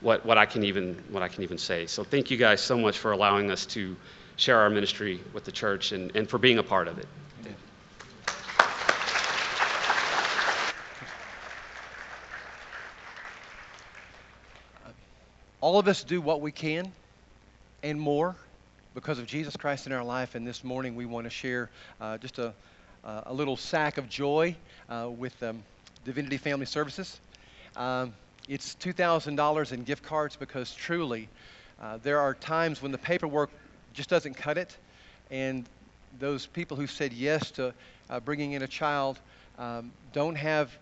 what, 0.00 0.24
what, 0.26 0.38
I 0.38 0.46
can 0.46 0.64
even, 0.64 1.02
what 1.10 1.22
I 1.22 1.28
can 1.28 1.42
even 1.42 1.58
say. 1.58 1.86
So 1.86 2.04
thank 2.04 2.30
you 2.30 2.36
guys 2.36 2.60
so 2.60 2.76
much 2.76 2.98
for 2.98 3.12
allowing 3.12 3.50
us 3.50 3.66
to 3.66 3.96
share 4.36 4.58
our 4.58 4.70
ministry 4.70 5.20
with 5.32 5.44
the 5.44 5.52
church 5.52 5.92
and, 5.92 6.14
and 6.16 6.28
for 6.28 6.38
being 6.38 6.58
a 6.58 6.62
part 6.62 6.88
of 6.88 6.98
it. 6.98 7.06
All 15.64 15.78
of 15.78 15.88
us 15.88 16.04
do 16.04 16.20
what 16.20 16.42
we 16.42 16.52
can 16.52 16.92
and 17.82 17.98
more 17.98 18.36
because 18.94 19.18
of 19.18 19.24
Jesus 19.24 19.56
Christ 19.56 19.86
in 19.86 19.92
our 19.92 20.04
life. 20.04 20.34
And 20.34 20.46
this 20.46 20.62
morning 20.62 20.94
we 20.94 21.06
want 21.06 21.24
to 21.24 21.30
share 21.30 21.70
uh, 22.02 22.18
just 22.18 22.38
a, 22.38 22.52
uh, 23.02 23.22
a 23.24 23.32
little 23.32 23.56
sack 23.56 23.96
of 23.96 24.06
joy 24.06 24.54
with 24.88 25.42
um, 25.42 25.62
Divinity 26.04 26.36
Family 26.36 26.66
Services. 26.66 27.20
Um, 27.76 28.14
it's 28.48 28.74
$2,000 28.76 29.72
in 29.72 29.84
gift 29.84 30.02
cards 30.02 30.36
because 30.36 30.74
truly 30.74 31.28
uh, 31.80 31.98
there 32.02 32.20
are 32.20 32.34
times 32.34 32.82
when 32.82 32.92
the 32.92 32.98
paperwork 32.98 33.50
just 33.92 34.10
doesn't 34.10 34.34
cut 34.34 34.58
it. 34.58 34.76
And 35.30 35.64
those 36.18 36.46
people 36.46 36.76
who 36.76 36.86
said 36.86 37.12
yes 37.12 37.50
to 37.52 37.74
uh, 38.10 38.20
bringing 38.20 38.52
in 38.52 38.62
a 38.62 38.68
child 38.68 39.18
um, 39.58 39.92
don't 40.12 40.36
have 40.36 40.76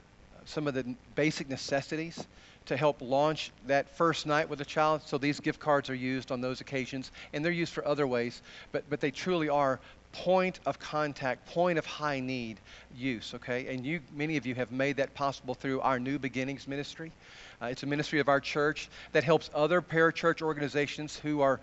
some 0.44 0.66
of 0.66 0.74
the 0.74 0.84
basic 1.14 1.48
necessities 1.48 2.26
to 2.67 2.77
help 2.77 3.01
launch 3.01 3.51
that 3.67 3.89
first 3.97 4.27
night 4.27 4.49
with 4.49 4.61
a 4.61 4.65
child. 4.65 5.03
So 5.07 5.19
these 5.19 5.41
gift 5.41 5.61
cards 5.61 5.91
are 5.91 5.95
used 5.95 6.31
on 6.31 6.41
those 6.41 6.61
occasions, 6.61 7.11
and 7.33 7.45
they're 7.45 7.53
used 7.53 7.73
for 7.73 7.87
other 7.87 8.07
ways, 8.07 8.43
but, 8.73 8.85
but 8.89 9.01
they 9.01 9.11
truly 9.11 9.49
are 9.49 9.81
point 10.13 10.61
of 10.67 10.79
contact, 10.79 11.47
point 11.47 11.79
of 11.79 11.87
high 11.87 12.21
need 12.21 12.61
use, 12.95 13.33
okay? 13.35 13.75
And 13.75 13.85
you, 13.85 14.01
many 14.15 14.37
of 14.37 14.47
you 14.47 14.55
have 14.55 14.71
made 14.71 14.97
that 14.97 15.15
possible 15.15 15.55
through 15.55 15.81
our 15.81 15.99
New 15.99 16.19
Beginnings 16.19 16.69
ministry. 16.69 17.13
Uh, 17.61 17.67
it's 17.67 17.83
a 17.83 17.87
ministry 17.87 18.21
of 18.21 18.29
our 18.29 18.41
church 18.41 18.91
that 19.13 19.25
helps 19.25 19.51
other 19.55 19.81
parachurch 19.81 20.43
organizations 20.43 21.17
who 21.17 21.41
are, 21.41 21.61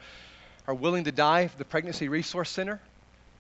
are 0.68 0.74
willing 0.74 1.04
to 1.04 1.12
die, 1.12 1.50
the 1.58 1.66
Pregnancy 1.66 2.10
Resource 2.10 2.50
Center. 2.50 2.82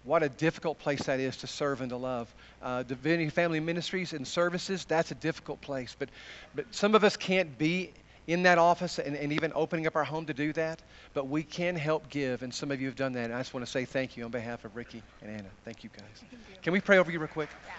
What 0.09 0.23
a 0.23 0.29
difficult 0.29 0.79
place 0.79 1.03
that 1.03 1.19
is 1.19 1.37
to 1.37 1.47
serve 1.47 1.81
and 1.81 1.91
to 1.91 1.95
love. 1.95 2.33
Uh, 2.63 2.81
Divinity 2.81 3.29
Family 3.29 3.59
Ministries 3.59 4.11
and 4.11 4.27
services, 4.27 4.83
that's 4.85 5.11
a 5.11 5.15
difficult 5.15 5.61
place. 5.61 5.95
But, 5.99 6.09
but 6.55 6.65
some 6.71 6.95
of 6.95 7.03
us 7.03 7.15
can't 7.15 7.59
be 7.59 7.91
in 8.25 8.41
that 8.41 8.57
office 8.57 8.97
and, 8.97 9.15
and 9.15 9.31
even 9.31 9.51
opening 9.53 9.85
up 9.85 9.95
our 9.95 10.03
home 10.03 10.25
to 10.25 10.33
do 10.33 10.51
that, 10.53 10.81
but 11.13 11.27
we 11.27 11.43
can 11.43 11.75
help 11.75 12.09
give, 12.09 12.41
and 12.41 12.51
some 12.51 12.71
of 12.71 12.81
you 12.81 12.87
have 12.87 12.95
done 12.95 13.13
that. 13.13 13.25
And 13.25 13.35
I 13.35 13.37
just 13.37 13.53
want 13.53 13.63
to 13.63 13.71
say 13.71 13.85
thank 13.85 14.17
you 14.17 14.23
on 14.25 14.31
behalf 14.31 14.65
of 14.65 14.75
Ricky 14.75 15.03
and 15.21 15.29
Anna. 15.29 15.49
Thank 15.63 15.83
you 15.83 15.91
guys. 15.95 16.01
Thank 16.15 16.31
you. 16.31 16.39
Can 16.63 16.73
we 16.73 16.81
pray 16.81 16.97
over 16.97 17.11
you 17.11 17.19
real 17.19 17.27
quick? 17.27 17.49
Yeah, 17.67 17.73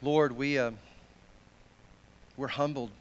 Lord, 0.00 0.30
we, 0.30 0.60
uh, 0.60 0.70
we're 2.36 2.46
humbled 2.46 2.92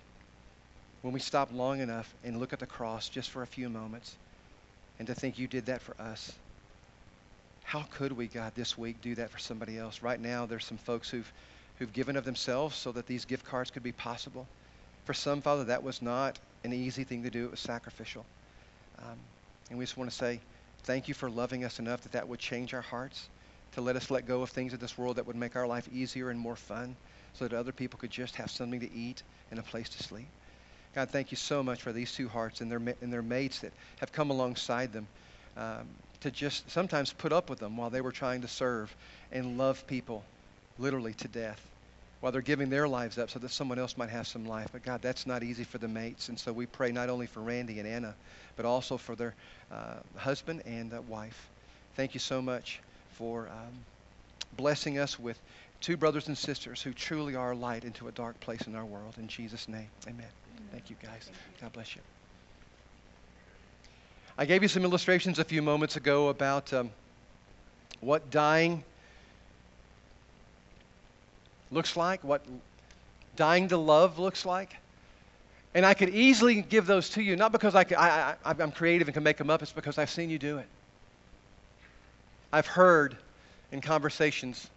when 1.03 1.13
we 1.13 1.19
stop 1.19 1.53
long 1.53 1.79
enough 1.79 2.11
and 2.23 2.39
look 2.39 2.53
at 2.53 2.59
the 2.59 2.65
cross 2.65 3.07
just 3.07 3.29
for 3.29 3.43
a 3.43 3.47
few 3.47 3.69
moments 3.69 4.15
and 4.97 5.07
to 5.07 5.13
think 5.13 5.37
you 5.37 5.45
did 5.47 5.67
that 5.67 5.83
for 5.83 5.95
us. 6.01 6.33
How 7.67 7.83
could 7.91 8.13
we, 8.13 8.27
God, 8.27 8.53
this 8.55 8.77
week 8.77 9.01
do 9.01 9.13
that 9.15 9.29
for 9.29 9.39
somebody 9.39 9.77
else? 9.77 10.01
Right 10.01 10.21
now, 10.21 10.45
there's 10.45 10.63
some 10.63 10.77
folks 10.77 11.09
who've, 11.09 11.29
who've 11.77 11.91
given 11.91 12.15
of 12.15 12.23
themselves 12.23 12.77
so 12.77 12.93
that 12.93 13.07
these 13.07 13.25
gift 13.25 13.45
cards 13.45 13.71
could 13.71 13.83
be 13.83 13.91
possible. 13.91 14.47
For 15.03 15.13
some, 15.13 15.41
Father, 15.41 15.65
that 15.65 15.83
was 15.83 16.01
not 16.01 16.39
an 16.63 16.71
easy 16.71 17.03
thing 17.03 17.23
to 17.23 17.29
do. 17.29 17.43
It 17.43 17.51
was 17.51 17.59
sacrificial. 17.59 18.25
Um, 18.99 19.17
and 19.69 19.77
we 19.77 19.83
just 19.83 19.97
want 19.97 20.09
to 20.09 20.15
say 20.15 20.39
thank 20.83 21.09
you 21.09 21.13
for 21.13 21.29
loving 21.29 21.65
us 21.65 21.77
enough 21.77 22.03
that 22.03 22.13
that 22.13 22.29
would 22.29 22.39
change 22.39 22.73
our 22.73 22.81
hearts, 22.81 23.27
to 23.75 23.81
let 23.81 23.97
us 23.97 24.09
let 24.09 24.25
go 24.25 24.43
of 24.43 24.49
things 24.49 24.71
in 24.71 24.79
this 24.79 24.97
world 24.97 25.17
that 25.17 25.27
would 25.27 25.35
make 25.35 25.57
our 25.57 25.67
life 25.67 25.89
easier 25.93 26.29
and 26.29 26.39
more 26.39 26.55
fun, 26.55 26.95
so 27.33 27.45
that 27.45 27.53
other 27.53 27.73
people 27.73 27.99
could 27.99 28.11
just 28.11 28.37
have 28.37 28.49
something 28.49 28.79
to 28.79 28.93
eat 28.93 29.23
and 29.51 29.59
a 29.59 29.63
place 29.63 29.89
to 29.89 30.01
sleep. 30.01 30.27
God, 30.95 31.09
thank 31.09 31.31
you 31.31 31.37
so 31.37 31.61
much 31.61 31.81
for 31.81 31.91
these 31.91 32.13
two 32.13 32.29
hearts 32.29 32.61
and 32.61 32.71
their, 32.71 32.81
and 33.01 33.11
their 33.11 33.21
mates 33.21 33.59
that 33.59 33.73
have 33.99 34.13
come 34.13 34.29
alongside 34.29 34.93
them 34.93 35.05
um, 35.57 35.85
to 36.21 36.31
just 36.31 36.69
sometimes 36.71 37.13
put 37.13 37.31
up 37.31 37.49
with 37.49 37.59
them 37.59 37.77
while 37.77 37.89
they 37.89 38.01
were 38.01 38.11
trying 38.11 38.41
to 38.41 38.47
serve 38.47 38.93
and 39.31 39.57
love 39.57 39.85
people 39.87 40.23
literally 40.79 41.13
to 41.13 41.27
death 41.27 41.61
while 42.19 42.31
they're 42.31 42.41
giving 42.41 42.69
their 42.69 42.87
lives 42.87 43.17
up 43.17 43.29
so 43.29 43.39
that 43.39 43.51
someone 43.51 43.77
else 43.77 43.95
might 43.97 44.09
have 44.09 44.27
some 44.27 44.45
life. 44.45 44.67
But 44.71 44.83
God, 44.83 45.01
that's 45.01 45.27
not 45.27 45.43
easy 45.43 45.63
for 45.63 45.77
the 45.77 45.87
mates. 45.87 46.29
And 46.29 46.39
so 46.39 46.51
we 46.51 46.65
pray 46.65 46.91
not 46.91 47.09
only 47.09 47.27
for 47.27 47.41
Randy 47.41 47.79
and 47.79 47.87
Anna, 47.87 48.15
but 48.55 48.65
also 48.65 48.97
for 48.97 49.15
their 49.15 49.35
uh, 49.71 49.95
husband 50.15 50.63
and 50.65 50.93
uh, 50.93 51.01
wife. 51.01 51.47
Thank 51.95 52.13
you 52.13 52.19
so 52.19 52.41
much 52.41 52.79
for 53.13 53.47
um, 53.47 53.73
blessing 54.55 54.97
us 54.97 55.19
with 55.19 55.39
two 55.79 55.97
brothers 55.97 56.27
and 56.27 56.37
sisters 56.37 56.81
who 56.81 56.93
truly 56.93 57.35
are 57.35 57.53
light 57.53 57.83
into 57.83 58.07
a 58.07 58.11
dark 58.11 58.39
place 58.39 58.61
in 58.61 58.75
our 58.75 58.85
world. 58.85 59.15
In 59.17 59.27
Jesus' 59.27 59.67
name, 59.67 59.89
amen. 60.07 60.27
Thank 60.71 60.89
you, 60.89 60.95
guys. 61.01 61.29
God 61.61 61.73
bless 61.73 61.95
you. 61.95 62.16
I 64.39 64.45
gave 64.45 64.61
you 64.61 64.67
some 64.67 64.83
illustrations 64.83 65.39
a 65.39 65.43
few 65.43 65.63
moments 65.63 65.95
ago 65.95 66.27
about 66.29 66.71
um, 66.71 66.91
what 68.01 68.29
dying 68.29 68.83
looks 71.71 71.97
like, 71.97 72.23
what 72.23 72.45
dying 73.35 73.67
to 73.69 73.77
love 73.77 74.19
looks 74.19 74.45
like. 74.45 74.75
And 75.73 75.83
I 75.83 75.95
could 75.95 76.09
easily 76.09 76.61
give 76.61 76.85
those 76.85 77.09
to 77.11 77.21
you, 77.23 77.35
not 77.35 77.51
because 77.51 77.73
I, 77.73 77.85
I, 77.97 78.35
I, 78.45 78.55
I'm 78.59 78.71
creative 78.71 79.07
and 79.07 79.13
can 79.15 79.23
make 79.23 79.37
them 79.37 79.49
up, 79.49 79.63
it's 79.63 79.71
because 79.71 79.97
I've 79.97 80.09
seen 80.11 80.29
you 80.29 80.37
do 80.37 80.59
it. 80.59 80.67
I've 82.53 82.67
heard 82.67 83.17
in 83.71 83.81
conversations 83.81 84.69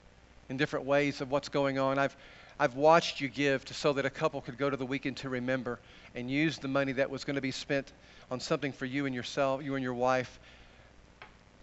in 0.48 0.56
different 0.56 0.86
ways 0.86 1.20
of 1.20 1.30
what's 1.30 1.50
going 1.50 1.78
on. 1.78 1.98
I've, 1.98 2.16
I've 2.58 2.76
watched 2.76 3.20
you 3.20 3.28
give 3.28 3.66
to, 3.66 3.74
so 3.74 3.92
that 3.92 4.06
a 4.06 4.10
couple 4.10 4.40
could 4.40 4.56
go 4.56 4.70
to 4.70 4.76
the 4.76 4.86
weekend 4.86 5.18
to 5.18 5.28
remember 5.28 5.78
and 6.14 6.30
use 6.30 6.56
the 6.56 6.68
money 6.68 6.92
that 6.92 7.10
was 7.10 7.24
going 7.24 7.36
to 7.36 7.42
be 7.42 7.52
spent 7.52 7.92
on 8.30 8.40
something 8.40 8.72
for 8.72 8.86
you 8.86 9.06
and 9.06 9.14
yourself, 9.14 9.62
you 9.62 9.74
and 9.74 9.82
your 9.82 9.94
wife. 9.94 10.38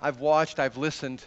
I've 0.02 0.20
watched, 0.20 0.60
I've 0.60 0.78
listened 0.78 1.24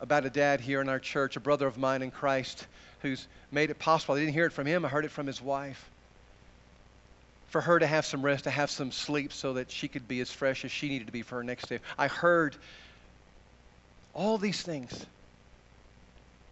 about 0.00 0.26
a 0.26 0.30
dad 0.30 0.60
here 0.60 0.80
in 0.80 0.88
our 0.88 0.98
church, 0.98 1.36
a 1.36 1.40
brother 1.40 1.66
of 1.66 1.78
mine 1.78 2.02
in 2.02 2.10
Christ, 2.10 2.66
who's 3.00 3.26
made 3.50 3.70
it 3.70 3.78
possible. 3.78 4.14
I 4.14 4.20
didn't 4.20 4.34
hear 4.34 4.46
it 4.46 4.52
from 4.52 4.66
him, 4.66 4.84
I 4.84 4.88
heard 4.88 5.04
it 5.04 5.10
from 5.10 5.26
his 5.26 5.40
wife. 5.40 5.90
For 7.48 7.60
her 7.60 7.78
to 7.78 7.86
have 7.86 8.04
some 8.04 8.22
rest, 8.22 8.44
to 8.44 8.50
have 8.50 8.70
some 8.70 8.92
sleep 8.92 9.32
so 9.32 9.54
that 9.54 9.70
she 9.70 9.88
could 9.88 10.06
be 10.06 10.20
as 10.20 10.30
fresh 10.30 10.64
as 10.64 10.70
she 10.70 10.88
needed 10.88 11.06
to 11.06 11.12
be 11.12 11.22
for 11.22 11.36
her 11.36 11.44
next 11.44 11.68
day. 11.68 11.78
I 11.96 12.08
heard 12.08 12.56
all 14.12 14.36
these 14.36 14.62
things. 14.62 15.06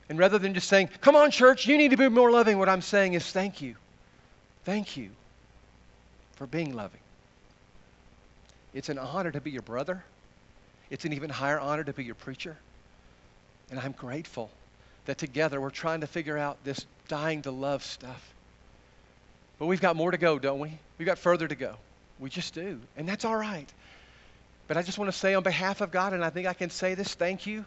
And 0.08 0.18
rather 0.18 0.38
than 0.38 0.54
just 0.54 0.68
saying, 0.68 0.90
come 1.00 1.16
on, 1.16 1.30
church, 1.30 1.66
you 1.66 1.76
need 1.76 1.90
to 1.90 1.96
be 1.96 2.08
more 2.08 2.30
loving, 2.30 2.58
what 2.58 2.68
I'm 2.68 2.82
saying 2.82 3.14
is 3.14 3.30
thank 3.30 3.60
you. 3.60 3.74
Thank 4.64 4.96
you 4.96 5.10
for 6.36 6.46
being 6.46 6.74
loving. 6.74 7.00
It's 8.74 8.88
an 8.88 8.98
honor 8.98 9.30
to 9.30 9.40
be 9.40 9.52
your 9.52 9.62
brother. 9.62 10.04
It's 10.90 11.04
an 11.04 11.12
even 11.12 11.30
higher 11.30 11.58
honor 11.58 11.84
to 11.84 11.92
be 11.92 12.04
your 12.04 12.16
preacher. 12.16 12.56
And 13.70 13.80
I'm 13.80 13.92
grateful 13.92 14.50
that 15.06 15.16
together 15.18 15.60
we're 15.60 15.70
trying 15.70 16.00
to 16.00 16.06
figure 16.06 16.36
out 16.36 16.62
this 16.64 16.84
dying 17.08 17.42
to 17.42 17.50
love 17.50 17.84
stuff. 17.84 18.34
But 19.58 19.66
we've 19.66 19.80
got 19.80 19.96
more 19.96 20.10
to 20.10 20.18
go, 20.18 20.38
don't 20.38 20.58
we? 20.58 20.78
We've 20.98 21.06
got 21.06 21.18
further 21.18 21.46
to 21.46 21.54
go. 21.54 21.76
We 22.18 22.30
just 22.30 22.54
do. 22.54 22.80
And 22.96 23.08
that's 23.08 23.24
all 23.24 23.36
right. 23.36 23.72
But 24.66 24.76
I 24.76 24.82
just 24.82 24.98
want 24.98 25.10
to 25.10 25.16
say 25.16 25.34
on 25.34 25.42
behalf 25.42 25.80
of 25.80 25.90
God, 25.90 26.12
and 26.12 26.24
I 26.24 26.30
think 26.30 26.46
I 26.46 26.54
can 26.54 26.70
say 26.70 26.94
this 26.94 27.14
thank 27.14 27.46
you 27.46 27.64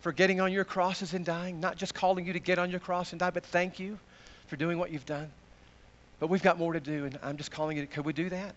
for 0.00 0.12
getting 0.12 0.40
on 0.40 0.52
your 0.52 0.64
crosses 0.64 1.14
and 1.14 1.24
dying. 1.24 1.60
Not 1.60 1.76
just 1.76 1.94
calling 1.94 2.26
you 2.26 2.34
to 2.34 2.40
get 2.40 2.58
on 2.58 2.70
your 2.70 2.80
cross 2.80 3.12
and 3.12 3.20
die, 3.20 3.30
but 3.30 3.44
thank 3.46 3.78
you 3.78 3.98
for 4.46 4.56
doing 4.56 4.78
what 4.78 4.90
you've 4.90 5.06
done. 5.06 5.30
But 6.20 6.28
we've 6.28 6.42
got 6.42 6.58
more 6.58 6.74
to 6.74 6.80
do, 6.80 7.06
and 7.06 7.18
I'm 7.22 7.36
just 7.38 7.50
calling 7.50 7.76
you. 7.76 7.86
Could 7.86 8.04
we 8.04 8.12
do 8.12 8.28
that? 8.28 8.54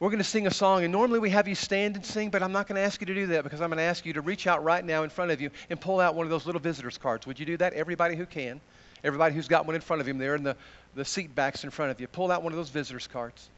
We're 0.00 0.08
going 0.08 0.18
to 0.18 0.24
sing 0.24 0.46
a 0.46 0.50
song, 0.50 0.82
and 0.82 0.90
normally 0.90 1.18
we 1.18 1.28
have 1.28 1.46
you 1.46 1.54
stand 1.54 1.94
and 1.94 2.04
sing, 2.04 2.30
but 2.30 2.42
I'm 2.42 2.52
not 2.52 2.66
going 2.66 2.76
to 2.76 2.82
ask 2.82 3.02
you 3.02 3.06
to 3.06 3.14
do 3.14 3.26
that 3.28 3.44
because 3.44 3.60
I'm 3.60 3.68
going 3.68 3.76
to 3.76 3.84
ask 3.84 4.06
you 4.06 4.14
to 4.14 4.22
reach 4.22 4.46
out 4.46 4.64
right 4.64 4.82
now 4.82 5.02
in 5.02 5.10
front 5.10 5.30
of 5.30 5.42
you 5.42 5.50
and 5.68 5.78
pull 5.78 6.00
out 6.00 6.14
one 6.14 6.24
of 6.24 6.30
those 6.30 6.46
little 6.46 6.60
visitors 6.60 6.96
cards. 6.96 7.26
Would 7.26 7.38
you 7.38 7.44
do 7.44 7.58
that? 7.58 7.74
Everybody 7.74 8.16
who 8.16 8.24
can. 8.24 8.62
Everybody 9.04 9.34
who's 9.34 9.46
got 9.46 9.66
one 9.66 9.74
in 9.74 9.82
front 9.82 10.00
of 10.00 10.08
him 10.08 10.16
there 10.16 10.34
in 10.36 10.42
the, 10.42 10.56
the 10.94 11.04
seat 11.04 11.34
backs 11.34 11.64
in 11.64 11.70
front 11.70 11.90
of 11.90 12.00
you. 12.00 12.06
Pull 12.06 12.32
out 12.32 12.42
one 12.42 12.50
of 12.50 12.56
those 12.56 12.70
visitors 12.70 13.06
cards. 13.06 13.50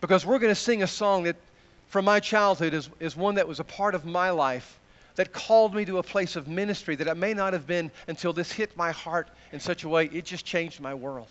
Because 0.00 0.26
we're 0.26 0.40
going 0.40 0.52
to 0.52 0.60
sing 0.60 0.82
a 0.82 0.88
song 0.88 1.22
that 1.22 1.36
from 1.86 2.04
my 2.04 2.18
childhood 2.18 2.74
is, 2.74 2.90
is 2.98 3.16
one 3.16 3.36
that 3.36 3.46
was 3.46 3.60
a 3.60 3.64
part 3.64 3.94
of 3.94 4.04
my 4.04 4.30
life 4.30 4.80
that 5.14 5.32
called 5.32 5.76
me 5.76 5.84
to 5.84 5.98
a 5.98 6.02
place 6.02 6.34
of 6.34 6.48
ministry 6.48 6.96
that 6.96 7.06
it 7.06 7.16
may 7.16 7.34
not 7.34 7.52
have 7.52 7.68
been 7.68 7.92
until 8.08 8.32
this 8.32 8.50
hit 8.50 8.76
my 8.76 8.90
heart 8.90 9.28
in 9.52 9.60
such 9.60 9.84
a 9.84 9.88
way 9.88 10.06
it 10.06 10.24
just 10.24 10.44
changed 10.44 10.80
my 10.80 10.92
world 10.92 11.28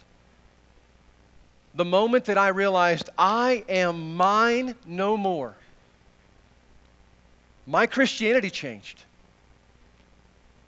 the 1.75 1.85
moment 1.85 2.25
that 2.25 2.37
I 2.37 2.49
realized 2.49 3.09
I 3.17 3.65
am 3.67 4.15
mine 4.15 4.75
no 4.85 5.17
more, 5.17 5.55
my 7.67 7.85
Christianity 7.85 8.49
changed. 8.49 9.03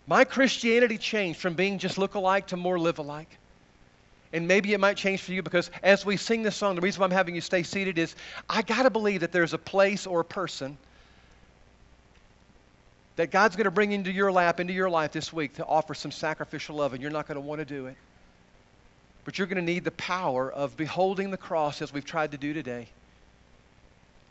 My 0.05 0.23
Christianity 0.23 0.97
changed 0.97 1.39
from 1.39 1.53
being 1.53 1.79
just 1.79 1.97
look 1.97 2.15
alike 2.15 2.47
to 2.47 2.57
more 2.57 2.79
live 2.79 2.99
alike. 2.99 3.29
And 4.33 4.47
maybe 4.47 4.73
it 4.73 4.79
might 4.79 4.97
change 4.97 5.21
for 5.21 5.31
you 5.31 5.41
because 5.41 5.71
as 5.83 6.05
we 6.05 6.17
sing 6.17 6.43
this 6.43 6.55
song, 6.55 6.75
the 6.75 6.81
reason 6.81 6.99
why 6.99 7.05
I'm 7.05 7.11
having 7.11 7.35
you 7.35 7.41
stay 7.41 7.63
seated 7.63 7.97
is 7.97 8.15
I 8.49 8.61
got 8.61 8.83
to 8.83 8.89
believe 8.89 9.21
that 9.21 9.31
there's 9.31 9.53
a 9.53 9.57
place 9.57 10.05
or 10.05 10.19
a 10.19 10.25
person 10.25 10.77
that 13.15 13.31
God's 13.31 13.55
going 13.55 13.65
to 13.65 13.71
bring 13.71 13.93
into 13.93 14.11
your 14.11 14.31
lap, 14.31 14.59
into 14.59 14.73
your 14.73 14.89
life 14.89 15.11
this 15.11 15.31
week 15.31 15.55
to 15.55 15.65
offer 15.65 15.93
some 15.93 16.11
sacrificial 16.11 16.75
love, 16.75 16.93
and 16.93 17.01
you're 17.01 17.11
not 17.11 17.27
going 17.27 17.35
to 17.35 17.41
want 17.41 17.59
to 17.59 17.65
do 17.65 17.87
it. 17.87 17.95
But 19.27 19.37
you're 19.37 19.47
going 19.47 19.57
to 19.57 19.73
need 19.73 19.83
the 19.83 19.91
power 19.91 20.49
of 20.49 20.77
beholding 20.77 21.31
the 21.31 21.37
cross 21.37 21.81
as 21.81 21.91
we've 21.91 22.05
tried 22.05 22.31
to 22.31 22.37
do 22.37 22.53
today. 22.53 22.87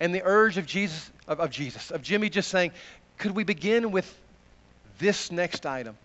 And 0.00 0.14
the 0.14 0.22
urge 0.24 0.56
of 0.56 0.64
Jesus, 0.64 1.10
of, 1.28 1.38
of 1.38 1.50
Jesus, 1.50 1.90
of 1.90 2.00
Jimmy 2.00 2.30
just 2.30 2.48
saying, 2.48 2.70
could 3.18 3.32
we 3.32 3.44
begin 3.44 3.90
with 3.90 4.10
this 4.98 5.30
next 5.30 5.66
item? 5.66 5.98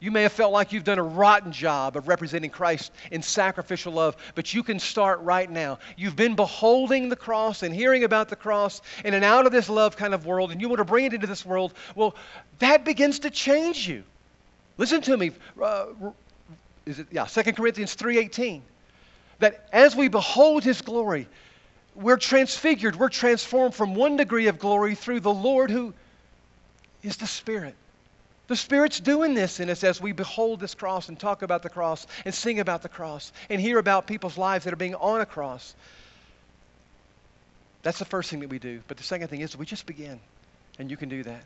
You 0.00 0.10
may 0.10 0.22
have 0.24 0.32
felt 0.32 0.52
like 0.52 0.74
you've 0.74 0.84
done 0.84 0.98
a 0.98 1.02
rotten 1.02 1.50
job 1.50 1.96
of 1.96 2.08
representing 2.08 2.50
Christ 2.50 2.92
in 3.10 3.22
sacrificial 3.22 3.94
love, 3.94 4.18
but 4.34 4.52
you 4.52 4.62
can 4.62 4.80
start 4.80 5.20
right 5.20 5.50
now. 5.50 5.78
You've 5.96 6.14
been 6.14 6.34
beholding 6.34 7.08
the 7.08 7.16
cross 7.16 7.62
and 7.62 7.74
hearing 7.74 8.04
about 8.04 8.28
the 8.28 8.36
cross 8.36 8.82
in 9.02 9.14
an 9.14 9.24
out 9.24 9.46
of 9.46 9.52
this 9.52 9.70
love 9.70 9.96
kind 9.96 10.12
of 10.12 10.26
world, 10.26 10.52
and 10.52 10.60
you 10.60 10.68
want 10.68 10.80
to 10.80 10.84
bring 10.84 11.06
it 11.06 11.14
into 11.14 11.26
this 11.26 11.46
world. 11.46 11.72
Well, 11.94 12.14
that 12.58 12.84
begins 12.84 13.20
to 13.20 13.30
change 13.30 13.88
you. 13.88 14.04
Listen 14.76 15.00
to 15.00 15.16
me. 15.16 15.30
Uh, 15.58 15.86
is 16.86 16.98
it 16.98 17.08
yeah 17.10 17.24
2 17.24 17.52
corinthians 17.52 17.94
3.18 17.96 18.62
that 19.38 19.68
as 19.72 19.94
we 19.94 20.08
behold 20.08 20.64
his 20.64 20.80
glory 20.80 21.28
we're 21.94 22.16
transfigured 22.16 22.96
we're 22.96 23.08
transformed 23.08 23.74
from 23.74 23.94
one 23.94 24.16
degree 24.16 24.48
of 24.48 24.58
glory 24.58 24.94
through 24.94 25.20
the 25.20 25.32
lord 25.32 25.70
who 25.70 25.92
is 27.06 27.16
the 27.16 27.26
spirit. 27.26 27.74
The 28.48 28.56
spirit's 28.56 29.00
doing 29.00 29.34
this 29.34 29.58
in 29.58 29.70
us 29.70 29.82
as 29.82 30.00
we 30.00 30.12
behold 30.12 30.60
this 30.60 30.74
cross 30.74 31.08
and 31.08 31.18
talk 31.18 31.42
about 31.42 31.62
the 31.62 31.68
cross 31.68 32.06
and 32.24 32.34
sing 32.34 32.60
about 32.60 32.82
the 32.82 32.88
cross 32.88 33.32
and 33.48 33.60
hear 33.60 33.78
about 33.78 34.06
people's 34.06 34.38
lives 34.38 34.64
that 34.64 34.72
are 34.72 34.76
being 34.76 34.94
on 34.94 35.20
a 35.20 35.26
cross. 35.26 35.74
That's 37.82 37.98
the 37.98 38.04
first 38.04 38.30
thing 38.30 38.40
that 38.40 38.50
we 38.50 38.58
do. 38.58 38.82
But 38.86 38.98
the 38.98 39.02
second 39.02 39.28
thing 39.28 39.40
is 39.40 39.56
we 39.56 39.66
just 39.66 39.86
begin 39.86 40.20
and 40.78 40.90
you 40.90 40.96
can 40.96 41.08
do 41.08 41.22
that 41.24 41.42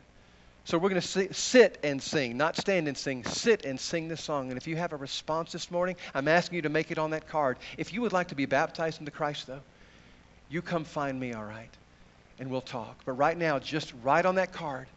so 0.63 0.77
we're 0.77 0.89
going 0.89 1.01
to 1.01 1.33
sit 1.33 1.79
and 1.83 2.01
sing, 2.01 2.37
not 2.37 2.55
stand 2.55 2.87
and 2.87 2.97
sing. 2.97 3.23
Sit 3.23 3.65
and 3.65 3.79
sing 3.79 4.07
this 4.07 4.23
song. 4.23 4.49
And 4.49 4.57
if 4.57 4.67
you 4.67 4.75
have 4.75 4.93
a 4.93 4.97
response 4.97 5.51
this 5.51 5.71
morning, 5.71 5.95
I'm 6.13 6.27
asking 6.27 6.57
you 6.57 6.61
to 6.63 6.69
make 6.69 6.91
it 6.91 6.97
on 6.99 7.11
that 7.11 7.27
card. 7.27 7.57
If 7.77 7.93
you 7.93 8.01
would 8.01 8.13
like 8.13 8.27
to 8.27 8.35
be 8.35 8.45
baptized 8.45 8.99
into 8.99 9.11
Christ, 9.11 9.47
though, 9.47 9.61
you 10.49 10.61
come 10.61 10.83
find 10.83 11.19
me, 11.19 11.33
all 11.33 11.43
right? 11.43 11.69
And 12.39 12.51
we'll 12.51 12.61
talk. 12.61 12.95
But 13.05 13.13
right 13.13 13.37
now, 13.37 13.57
just 13.59 13.91
write 14.03 14.25
on 14.25 14.35
that 14.35 14.53
card 14.53 14.87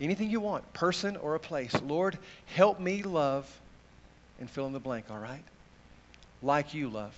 anything 0.00 0.30
you 0.30 0.40
want, 0.40 0.72
person 0.72 1.16
or 1.16 1.34
a 1.34 1.40
place. 1.40 1.74
Lord, 1.82 2.18
help 2.46 2.80
me 2.80 3.02
love 3.02 3.48
and 4.40 4.50
fill 4.50 4.66
in 4.66 4.72
the 4.72 4.80
blank, 4.80 5.06
all 5.10 5.18
right? 5.18 5.44
Like 6.42 6.74
you 6.74 6.88
love. 6.88 7.14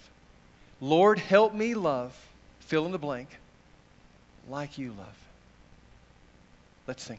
Lord, 0.81 1.19
help 1.19 1.55
me 1.55 1.75
love, 1.75 2.15
fill 2.61 2.85
in 2.85 2.93
the 2.93 2.99
blank, 2.99 3.29
like 4.51 4.77
you 4.77 4.89
love. 4.89 5.24
Let's 6.87 7.03
sing. 7.03 7.19